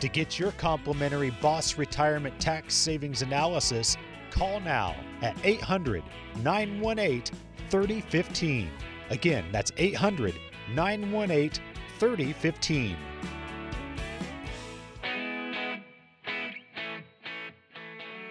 To 0.00 0.08
get 0.08 0.38
your 0.38 0.52
complimentary 0.52 1.30
Boss 1.42 1.76
Retirement 1.76 2.38
Tax 2.40 2.74
Savings 2.74 3.22
Analysis, 3.22 3.96
call 4.30 4.60
now 4.60 4.94
at 5.22 5.36
800 5.44 6.02
918 6.42 7.22
3015. 7.68 8.70
Again, 9.10 9.44
that's 9.50 9.72
800 9.76 10.34
918 10.74 11.62
3015. 11.98 12.96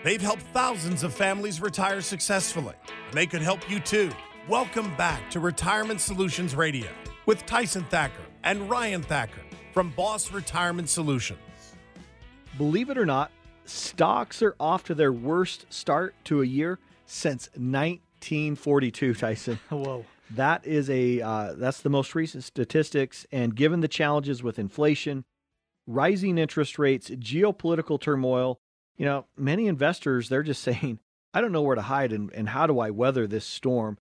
They've 0.04 0.22
helped 0.22 0.44
thousands 0.54 1.04
of 1.04 1.14
families 1.14 1.60
retire 1.60 2.00
successfully, 2.02 2.76
and 3.08 3.14
they 3.14 3.26
could 3.26 3.42
help 3.42 3.70
you 3.70 3.82
too. 3.82 4.10
Welcome 4.50 4.96
back 4.96 5.30
to 5.32 5.42
Retirement 5.42 6.00
Solutions 6.00 6.56
Radio 6.56 6.88
with 7.26 7.46
Tyson 7.46 7.84
Thacker 7.90 8.24
and 8.46 8.70
Ryan 8.70 9.02
Thacker 9.02 9.42
from 9.74 9.90
Boss 9.90 10.32
Retirement 10.32 10.88
Solutions. 10.88 11.40
Believe 12.58 12.90
it 12.90 12.98
or 12.98 13.06
not, 13.06 13.30
stocks 13.66 14.42
are 14.42 14.56
off 14.58 14.86
to 14.86 14.96
their 14.96 15.12
worst 15.12 15.66
start 15.70 16.16
to 16.24 16.42
a 16.42 16.46
year 16.46 16.80
since 17.06 17.50
1942, 17.56 19.16
Tyson. 19.16 19.60
Whoa. 19.70 20.06
That 20.32 20.66
is 20.66 20.90
a 20.90 21.20
uh, 21.20 21.54
that's 21.58 21.82
the 21.82 21.90
most 21.90 22.16
recent 22.16 22.46
statistics, 22.46 23.26
and 23.34 23.54
given 23.54 23.82
the 23.82 23.90
challenges 23.90 24.44
with 24.44 24.58
inflation, 24.58 25.26
rising 25.86 26.38
interest 26.38 26.80
rates, 26.80 27.10
geopolitical 27.10 28.00
turmoil, 28.00 28.62
you 28.96 29.04
know, 29.04 29.26
many 29.36 29.68
investors 29.68 30.30
they're 30.30 30.42
just 30.42 30.64
saying, 30.64 31.00
I 31.34 31.42
don't 31.42 31.52
know 31.52 31.64
where 31.64 31.76
to 31.76 31.82
hide 31.82 32.14
and, 32.14 32.32
and 32.32 32.48
how 32.48 32.66
do 32.66 32.80
I 32.80 32.92
weather 32.92 33.28
this 33.28 33.44
storm. 33.44 33.98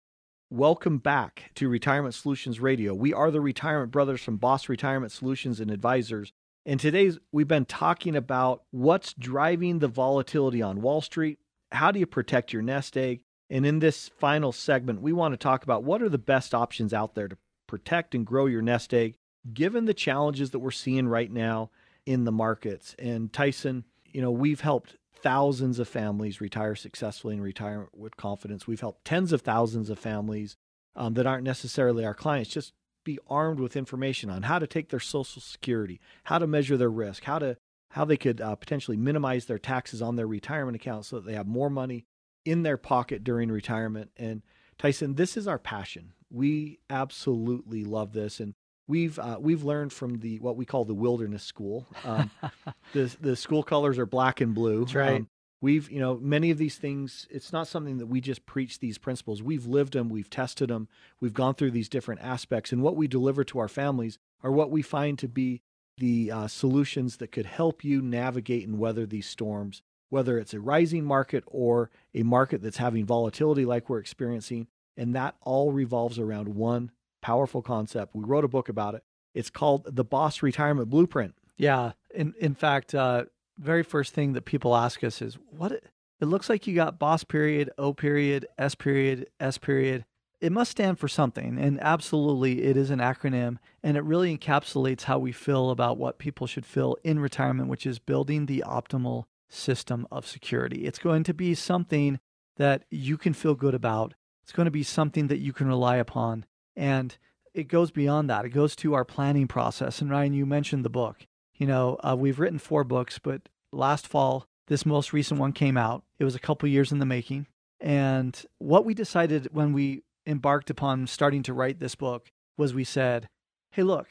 Welcome 0.50 0.98
back 0.98 1.50
to 1.56 1.68
Retirement 1.68 2.14
Solutions 2.14 2.60
Radio. 2.60 2.94
We 2.94 3.12
are 3.12 3.32
the 3.32 3.40
Retirement 3.40 3.90
Brothers 3.90 4.22
from 4.22 4.36
Boss 4.36 4.68
Retirement 4.68 5.10
Solutions 5.10 5.58
and 5.58 5.72
Advisors. 5.72 6.30
And 6.64 6.78
today's 6.78 7.18
we've 7.32 7.48
been 7.48 7.64
talking 7.64 8.14
about 8.14 8.62
what's 8.70 9.12
driving 9.12 9.80
the 9.80 9.88
volatility 9.88 10.62
on 10.62 10.82
Wall 10.82 11.00
Street. 11.00 11.40
How 11.72 11.90
do 11.90 11.98
you 11.98 12.06
protect 12.06 12.52
your 12.52 12.62
nest 12.62 12.96
egg? 12.96 13.22
And 13.50 13.66
in 13.66 13.80
this 13.80 14.08
final 14.20 14.52
segment, 14.52 15.02
we 15.02 15.12
want 15.12 15.32
to 15.32 15.36
talk 15.36 15.64
about 15.64 15.82
what 15.82 16.00
are 16.00 16.08
the 16.08 16.16
best 16.16 16.54
options 16.54 16.94
out 16.94 17.16
there 17.16 17.26
to 17.26 17.36
protect 17.66 18.14
and 18.14 18.24
grow 18.24 18.46
your 18.46 18.62
nest 18.62 18.94
egg, 18.94 19.16
given 19.52 19.86
the 19.86 19.94
challenges 19.94 20.52
that 20.52 20.60
we're 20.60 20.70
seeing 20.70 21.08
right 21.08 21.32
now 21.32 21.70
in 22.06 22.22
the 22.22 22.30
markets. 22.30 22.94
And 23.00 23.32
Tyson, 23.32 23.82
you 24.04 24.22
know, 24.22 24.30
we've 24.30 24.60
helped 24.60 24.96
thousands 25.16 25.78
of 25.78 25.88
families 25.88 26.40
retire 26.40 26.74
successfully 26.74 27.34
and 27.34 27.42
retire 27.42 27.88
with 27.94 28.16
confidence. 28.16 28.66
We've 28.66 28.80
helped 28.80 29.04
tens 29.04 29.32
of 29.32 29.42
thousands 29.42 29.90
of 29.90 29.98
families 29.98 30.56
um, 30.94 31.14
that 31.14 31.26
aren't 31.26 31.44
necessarily 31.44 32.04
our 32.04 32.14
clients 32.14 32.50
just 32.50 32.72
be 33.04 33.18
armed 33.28 33.60
with 33.60 33.76
information 33.76 34.30
on 34.30 34.42
how 34.42 34.58
to 34.58 34.66
take 34.66 34.90
their 34.90 35.00
social 35.00 35.40
security, 35.40 36.00
how 36.24 36.38
to 36.38 36.46
measure 36.46 36.76
their 36.76 36.90
risk, 36.90 37.24
how 37.24 37.38
to 37.38 37.56
how 37.90 38.04
they 38.04 38.16
could 38.16 38.40
uh, 38.40 38.54
potentially 38.56 38.96
minimize 38.96 39.46
their 39.46 39.58
taxes 39.58 40.02
on 40.02 40.16
their 40.16 40.26
retirement 40.26 40.76
account 40.76 41.06
so 41.06 41.16
that 41.16 41.24
they 41.24 41.34
have 41.34 41.46
more 41.46 41.70
money 41.70 42.04
in 42.44 42.62
their 42.62 42.76
pocket 42.76 43.24
during 43.24 43.50
retirement. 43.50 44.10
And 44.16 44.42
Tyson, 44.76 45.14
this 45.14 45.36
is 45.36 45.48
our 45.48 45.58
passion. 45.58 46.12
We 46.30 46.80
absolutely 46.90 47.84
love 47.84 48.12
this, 48.12 48.40
and 48.40 48.54
we've 48.88 49.18
uh, 49.18 49.38
we've 49.40 49.64
learned 49.64 49.92
from 49.92 50.18
the 50.18 50.38
what 50.38 50.56
we 50.56 50.64
call 50.64 50.84
the 50.84 50.94
wilderness 50.94 51.42
school. 51.42 51.86
Um, 52.04 52.30
the 52.92 53.14
the 53.20 53.36
school 53.36 53.62
colors 53.62 53.98
are 53.98 54.06
black 54.06 54.40
and 54.40 54.54
blue. 54.54 54.80
That's 54.80 54.94
right. 54.94 55.16
Um, 55.16 55.28
we've 55.60 55.90
you 55.90 56.00
know 56.00 56.16
many 56.16 56.50
of 56.50 56.58
these 56.58 56.76
things. 56.76 57.26
It's 57.30 57.52
not 57.52 57.68
something 57.68 57.98
that 57.98 58.06
we 58.06 58.20
just 58.20 58.46
preach 58.46 58.78
these 58.78 58.98
principles. 58.98 59.42
We've 59.42 59.66
lived 59.66 59.94
them. 59.94 60.08
We've 60.08 60.30
tested 60.30 60.70
them. 60.70 60.88
We've 61.20 61.34
gone 61.34 61.54
through 61.54 61.72
these 61.72 61.88
different 61.88 62.20
aspects, 62.22 62.72
and 62.72 62.82
what 62.82 62.96
we 62.96 63.06
deliver 63.08 63.44
to 63.44 63.58
our 63.58 63.68
families 63.68 64.18
are 64.42 64.52
what 64.52 64.70
we 64.70 64.82
find 64.82 65.18
to 65.18 65.28
be 65.28 65.62
the 65.98 66.30
uh, 66.30 66.46
solutions 66.46 67.16
that 67.16 67.32
could 67.32 67.46
help 67.46 67.82
you 67.82 68.02
navigate 68.02 68.68
and 68.68 68.78
weather 68.78 69.06
these 69.06 69.26
storms 69.26 69.82
whether 70.08 70.38
it's 70.38 70.54
a 70.54 70.60
rising 70.60 71.04
market 71.04 71.44
or 71.46 71.90
a 72.14 72.22
market 72.22 72.62
that's 72.62 72.76
having 72.76 73.04
volatility 73.04 73.64
like 73.64 73.88
we're 73.88 73.98
experiencing. 73.98 74.66
And 74.96 75.14
that 75.14 75.34
all 75.42 75.72
revolves 75.72 76.18
around 76.18 76.48
one 76.48 76.90
powerful 77.22 77.62
concept. 77.62 78.14
We 78.14 78.24
wrote 78.24 78.44
a 78.44 78.48
book 78.48 78.68
about 78.68 78.94
it. 78.94 79.02
It's 79.34 79.50
called 79.50 79.94
The 79.94 80.04
Boss 80.04 80.42
Retirement 80.42 80.88
Blueprint. 80.88 81.34
Yeah. 81.56 81.92
In 82.14 82.34
in 82.40 82.54
fact, 82.54 82.94
uh, 82.94 83.24
very 83.58 83.82
first 83.82 84.14
thing 84.14 84.32
that 84.34 84.44
people 84.44 84.76
ask 84.76 85.02
us 85.02 85.22
is 85.22 85.38
what 85.50 85.72
it, 85.72 85.84
it 86.20 86.26
looks 86.26 86.48
like 86.48 86.66
you 86.66 86.74
got 86.74 86.98
boss 86.98 87.24
period, 87.24 87.70
O 87.78 87.92
period, 87.92 88.46
S 88.58 88.74
period, 88.74 89.28
S 89.40 89.58
period. 89.58 90.04
It 90.40 90.52
must 90.52 90.70
stand 90.70 90.98
for 90.98 91.08
something. 91.08 91.58
And 91.58 91.80
absolutely, 91.80 92.64
it 92.64 92.76
is 92.76 92.90
an 92.90 92.98
acronym. 92.98 93.56
And 93.82 93.96
it 93.96 94.04
really 94.04 94.36
encapsulates 94.36 95.02
how 95.02 95.18
we 95.18 95.32
feel 95.32 95.70
about 95.70 95.96
what 95.96 96.18
people 96.18 96.46
should 96.46 96.66
feel 96.66 96.96
in 97.02 97.18
retirement, 97.18 97.68
which 97.68 97.86
is 97.86 97.98
building 97.98 98.46
the 98.46 98.62
optimal 98.66 99.24
system 99.48 100.06
of 100.10 100.26
security. 100.26 100.86
It's 100.86 100.98
going 100.98 101.24
to 101.24 101.34
be 101.34 101.54
something 101.54 102.18
that 102.56 102.84
you 102.90 103.16
can 103.16 103.32
feel 103.32 103.54
good 103.54 103.74
about. 103.74 104.14
It's 104.42 104.52
going 104.52 104.66
to 104.66 104.70
be 104.70 104.82
something 104.82 105.28
that 105.28 105.38
you 105.38 105.52
can 105.52 105.68
rely 105.68 105.96
upon. 105.96 106.44
And 106.76 107.16
it 107.54 107.68
goes 107.68 107.90
beyond 107.90 108.28
that. 108.30 108.44
It 108.44 108.50
goes 108.50 108.76
to 108.76 108.94
our 108.94 109.04
planning 109.04 109.48
process. 109.48 110.00
And 110.00 110.10
Ryan, 110.10 110.34
you 110.34 110.46
mentioned 110.46 110.84
the 110.84 110.90
book. 110.90 111.26
You 111.54 111.66
know, 111.66 111.96
uh, 112.04 112.14
we've 112.18 112.38
written 112.38 112.58
four 112.58 112.84
books, 112.84 113.18
but 113.18 113.48
last 113.72 114.06
fall, 114.06 114.46
this 114.68 114.84
most 114.84 115.12
recent 115.12 115.40
one 115.40 115.52
came 115.52 115.76
out. 115.76 116.04
It 116.18 116.24
was 116.24 116.34
a 116.34 116.40
couple 116.40 116.68
years 116.68 116.92
in 116.92 116.98
the 116.98 117.06
making. 117.06 117.46
And 117.80 118.40
what 118.58 118.84
we 118.84 118.94
decided 118.94 119.48
when 119.52 119.72
we 119.72 120.02
embarked 120.26 120.70
upon 120.70 121.06
starting 121.06 121.42
to 121.44 121.54
write 121.54 121.78
this 121.78 121.94
book 121.94 122.30
was 122.58 122.74
we 122.74 122.84
said, 122.84 123.28
hey, 123.70 123.82
look, 123.82 124.08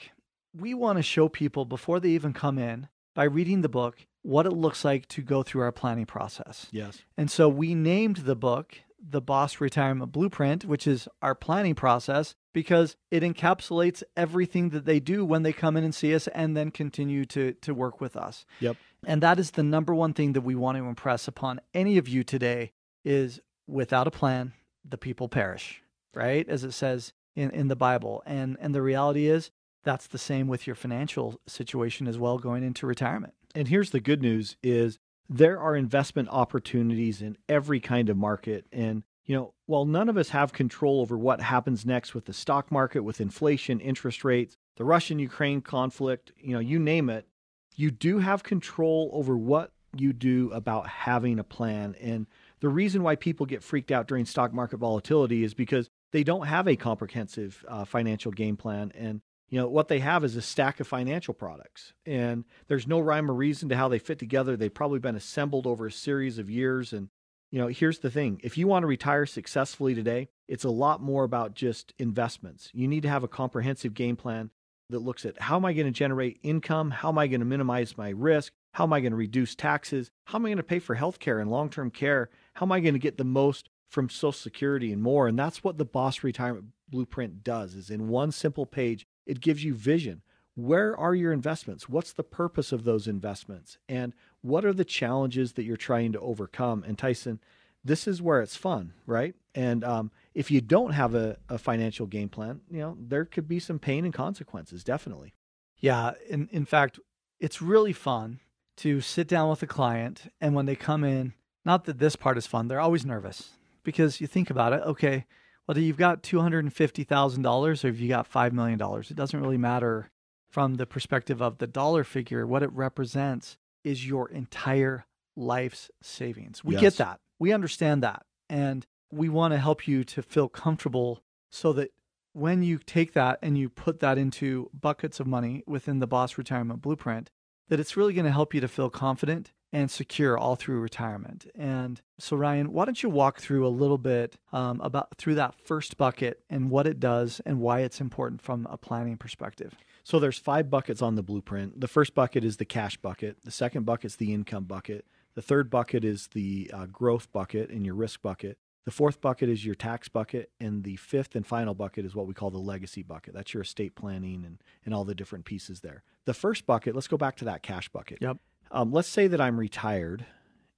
we 0.57 0.73
want 0.73 0.97
to 0.97 1.03
show 1.03 1.27
people 1.27 1.65
before 1.65 1.99
they 1.99 2.09
even 2.09 2.33
come 2.33 2.57
in 2.57 2.87
by 3.13 3.25
reading 3.25 3.61
the 3.61 3.69
book 3.69 4.05
what 4.21 4.45
it 4.45 4.53
looks 4.53 4.83
like 4.83 5.07
to 5.07 5.21
go 5.21 5.43
through 5.43 5.61
our 5.61 5.71
planning 5.71 6.05
process. 6.05 6.67
Yes. 6.71 7.03
And 7.17 7.29
so 7.29 7.47
we 7.47 7.75
named 7.75 8.17
the 8.17 8.35
book 8.35 8.79
The 8.99 9.21
Boss 9.21 9.61
Retirement 9.61 10.11
Blueprint, 10.11 10.65
which 10.65 10.87
is 10.87 11.07
our 11.21 11.35
planning 11.35 11.75
process, 11.75 12.35
because 12.53 12.95
it 13.11 13.23
encapsulates 13.23 14.03
everything 14.15 14.69
that 14.69 14.85
they 14.85 14.99
do 14.99 15.25
when 15.25 15.43
they 15.43 15.53
come 15.53 15.77
in 15.77 15.83
and 15.83 15.93
see 15.93 16.15
us 16.15 16.27
and 16.27 16.55
then 16.55 16.71
continue 16.71 17.25
to, 17.25 17.53
to 17.53 17.73
work 17.73 17.99
with 17.99 18.15
us. 18.15 18.45
Yep. 18.59 18.77
And 19.05 19.21
that 19.21 19.39
is 19.39 19.51
the 19.51 19.63
number 19.63 19.93
one 19.93 20.13
thing 20.13 20.33
that 20.33 20.41
we 20.41 20.55
want 20.55 20.77
to 20.77 20.85
impress 20.85 21.27
upon 21.27 21.61
any 21.73 21.97
of 21.97 22.07
you 22.07 22.23
today 22.23 22.71
is 23.03 23.39
without 23.67 24.07
a 24.07 24.11
plan, 24.11 24.53
the 24.87 24.97
people 24.97 25.29
perish, 25.29 25.81
right? 26.13 26.47
As 26.47 26.63
it 26.63 26.71
says 26.71 27.13
in, 27.35 27.51
in 27.51 27.67
the 27.67 27.75
Bible. 27.75 28.23
And 28.25 28.57
and 28.59 28.73
the 28.73 28.81
reality 28.81 29.27
is 29.27 29.51
that's 29.83 30.07
the 30.07 30.17
same 30.17 30.47
with 30.47 30.65
your 30.65 30.75
financial 30.75 31.39
situation 31.47 32.07
as 32.07 32.17
well 32.17 32.37
going 32.37 32.63
into 32.63 32.87
retirement. 32.87 33.33
And 33.53 33.67
here's 33.67 33.91
the 33.91 33.99
good 33.99 34.21
news 34.21 34.57
is 34.63 34.99
there 35.29 35.59
are 35.59 35.75
investment 35.75 36.29
opportunities 36.29 37.21
in 37.21 37.37
every 37.49 37.79
kind 37.79 38.09
of 38.09 38.17
market 38.17 38.65
and 38.71 39.03
you 39.25 39.35
know, 39.35 39.53
while 39.65 39.85
none 39.85 40.07
of 40.07 40.17
us 40.17 40.29
have 40.29 40.53
control 40.53 41.01
over 41.01 41.17
what 41.17 41.41
happens 41.41 41.85
next 41.85 42.13
with 42.13 42.25
the 42.25 42.33
stock 42.33 42.71
market, 42.71 43.01
with 43.01 43.19
inflation, 43.19 43.79
interest 43.79 44.23
rates, 44.23 44.55
the 44.77 44.83
Russian 44.83 45.19
Ukraine 45.19 45.61
conflict, 45.61 46.31
you 46.37 46.53
know, 46.53 46.59
you 46.59 46.77
name 46.77 47.09
it, 47.09 47.27
you 47.75 47.91
do 47.91 48.19
have 48.19 48.43
control 48.43 49.09
over 49.13 49.35
what 49.35 49.71
you 49.97 50.13
do 50.13 50.51
about 50.51 50.87
having 50.87 51.39
a 51.39 51.43
plan. 51.43 51.95
And 51.99 52.27
the 52.59 52.69
reason 52.69 53.01
why 53.01 53.15
people 53.15 53.45
get 53.45 53.63
freaked 53.63 53.91
out 53.91 54.07
during 54.07 54.25
stock 54.25 54.53
market 54.53 54.77
volatility 54.77 55.43
is 55.43 55.53
because 55.53 55.89
they 56.11 56.23
don't 56.23 56.47
have 56.47 56.67
a 56.67 56.75
comprehensive 56.75 57.65
uh, 57.67 57.85
financial 57.85 58.31
game 58.31 58.57
plan. 58.57 58.91
And 58.95 59.21
you 59.49 59.59
know 59.59 59.67
what 59.67 59.87
they 59.87 59.99
have 59.99 60.23
is 60.23 60.35
a 60.35 60.41
stack 60.41 60.79
of 60.79 60.87
financial 60.87 61.33
products. 61.33 61.93
And 62.05 62.45
there's 62.67 62.87
no 62.87 62.99
rhyme 62.99 63.29
or 63.29 63.33
reason 63.33 63.69
to 63.69 63.77
how 63.77 63.87
they 63.87 63.99
fit 63.99 64.19
together. 64.19 64.57
They've 64.57 64.73
probably 64.73 64.99
been 64.99 65.15
assembled 65.15 65.67
over 65.67 65.87
a 65.87 65.91
series 65.91 66.37
of 66.37 66.49
years. 66.49 66.93
And 66.93 67.09
you 67.51 67.59
know 67.59 67.67
here's 67.67 67.99
the 67.99 68.11
thing. 68.11 68.41
If 68.43 68.57
you 68.57 68.67
want 68.67 68.83
to 68.83 68.87
retire 68.87 69.25
successfully 69.25 69.95
today 69.95 70.29
it's 70.47 70.63
a 70.63 70.69
lot 70.69 71.01
more 71.01 71.23
about 71.23 71.55
just 71.55 71.93
investments. 71.97 72.69
You 72.73 72.87
need 72.87 73.03
to 73.03 73.09
have 73.09 73.23
a 73.23 73.27
comprehensive 73.27 73.93
game 73.93 74.15
plan 74.15 74.51
that 74.89 74.99
looks 74.99 75.25
at 75.25 75.39
how 75.41 75.55
am 75.55 75.65
i 75.65 75.73
going 75.73 75.87
to 75.87 75.91
generate 75.91 76.39
income? 76.43 76.91
How 76.91 77.09
am 77.09 77.17
i 77.17 77.27
going 77.27 77.39
to 77.39 77.45
minimize 77.45 77.97
my 77.97 78.09
risk? 78.09 78.53
How 78.73 78.83
am 78.83 78.93
i 78.93 78.99
going 78.99 79.11
to 79.11 79.17
reduce 79.17 79.55
taxes? 79.55 80.11
How 80.25 80.37
am 80.37 80.45
i 80.45 80.49
going 80.49 80.57
to 80.57 80.63
pay 80.63 80.79
for 80.79 80.95
health 80.95 81.19
care 81.19 81.39
and 81.39 81.49
long-term 81.49 81.91
care? 81.91 82.29
How 82.53 82.65
am 82.65 82.71
i 82.71 82.79
going 82.79 82.93
to 82.93 82.99
get 82.99 83.17
the 83.17 83.23
most 83.23 83.69
from 83.89 84.09
social 84.09 84.33
security 84.33 84.91
and 84.91 85.01
more? 85.01 85.27
And 85.27 85.39
that's 85.39 85.63
what 85.63 85.77
the 85.77 85.85
boss 85.85 86.23
retirement 86.23 86.67
blueprint 86.87 87.43
does 87.43 87.73
is 87.73 87.89
in 87.89 88.09
one 88.09 88.31
simple 88.31 88.67
page 88.67 89.07
it 89.25 89.41
gives 89.41 89.63
you 89.63 89.73
vision. 89.73 90.21
Where 90.55 90.97
are 90.97 91.13
your 91.13 91.33
investments? 91.33 91.89
What's 91.89 92.13
the 92.13 92.23
purpose 92.23 92.71
of 92.71 92.83
those 92.83 93.07
investments? 93.07 93.77
And 93.89 94.13
what 94.41 94.63
are 94.63 94.73
the 94.73 94.85
challenges 94.85 95.53
that 95.53 95.63
you're 95.63 95.75
trying 95.75 96.13
to 96.13 96.19
overcome? 96.19 96.83
And 96.87 96.97
Tyson, 96.97 97.41
this 97.83 98.07
is 98.07 98.21
where 98.21 98.41
it's 98.41 98.55
fun, 98.55 98.93
right? 99.05 99.35
And 99.53 99.83
um, 99.83 100.11
if 100.33 100.49
you 100.49 100.61
don't 100.61 100.91
have 100.91 101.13
a, 101.13 101.37
a 101.49 101.57
financial 101.57 102.07
game 102.07 102.29
plan, 102.29 102.61
you 102.71 102.79
know, 102.79 102.97
there 102.99 103.25
could 103.25 103.47
be 103.47 103.59
some 103.59 103.79
pain 103.79 104.05
and 104.05 104.13
consequences, 104.13 104.83
definitely. 104.83 105.33
Yeah. 105.79 106.13
In, 106.29 106.47
in 106.51 106.65
fact, 106.65 106.99
it's 107.39 107.61
really 107.61 107.93
fun 107.93 108.39
to 108.77 109.01
sit 109.01 109.27
down 109.27 109.49
with 109.49 109.61
a 109.61 109.67
client. 109.67 110.31
And 110.39 110.55
when 110.55 110.65
they 110.65 110.75
come 110.75 111.03
in, 111.03 111.33
not 111.65 111.85
that 111.85 111.99
this 111.99 112.15
part 112.15 112.37
is 112.37 112.47
fun, 112.47 112.67
they're 112.67 112.79
always 112.79 113.05
nervous 113.05 113.51
because 113.83 114.21
you 114.21 114.27
think 114.27 114.49
about 114.49 114.73
it. 114.73 114.81
Okay, 114.81 115.25
whether 115.65 115.79
you've 115.81 115.97
got 115.97 116.23
$250,000 116.23 117.83
or 117.83 117.87
if 117.87 117.99
you 117.99 118.07
got 118.07 118.31
$5 118.31 118.51
million, 118.51 118.79
it 118.81 119.15
doesn't 119.15 119.39
really 119.39 119.57
matter 119.57 120.09
from 120.49 120.75
the 120.75 120.85
perspective 120.85 121.41
of 121.41 121.57
the 121.57 121.67
dollar 121.67 122.03
figure. 122.03 122.45
What 122.45 122.63
it 122.63 122.71
represents 122.71 123.57
is 123.83 124.07
your 124.07 124.29
entire 124.29 125.05
life's 125.35 125.89
savings. 126.01 126.63
We 126.63 126.75
Yes. 126.75 126.81
get 126.81 126.97
that. 126.97 127.19
We 127.39 127.51
understand 127.51 128.03
that. 128.03 128.25
And 128.49 128.85
we 129.11 129.29
want 129.29 129.53
to 129.53 129.57
help 129.57 129.87
you 129.87 130.03
to 130.03 130.21
feel 130.21 130.47
comfortable 130.49 131.21
so 131.51 131.73
that 131.73 131.91
when 132.33 132.63
you 132.63 132.77
take 132.79 133.13
that 133.13 133.39
and 133.41 133.57
you 133.57 133.69
put 133.69 133.99
that 133.99 134.17
into 134.17 134.69
buckets 134.73 135.19
of 135.19 135.27
money 135.27 135.63
within 135.65 135.99
the 135.99 136.07
Boss 136.07 136.37
Retirement 136.37 136.81
Blueprint, 136.81 137.31
that 137.69 137.79
it's 137.79 137.97
really 137.97 138.13
going 138.13 138.25
to 138.25 138.31
help 138.31 138.53
you 138.53 138.61
to 138.61 138.67
feel 138.67 138.89
confident 138.89 139.51
and 139.75 139.91
secure 139.91 140.37
all 140.37 140.55
through 140.55 140.79
retirement. 140.79 141.47
And 141.53 142.01
so, 142.17 142.37
Ryan, 142.37 142.71
why 142.71 142.85
don't 142.85 143.03
you 143.03 143.09
walk 143.09 143.41
through 143.41 143.67
a 143.67 143.69
little 143.69 143.97
bit 143.97 144.37
um, 144.53 144.79
about 144.79 145.17
through 145.17 145.35
that 145.35 145.53
first 145.53 145.97
bucket 145.97 146.39
and 146.49 146.69
what 146.69 146.87
it 146.87 146.97
does 146.97 147.41
and 147.45 147.59
why 147.59 147.81
it's 147.81 147.99
important 147.99 148.41
from 148.41 148.65
a 148.69 148.77
planning 148.77 149.17
perspective? 149.17 149.75
So 150.05 150.17
there's 150.17 150.39
five 150.39 150.69
buckets 150.69 151.01
on 151.01 151.15
the 151.15 151.23
blueprint. 151.23 151.81
The 151.81 151.89
first 151.89 152.15
bucket 152.15 152.45
is 152.45 152.55
the 152.55 152.63
cash 152.63 152.95
bucket. 152.95 153.43
The 153.43 153.51
second 153.51 153.85
bucket 153.85 154.11
is 154.11 154.15
the 154.15 154.33
income 154.33 154.63
bucket. 154.63 155.07
The 155.33 155.41
third 155.41 155.69
bucket 155.69 156.05
is 156.05 156.29
the 156.31 156.71
uh, 156.73 156.85
growth 156.85 157.29
bucket 157.33 157.69
and 157.69 157.85
your 157.85 157.95
risk 157.95 158.21
bucket. 158.21 158.57
The 158.85 158.91
fourth 158.91 159.19
bucket 159.19 159.49
is 159.49 159.65
your 159.65 159.75
tax 159.75 160.07
bucket, 160.07 160.51
and 160.61 160.83
the 160.83 160.95
fifth 160.95 161.35
and 161.35 161.45
final 161.45 161.73
bucket 161.73 162.05
is 162.05 162.15
what 162.15 162.27
we 162.27 162.33
call 162.33 162.51
the 162.51 162.59
legacy 162.59 163.03
bucket. 163.03 163.33
That's 163.33 163.53
your 163.53 163.63
estate 163.63 163.95
planning 163.95 164.45
and, 164.45 164.61
and 164.85 164.93
all 164.93 165.03
the 165.03 165.15
different 165.15 165.43
pieces 165.43 165.81
there. 165.81 166.03
The 166.25 166.35
first 166.35 166.65
bucket, 166.65 166.95
let's 166.95 167.07
go 167.07 167.17
back 167.17 167.35
to 167.37 167.45
that 167.45 167.61
cash 167.61 167.89
bucket. 167.89 168.19
Yep. 168.21 168.37
Um, 168.71 168.91
let's 168.91 169.07
say 169.07 169.27
that 169.27 169.41
I'm 169.41 169.59
retired 169.59 170.25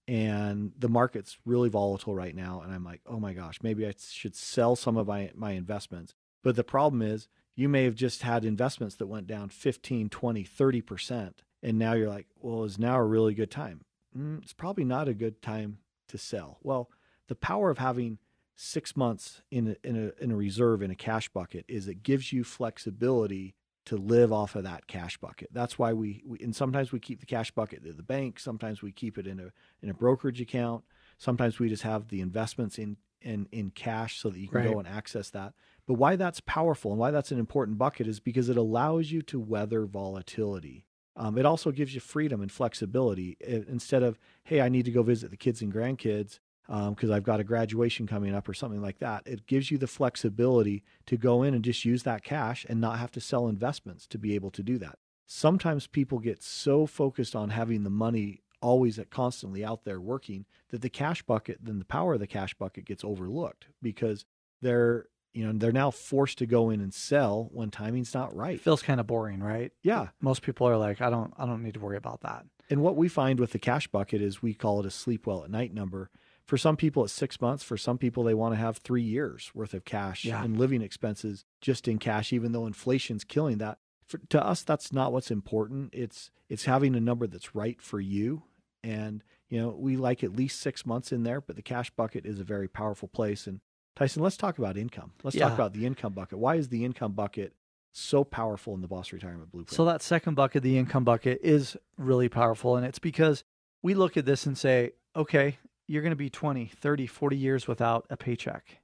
and 0.08 0.72
the 0.78 0.90
market's 0.90 1.38
really 1.46 1.70
volatile 1.70 2.16
right 2.16 2.36
now, 2.36 2.62
and 2.64 2.74
I'm 2.74 2.84
like, 2.84 3.02
oh 3.06 3.20
my 3.20 3.34
gosh, 3.34 3.60
maybe 3.62 3.86
I 3.86 3.94
should 3.98 4.36
sell 4.36 4.76
some 4.76 4.96
of 4.96 5.08
my, 5.08 5.32
my 5.36 5.52
investments. 5.52 6.16
But 6.44 6.56
the 6.56 6.64
problem 6.64 7.02
is, 7.02 7.28
you 7.56 7.68
may 7.68 7.84
have 7.84 7.96
just 7.96 8.22
had 8.22 8.46
investments 8.46 8.96
that 8.96 9.08
went 9.08 9.28
down 9.28 9.50
15, 9.50 10.10
20, 10.10 10.44
30%. 10.44 11.34
And 11.64 11.80
now 11.80 11.94
you're 11.94 12.08
like, 12.08 12.28
well, 12.40 12.64
is 12.64 12.78
now 12.78 12.98
a 12.98 13.04
really 13.04 13.34
good 13.34 13.52
time? 13.52 13.82
Mm, 14.18 14.44
it's 14.44 14.54
probably 14.54 14.86
not 14.86 15.08
a 15.08 15.14
good 15.14 15.42
time 15.42 15.80
to 16.08 16.18
sell. 16.18 16.60
Well, 16.62 16.90
the 17.28 17.36
power 17.36 17.70
of 17.70 17.80
having 17.80 18.20
six 18.56 18.96
months 18.96 19.42
in 19.52 19.76
a, 19.84 19.88
in 19.88 20.12
a, 20.20 20.24
in 20.24 20.32
a 20.32 20.36
reserve 20.36 20.82
in 20.82 20.92
a 20.92 20.96
cash 20.96 21.30
bucket 21.30 21.66
is 21.68 21.88
it 21.88 22.04
gives 22.04 22.32
you 22.32 22.44
flexibility 22.44 23.56
to 23.88 23.98
live 23.98 24.32
off 24.32 24.56
of 24.56 24.64
that 24.64 24.88
cash 24.88 25.18
bucket. 25.18 25.50
That's 25.52 25.78
why 25.78 25.92
we, 25.94 26.24
we 26.26 26.40
and 26.40 26.56
sometimes 26.56 26.92
we 26.92 27.00
keep 27.00 27.20
the 27.20 27.26
cash 27.26 27.52
bucket 27.52 27.86
at 27.86 27.98
the 27.98 28.04
bank. 28.04 28.40
Sometimes 28.40 28.82
we 28.82 28.92
keep 28.92 29.18
it 29.18 29.28
in 29.28 29.40
a 29.40 29.52
in 29.82 29.90
a 29.90 29.94
brokerage 29.94 30.40
account. 30.42 30.84
Sometimes 31.18 31.60
we 31.60 31.70
just 31.70 31.84
have 31.84 32.08
the 32.10 32.22
investments 32.22 32.78
in 32.78 32.98
in 33.22 33.48
in 33.52 33.72
cash 33.72 34.20
so 34.20 34.30
that 34.30 34.40
you 34.40 34.48
can 34.48 34.58
Right. 34.62 34.72
go 34.72 34.80
and 34.80 34.88
access 34.88 35.30
that. 35.32 35.54
But 35.88 35.96
why 35.96 36.16
that's 36.16 36.40
powerful 36.42 36.92
and 36.92 37.00
why 37.00 37.12
that's 37.12 37.32
an 37.32 37.40
important 37.40 37.78
bucket 37.78 38.08
is 38.08 38.20
because 38.20 38.50
it 38.50 38.58
allows 38.58 39.12
you 39.12 39.22
to 39.24 39.40
weather 39.40 39.86
volatility. 39.86 40.86
Um, 41.16 41.38
it 41.38 41.46
also 41.48 41.72
gives 41.72 41.96
you 41.96 42.00
freedom 42.00 42.42
and 42.42 42.52
flexibility. 42.52 43.38
I- 43.44 43.66
instead 43.68 44.04
of 44.04 44.20
hey, 44.44 44.62
I 44.62 44.70
need 44.70 44.86
to 44.86 44.92
go 44.92 45.02
visit 45.04 45.32
the 45.32 45.38
kids 45.38 45.62
and 45.62 45.74
grandkids 45.74 46.40
Um, 46.70 46.94
because 46.96 47.12
I've 47.12 47.24
got 47.24 47.40
a 47.40 47.46
graduation 47.46 48.08
coming 48.08 48.36
up 48.36 48.50
or 48.50 48.54
something 48.54 48.82
like 48.82 49.00
that. 49.00 49.24
It 49.26 49.48
gives 49.48 49.72
you 49.72 49.78
the 49.78 49.88
flexibility 49.88 50.84
to 51.06 51.16
go 51.16 51.42
in 51.44 51.54
and 51.54 51.64
just 51.64 51.86
use 51.86 52.04
that 52.04 52.26
cash 52.26 52.66
and 52.68 52.82
not 52.82 53.00
have 53.00 53.12
to 53.12 53.22
sell 53.22 53.48
investments 53.48 54.06
to 54.08 54.18
be 54.18 54.36
able 54.36 54.52
to 54.52 54.62
do 54.62 54.78
that. 54.80 55.00
Sometimes 55.26 55.88
people 55.88 56.20
get 56.20 56.44
so 56.44 56.86
focused 56.86 57.36
on 57.36 57.52
having 57.52 57.84
the 57.84 57.90
money 57.90 58.42
always 58.62 58.98
at 59.00 59.10
constantly 59.10 59.64
out 59.64 59.86
there 59.86 60.02
working 60.02 60.46
that 60.72 60.82
the 60.82 60.90
cash 60.90 61.22
bucket, 61.24 61.60
then 61.62 61.80
the 61.80 61.86
power 61.86 62.16
of 62.16 62.20
the 62.20 62.28
cash 62.28 62.54
bucket 62.56 62.84
gets 62.86 63.04
overlooked 63.04 63.68
because 63.82 64.26
they're 64.62 65.06
you 65.34 65.46
know 65.46 65.54
they're 65.54 65.72
now 65.72 65.92
forced 65.92 66.40
to 66.40 66.46
go 66.48 66.70
in 66.72 66.82
and 66.82 66.94
sell 66.94 67.50
when 67.54 67.70
timing's 67.70 68.14
not 68.14 68.32
It 68.32 68.36
right. 68.36 68.60
feels 68.60 68.82
kind 68.82 69.00
of 69.00 69.06
boring, 69.08 69.42
right? 69.42 69.72
Yeah, 69.84 70.08
Most 70.20 70.42
people 70.42 70.68
are 70.68 70.78
like, 70.78 71.00
I 71.00 71.10
don't, 71.12 71.32
I 71.38 71.46
don't 71.46 71.62
need 71.64 71.76
to 71.76 71.80
worry 71.80 71.98
about 71.98 72.22
that. 72.22 72.46
And 72.70 72.82
what 72.82 72.96
we 72.96 73.08
find 73.08 73.40
with 73.40 73.52
the 73.52 73.60
cash 73.60 73.88
bucket 73.88 74.22
is 74.22 74.42
we 74.42 74.54
call 74.54 74.80
it 74.80 74.86
a 74.86 74.92
sleep 74.92 75.28
well 75.28 75.44
at 75.44 75.52
night 75.52 75.74
number. 75.74 76.10
For 76.48 76.58
some 76.58 76.78
people, 76.78 77.04
it's 77.04 77.14
six 77.14 77.42
months. 77.42 77.62
For 77.64 77.76
some 77.78 77.98
people, 77.98 78.24
they 78.24 78.34
want 78.34 78.54
to 78.54 78.58
have 78.60 78.78
three 78.78 79.02
years 79.04 79.52
worth 79.54 79.74
of 79.74 79.84
cash 79.84 80.24
Yeah. 80.26 80.44
and 80.44 80.58
living 80.58 80.82
expenses 80.82 81.44
just 81.62 81.88
in 81.88 81.98
cash, 82.00 82.32
even 82.32 82.54
though 82.54 82.66
inflation's 82.66 83.24
killing 83.26 83.58
that. 83.58 83.80
For, 84.06 84.18
to 84.30 84.42
us, 84.44 84.64
that's 84.64 84.94
not 84.94 85.12
what's 85.12 85.30
important. 85.30 85.90
It's 85.94 86.32
it's 86.50 86.64
having 86.64 86.96
a 86.96 87.02
number 87.02 87.28
that's 87.28 87.54
right 87.54 87.82
for 87.82 88.00
you. 88.00 88.44
And 88.82 89.24
you 89.50 89.60
know, 89.60 89.76
we 89.78 89.98
like 89.98 90.24
at 90.24 90.34
least 90.36 90.62
six 90.62 90.86
months 90.86 91.12
in 91.12 91.24
there, 91.24 91.42
but 91.42 91.58
the 91.58 91.62
cash 91.62 91.90
bucket 91.92 92.26
is 92.26 92.40
a 92.40 92.44
very 92.46 92.70
powerful 92.70 93.10
place. 93.10 93.46
And 93.48 93.60
Tyson, 93.98 94.24
let's 94.24 94.38
talk 94.38 94.58
about 94.58 94.78
income. 94.78 95.12
Let's 95.24 95.36
Yeah. 95.36 95.46
talk 95.46 95.54
about 95.54 95.74
the 95.74 95.86
income 95.86 96.14
bucket. 96.14 96.40
Why 96.40 96.56
is 96.56 96.70
the 96.70 96.86
income 96.86 97.12
bucket 97.14 97.54
so 97.92 98.24
powerful 98.24 98.74
in 98.76 98.80
the 98.82 98.88
Boss 98.88 99.12
Retirement 99.12 99.52
Blueprint? 99.52 99.76
So 99.76 99.84
that 99.86 100.02
second 100.02 100.36
bucket, 100.36 100.64
the 100.64 100.78
income 100.78 101.04
bucket, 101.04 101.40
is 101.44 101.76
really 101.98 102.30
powerful. 102.30 102.78
And 102.78 102.86
it's 102.86 103.00
because 103.00 103.44
we 103.82 103.94
look 103.94 104.16
at 104.16 104.26
this 104.26 104.46
and 104.46 104.58
say, 104.58 104.92
okay, 105.16 105.58
you're 105.88 106.02
going 106.02 106.12
to 106.12 106.16
be 106.16 106.30
20, 106.30 106.66
30, 106.68 107.08
40 107.08 107.38
years 107.38 107.68
without 107.68 108.06
a 108.10 108.18
paycheck. 108.18 108.80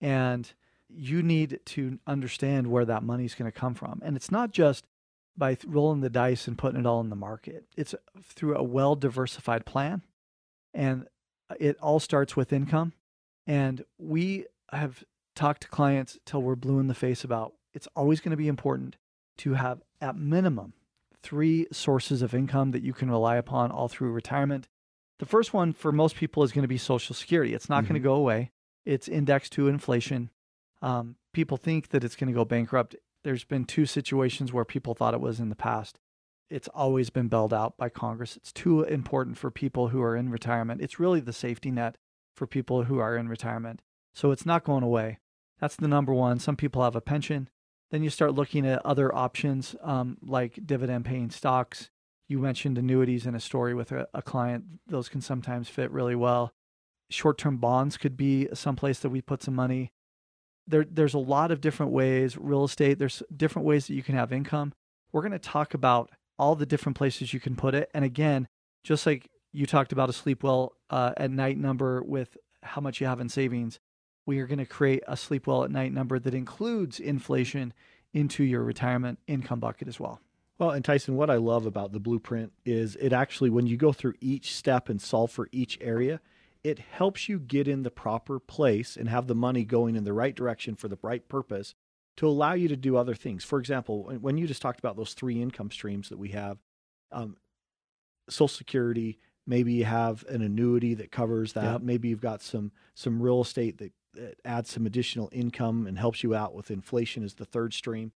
And 0.00 0.50
you 0.88 1.22
need 1.22 1.60
to 1.64 1.98
understand 2.06 2.68
where 2.68 2.84
that 2.84 3.02
money 3.02 3.24
is 3.24 3.34
going 3.34 3.50
to 3.50 3.58
come 3.58 3.74
from. 3.74 4.00
And 4.04 4.16
it's 4.16 4.30
not 4.30 4.52
just 4.52 4.86
by 5.36 5.56
rolling 5.66 6.00
the 6.00 6.10
dice 6.10 6.46
and 6.46 6.56
putting 6.56 6.80
it 6.80 6.86
all 6.86 7.00
in 7.00 7.10
the 7.10 7.16
market, 7.16 7.64
it's 7.76 7.94
uh, 7.94 7.98
through 8.22 8.56
a 8.56 8.62
well 8.62 8.94
diversified 8.94 9.66
plan. 9.66 10.02
And 10.72 11.06
uh, 11.50 11.54
it 11.58 11.76
all 11.80 12.00
starts 12.00 12.36
with 12.36 12.52
income. 12.52 12.92
And 13.46 13.84
we 13.98 14.46
have 14.72 15.04
talked 15.34 15.62
to 15.62 15.68
clients 15.68 16.18
till 16.24 16.42
we're 16.42 16.56
blue 16.56 16.78
in 16.78 16.86
the 16.86 16.94
face 16.94 17.24
about 17.24 17.54
it's 17.74 17.88
always 17.94 18.20
going 18.20 18.30
to 18.30 18.36
be 18.36 18.48
important 18.48 18.96
to 19.38 19.54
have 19.54 19.82
at 20.00 20.16
minimum 20.16 20.72
three 21.22 21.66
sources 21.72 22.22
of 22.22 22.34
income 22.34 22.70
that 22.70 22.82
you 22.82 22.92
can 22.92 23.10
rely 23.10 23.36
upon 23.36 23.70
all 23.70 23.88
through 23.88 24.12
retirement. 24.12 24.68
The 25.18 25.26
first 25.26 25.54
one 25.54 25.72
for 25.72 25.92
most 25.92 26.16
people 26.16 26.42
is 26.42 26.52
going 26.52 26.62
to 26.62 26.68
be 26.68 26.78
Social 26.78 27.14
Security. 27.14 27.54
It's 27.54 27.68
not 27.68 27.84
going 27.84 27.94
to 27.94 28.00
go 28.00 28.14
away. 28.14 28.50
It's 28.84 29.08
indexed 29.08 29.52
to 29.52 29.68
inflation. 29.68 30.30
Um, 30.82 31.16
people 31.32 31.56
think 31.56 31.88
that 31.88 32.04
it's 32.04 32.16
going 32.16 32.28
to 32.28 32.38
go 32.38 32.44
bankrupt. 32.44 32.96
There's 33.24 33.44
been 33.44 33.64
two 33.64 33.86
situations 33.86 34.52
where 34.52 34.64
people 34.64 34.94
thought 34.94 35.14
it 35.14 35.20
was 35.20 35.40
in 35.40 35.48
the 35.48 35.56
past. 35.56 35.98
It's 36.48 36.68
always 36.68 37.10
been 37.10 37.28
bailed 37.28 37.52
out 37.52 37.76
by 37.76 37.88
Congress. 37.88 38.36
It's 38.36 38.52
too 38.52 38.82
important 38.82 39.36
for 39.36 39.50
people 39.50 39.88
who 39.88 40.00
are 40.02 40.14
in 40.14 40.30
retirement. 40.30 40.80
It's 40.80 41.00
really 41.00 41.20
the 41.20 41.32
safety 41.32 41.70
net 41.70 41.96
for 42.34 42.46
people 42.46 42.84
who 42.84 42.98
are 42.98 43.16
in 43.16 43.28
retirement. 43.28 43.82
So 44.14 44.30
it's 44.30 44.46
not 44.46 44.64
going 44.64 44.84
away. 44.84 45.18
That's 45.58 45.76
the 45.76 45.88
number 45.88 46.12
one. 46.12 46.38
Some 46.38 46.56
people 46.56 46.84
have 46.84 46.94
a 46.94 47.00
pension. 47.00 47.48
Then 47.90 48.02
you 48.02 48.10
start 48.10 48.34
looking 48.34 48.66
at 48.66 48.84
other 48.84 49.12
options 49.14 49.74
um, 49.82 50.18
like 50.22 50.60
dividend 50.64 51.04
paying 51.04 51.30
stocks. 51.30 51.90
You 52.28 52.38
mentioned 52.38 52.78
annuities 52.78 53.26
in 53.26 53.34
a 53.34 53.40
story 53.40 53.74
with 53.74 53.92
a, 53.92 54.08
a 54.12 54.22
client. 54.22 54.64
Those 54.86 55.08
can 55.08 55.20
sometimes 55.20 55.68
fit 55.68 55.90
really 55.90 56.14
well. 56.14 56.52
Short 57.08 57.38
term 57.38 57.58
bonds 57.58 57.96
could 57.96 58.16
be 58.16 58.48
someplace 58.52 58.98
that 59.00 59.10
we 59.10 59.20
put 59.20 59.42
some 59.42 59.54
money. 59.54 59.92
There, 60.66 60.84
there's 60.90 61.14
a 61.14 61.18
lot 61.18 61.52
of 61.52 61.60
different 61.60 61.92
ways. 61.92 62.36
Real 62.36 62.64
estate, 62.64 62.98
there's 62.98 63.22
different 63.34 63.66
ways 63.66 63.86
that 63.86 63.94
you 63.94 64.02
can 64.02 64.16
have 64.16 64.32
income. 64.32 64.72
We're 65.12 65.22
going 65.22 65.32
to 65.32 65.38
talk 65.38 65.74
about 65.74 66.10
all 66.38 66.56
the 66.56 66.66
different 66.66 66.98
places 66.98 67.32
you 67.32 67.40
can 67.40 67.54
put 67.54 67.74
it. 67.74 67.90
And 67.94 68.04
again, 68.04 68.48
just 68.82 69.06
like 69.06 69.30
you 69.52 69.64
talked 69.66 69.92
about 69.92 70.10
a 70.10 70.12
sleep 70.12 70.42
well 70.42 70.72
uh, 70.90 71.12
at 71.16 71.30
night 71.30 71.58
number 71.58 72.02
with 72.02 72.36
how 72.62 72.80
much 72.80 73.00
you 73.00 73.06
have 73.06 73.20
in 73.20 73.28
savings, 73.28 73.78
we 74.26 74.40
are 74.40 74.46
going 74.46 74.58
to 74.58 74.66
create 74.66 75.02
a 75.06 75.16
sleep 75.16 75.46
well 75.46 75.62
at 75.62 75.70
night 75.70 75.92
number 75.92 76.18
that 76.18 76.34
includes 76.34 76.98
inflation 76.98 77.72
into 78.12 78.42
your 78.42 78.64
retirement 78.64 79.20
income 79.28 79.60
bucket 79.60 79.86
as 79.86 80.00
well. 80.00 80.20
Well, 80.58 80.70
and 80.70 80.84
Tyson, 80.84 81.16
what 81.16 81.30
I 81.30 81.36
love 81.36 81.66
about 81.66 81.92
the 81.92 82.00
blueprint 82.00 82.52
is 82.64 82.96
it 82.96 83.12
actually, 83.12 83.50
when 83.50 83.66
you 83.66 83.76
go 83.76 83.92
through 83.92 84.14
each 84.20 84.54
step 84.54 84.88
and 84.88 85.00
solve 85.00 85.30
for 85.30 85.48
each 85.52 85.78
area, 85.80 86.20
it 86.64 86.78
helps 86.78 87.28
you 87.28 87.38
get 87.38 87.68
in 87.68 87.82
the 87.82 87.90
proper 87.90 88.38
place 88.40 88.96
and 88.96 89.08
have 89.08 89.26
the 89.26 89.34
money 89.34 89.64
going 89.64 89.96
in 89.96 90.04
the 90.04 90.14
right 90.14 90.34
direction 90.34 90.74
for 90.74 90.88
the 90.88 90.98
right 91.02 91.28
purpose 91.28 91.74
to 92.16 92.26
allow 92.26 92.54
you 92.54 92.68
to 92.68 92.76
do 92.76 92.96
other 92.96 93.14
things. 93.14 93.44
For 93.44 93.58
example, 93.58 94.04
when- 94.04 94.38
you 94.38 94.46
just 94.46 94.62
talked 94.62 94.78
about 94.78 94.96
those 94.96 95.12
three 95.12 95.42
income 95.42 95.70
streams 95.70 96.08
that 96.08 96.18
we 96.18 96.30
have, 96.30 96.58
um, 97.12 97.36
Social 98.28 98.48
Security, 98.48 99.18
maybe 99.46 99.74
you 99.74 99.84
have 99.84 100.24
an 100.28 100.40
annuity 100.42 100.94
that 100.94 101.12
covers 101.12 101.52
that. 101.52 101.82
Maybe 101.82 102.08
you've 102.08 102.20
got 102.20 102.40
some 102.42 102.72
some 102.94 103.22
real 103.22 103.42
estate 103.42 103.78
that, 103.78 103.92
that 104.14 104.40
adds 104.44 104.70
some 104.70 104.86
additional 104.86 105.28
income 105.30 105.86
and 105.86 105.98
helps 105.98 106.22
you 106.24 106.34
out 106.34 106.54
with 106.54 106.70
inflation 106.70 107.22
as 107.22 107.34
the 107.34 107.44
third 107.44 107.74
stream. 107.74 108.12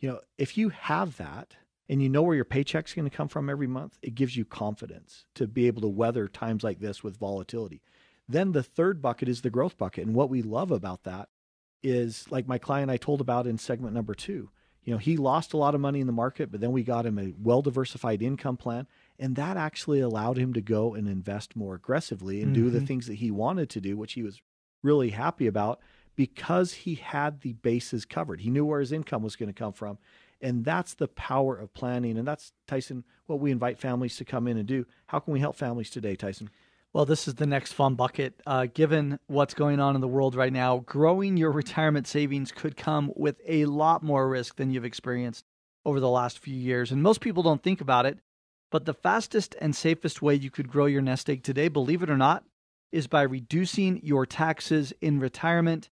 You 0.00 0.08
know, 0.08 0.20
if 0.38 0.56
you 0.58 0.70
have 0.70 1.18
that 1.18 1.54
and 1.88 2.02
you 2.02 2.08
know 2.08 2.22
where 2.22 2.36
your 2.36 2.44
paycheck's 2.44 2.94
going 2.94 3.08
to 3.08 3.16
come 3.16 3.28
from 3.28 3.50
every 3.50 3.66
month, 3.66 3.98
it 4.02 4.14
gives 4.14 4.36
you 4.36 4.44
confidence 4.44 5.24
to 5.34 5.46
be 5.46 5.66
able 5.66 5.82
to 5.82 5.88
weather 5.88 6.28
times 6.28 6.62
like 6.62 6.80
this 6.80 7.02
with 7.02 7.16
volatility. 7.18 7.82
Then 8.28 8.52
the 8.52 8.62
third 8.62 9.02
bucket 9.02 9.28
is 9.28 9.42
the 9.42 9.50
growth 9.50 9.76
bucket. 9.76 10.06
And 10.06 10.14
what 10.14 10.30
we 10.30 10.42
love 10.42 10.70
about 10.70 11.04
that 11.04 11.28
is 11.82 12.24
like 12.30 12.46
my 12.46 12.58
client 12.58 12.90
I 12.90 12.96
told 12.96 13.20
about 13.20 13.46
in 13.46 13.58
segment 13.58 13.94
number 13.94 14.14
two. 14.14 14.50
You 14.84 14.92
know, 14.92 14.98
he 14.98 15.16
lost 15.16 15.52
a 15.52 15.56
lot 15.56 15.74
of 15.76 15.80
money 15.80 16.00
in 16.00 16.06
the 16.08 16.12
market, 16.12 16.50
but 16.50 16.60
then 16.60 16.72
we 16.72 16.82
got 16.82 17.06
him 17.06 17.18
a 17.18 17.32
well 17.40 17.62
diversified 17.62 18.22
income 18.22 18.56
plan. 18.56 18.86
And 19.18 19.36
that 19.36 19.56
actually 19.56 20.00
allowed 20.00 20.36
him 20.38 20.52
to 20.54 20.60
go 20.60 20.94
and 20.94 21.08
invest 21.08 21.54
more 21.54 21.74
aggressively 21.74 22.42
and 22.42 22.52
do 22.54 22.68
the 22.70 22.80
Mhm. 22.80 22.86
things 22.86 23.06
that 23.06 23.14
he 23.14 23.30
wanted 23.30 23.70
to 23.70 23.80
do, 23.80 23.96
which 23.96 24.14
he 24.14 24.22
was 24.22 24.40
really 24.82 25.10
happy 25.10 25.46
about 25.46 25.80
because 26.16 26.72
he 26.74 26.96
had 26.96 27.40
the 27.40 27.52
bases 27.54 28.04
covered. 28.04 28.40
He 28.40 28.50
knew 28.50 28.64
where 28.64 28.80
his 28.80 28.92
income 28.92 29.22
was 29.22 29.36
going 29.36 29.48
to 29.48 29.52
come 29.52 29.72
from. 29.72 29.98
And 30.42 30.64
that's 30.64 30.94
the 30.94 31.08
power 31.08 31.56
of 31.56 31.72
planning. 31.72 32.18
And 32.18 32.26
that's, 32.26 32.52
Tyson, 32.66 33.04
what 33.26 33.40
we 33.40 33.52
invite 33.52 33.78
families 33.78 34.16
to 34.16 34.24
come 34.24 34.48
in 34.48 34.58
and 34.58 34.66
do. 34.66 34.86
How 35.06 35.20
can 35.20 35.32
we 35.32 35.40
help 35.40 35.56
families 35.56 35.88
today, 35.88 36.16
Tyson? 36.16 36.50
Well, 36.92 37.06
this 37.06 37.26
is 37.26 37.36
the 37.36 37.46
next 37.46 37.72
fun 37.72 37.94
bucket. 37.94 38.38
Uh, 38.46 38.66
given 38.66 39.18
what's 39.26 39.54
going 39.54 39.80
on 39.80 39.94
in 39.94 40.02
the 40.02 40.08
world 40.08 40.34
right 40.34 40.52
now, 40.52 40.78
growing 40.80 41.38
your 41.38 41.50
retirement 41.50 42.06
savings 42.06 42.52
could 42.52 42.76
come 42.76 43.12
with 43.16 43.40
a 43.46 43.64
lot 43.64 44.02
more 44.02 44.28
risk 44.28 44.56
than 44.56 44.70
you've 44.70 44.84
experienced 44.84 45.46
over 45.86 46.00
the 46.00 46.10
last 46.10 46.38
few 46.38 46.54
years. 46.54 46.92
And 46.92 47.02
most 47.02 47.22
people 47.22 47.42
don't 47.42 47.62
think 47.62 47.80
about 47.80 48.04
it, 48.04 48.18
but 48.70 48.84
the 48.84 48.94
fastest 48.94 49.56
and 49.60 49.74
safest 49.74 50.20
way 50.20 50.34
you 50.34 50.50
could 50.50 50.68
grow 50.68 50.86
your 50.86 51.02
nest 51.02 51.30
egg 51.30 51.42
today, 51.42 51.68
believe 51.68 52.02
it 52.02 52.10
or 52.10 52.18
not, 52.18 52.44
is 52.90 53.06
by 53.06 53.22
reducing 53.22 53.98
your 54.02 54.26
taxes 54.26 54.92
in 55.00 55.18
retirement. 55.18 55.88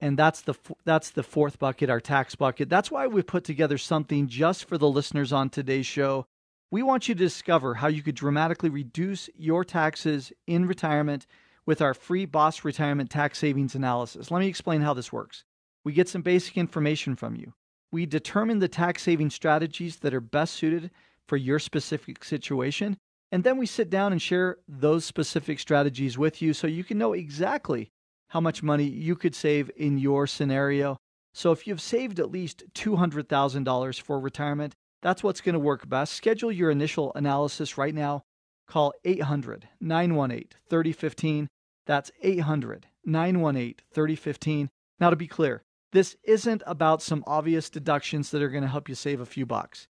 And 0.00 0.16
that's 0.16 0.42
the 0.42 0.54
that's 0.84 1.10
the 1.10 1.22
fourth 1.22 1.58
bucket, 1.58 1.90
our 1.90 2.00
tax 2.00 2.34
bucket. 2.34 2.68
That's 2.68 2.90
why 2.90 3.06
we 3.06 3.22
put 3.22 3.44
together 3.44 3.78
something 3.78 4.28
just 4.28 4.64
for 4.64 4.78
the 4.78 4.88
listeners 4.88 5.32
on 5.32 5.50
today's 5.50 5.86
show. 5.86 6.26
We 6.70 6.82
want 6.82 7.08
you 7.08 7.14
to 7.14 7.18
discover 7.18 7.74
how 7.74 7.88
you 7.88 8.02
could 8.02 8.14
dramatically 8.14 8.68
reduce 8.68 9.28
your 9.36 9.64
taxes 9.64 10.32
in 10.46 10.66
retirement 10.66 11.26
with 11.66 11.82
our 11.82 11.94
free 11.94 12.26
Boss 12.26 12.64
Retirement 12.64 13.10
Tax 13.10 13.38
Savings 13.38 13.74
Analysis. 13.74 14.30
Let 14.30 14.40
me 14.40 14.48
explain 14.48 14.82
how 14.82 14.94
this 14.94 15.12
works. 15.12 15.44
We 15.84 15.92
get 15.92 16.08
some 16.08 16.22
basic 16.22 16.56
information 16.56 17.16
from 17.16 17.36
you. 17.36 17.54
We 17.90 18.06
determine 18.06 18.58
the 18.58 18.68
tax 18.68 19.02
saving 19.02 19.30
strategies 19.30 19.96
that 19.96 20.14
are 20.14 20.20
best 20.20 20.54
suited 20.54 20.90
for 21.26 21.36
your 21.36 21.58
specific 21.58 22.22
situation. 22.22 22.98
And 23.32 23.44
then 23.44 23.58
we 23.58 23.66
sit 23.66 23.90
down 23.90 24.12
and 24.12 24.20
share 24.20 24.58
those 24.68 25.04
specific 25.04 25.58
strategies 25.58 26.16
with 26.16 26.40
you 26.40 26.52
so 26.52 26.66
you 26.66 26.84
can 26.84 26.98
know 26.98 27.14
exactly 27.14 27.90
how 28.28 28.40
much 28.40 28.62
money 28.62 28.84
you 28.84 29.16
could 29.16 29.34
save 29.34 29.70
in 29.76 29.98
your 29.98 30.26
scenario. 30.26 30.96
So 31.32 31.52
if 31.52 31.66
you've 31.66 31.80
saved 31.80 32.18
at 32.18 32.30
least 32.30 32.64
$200,000 32.74 34.00
for 34.00 34.20
retirement, 34.20 34.74
that's 35.02 35.22
what's 35.22 35.40
going 35.40 35.54
to 35.54 35.58
work 35.60 35.88
best. 35.88 36.14
Schedule 36.14 36.52
your 36.52 36.70
initial 36.70 37.12
analysis 37.14 37.78
right 37.78 37.94
now. 37.94 38.22
Call 38.66 38.92
800 39.04 39.68
918 39.80 40.48
3015. 40.68 41.48
That's 41.86 42.10
800 42.22 42.86
918 43.04 43.74
3015. 43.92 44.68
Now, 45.00 45.10
to 45.10 45.16
be 45.16 45.28
clear, 45.28 45.62
this 45.92 46.16
isn't 46.24 46.62
about 46.66 47.00
some 47.00 47.24
obvious 47.26 47.70
deductions 47.70 48.30
that 48.30 48.42
are 48.42 48.50
going 48.50 48.62
to 48.62 48.68
help 48.68 48.88
you 48.88 48.94
save 48.94 49.20
a 49.20 49.26
few 49.26 49.46
bucks. 49.46 49.86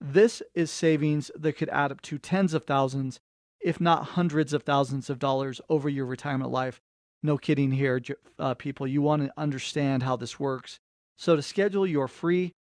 This 0.00 0.42
is 0.54 0.70
savings 0.70 1.30
that 1.36 1.52
could 1.52 1.68
add 1.68 1.92
up 1.92 2.02
to 2.02 2.18
tens 2.18 2.52
of 2.52 2.64
thousands, 2.64 3.20
if 3.60 3.80
not 3.80 4.04
hundreds 4.10 4.52
of 4.52 4.64
thousands 4.64 5.08
of 5.08 5.18
dollars 5.18 5.60
over 5.68 5.88
your 5.88 6.06
retirement 6.06 6.50
life. 6.50 6.80
No 7.26 7.36
kidding 7.36 7.72
here, 7.72 8.00
uh, 8.38 8.54
people. 8.54 8.86
You 8.86 9.02
want 9.02 9.22
to 9.22 9.32
understand 9.36 10.04
how 10.04 10.14
this 10.14 10.38
works. 10.38 10.78
So, 11.16 11.34
to 11.34 11.42
schedule 11.42 11.84
your 11.84 12.06
free 12.06 12.52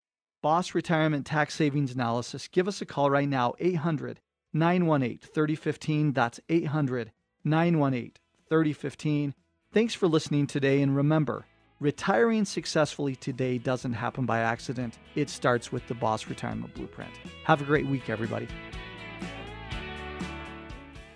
Boss 0.42 0.74
Retirement 0.74 1.28
Tax 1.28 1.54
Savings 1.54 1.94
Analysis, 1.94 2.48
give 2.48 2.68
us 2.68 2.82
a 2.82 2.86
call 2.88 3.12
right 3.12 3.30
now, 3.30 3.54
800 3.60 4.22
918 4.54 5.20
3015. 5.20 6.14
That's 6.14 6.40
800 6.50 7.12
918 7.44 8.14
3015. 8.50 9.36
Thanks 9.72 9.94
for 9.94 10.08
listening 10.08 10.48
today, 10.48 10.82
and 10.82 10.96
remember, 10.96 11.46
retiring 11.80 12.44
successfully 12.44 13.16
today 13.16 13.60
doesn't 13.60 13.94
happen 13.94 14.26
by 14.26 14.40
accident. 14.40 14.98
It 15.14 15.30
starts 15.30 15.72
with 15.72 15.88
the 15.88 15.94
Boss 15.94 16.26
Retirement 16.26 16.74
Blueprint. 16.74 17.14
Have 17.44 17.62
a 17.62 17.66
great 17.66 17.86
week, 17.86 18.10
everybody. 18.10 18.48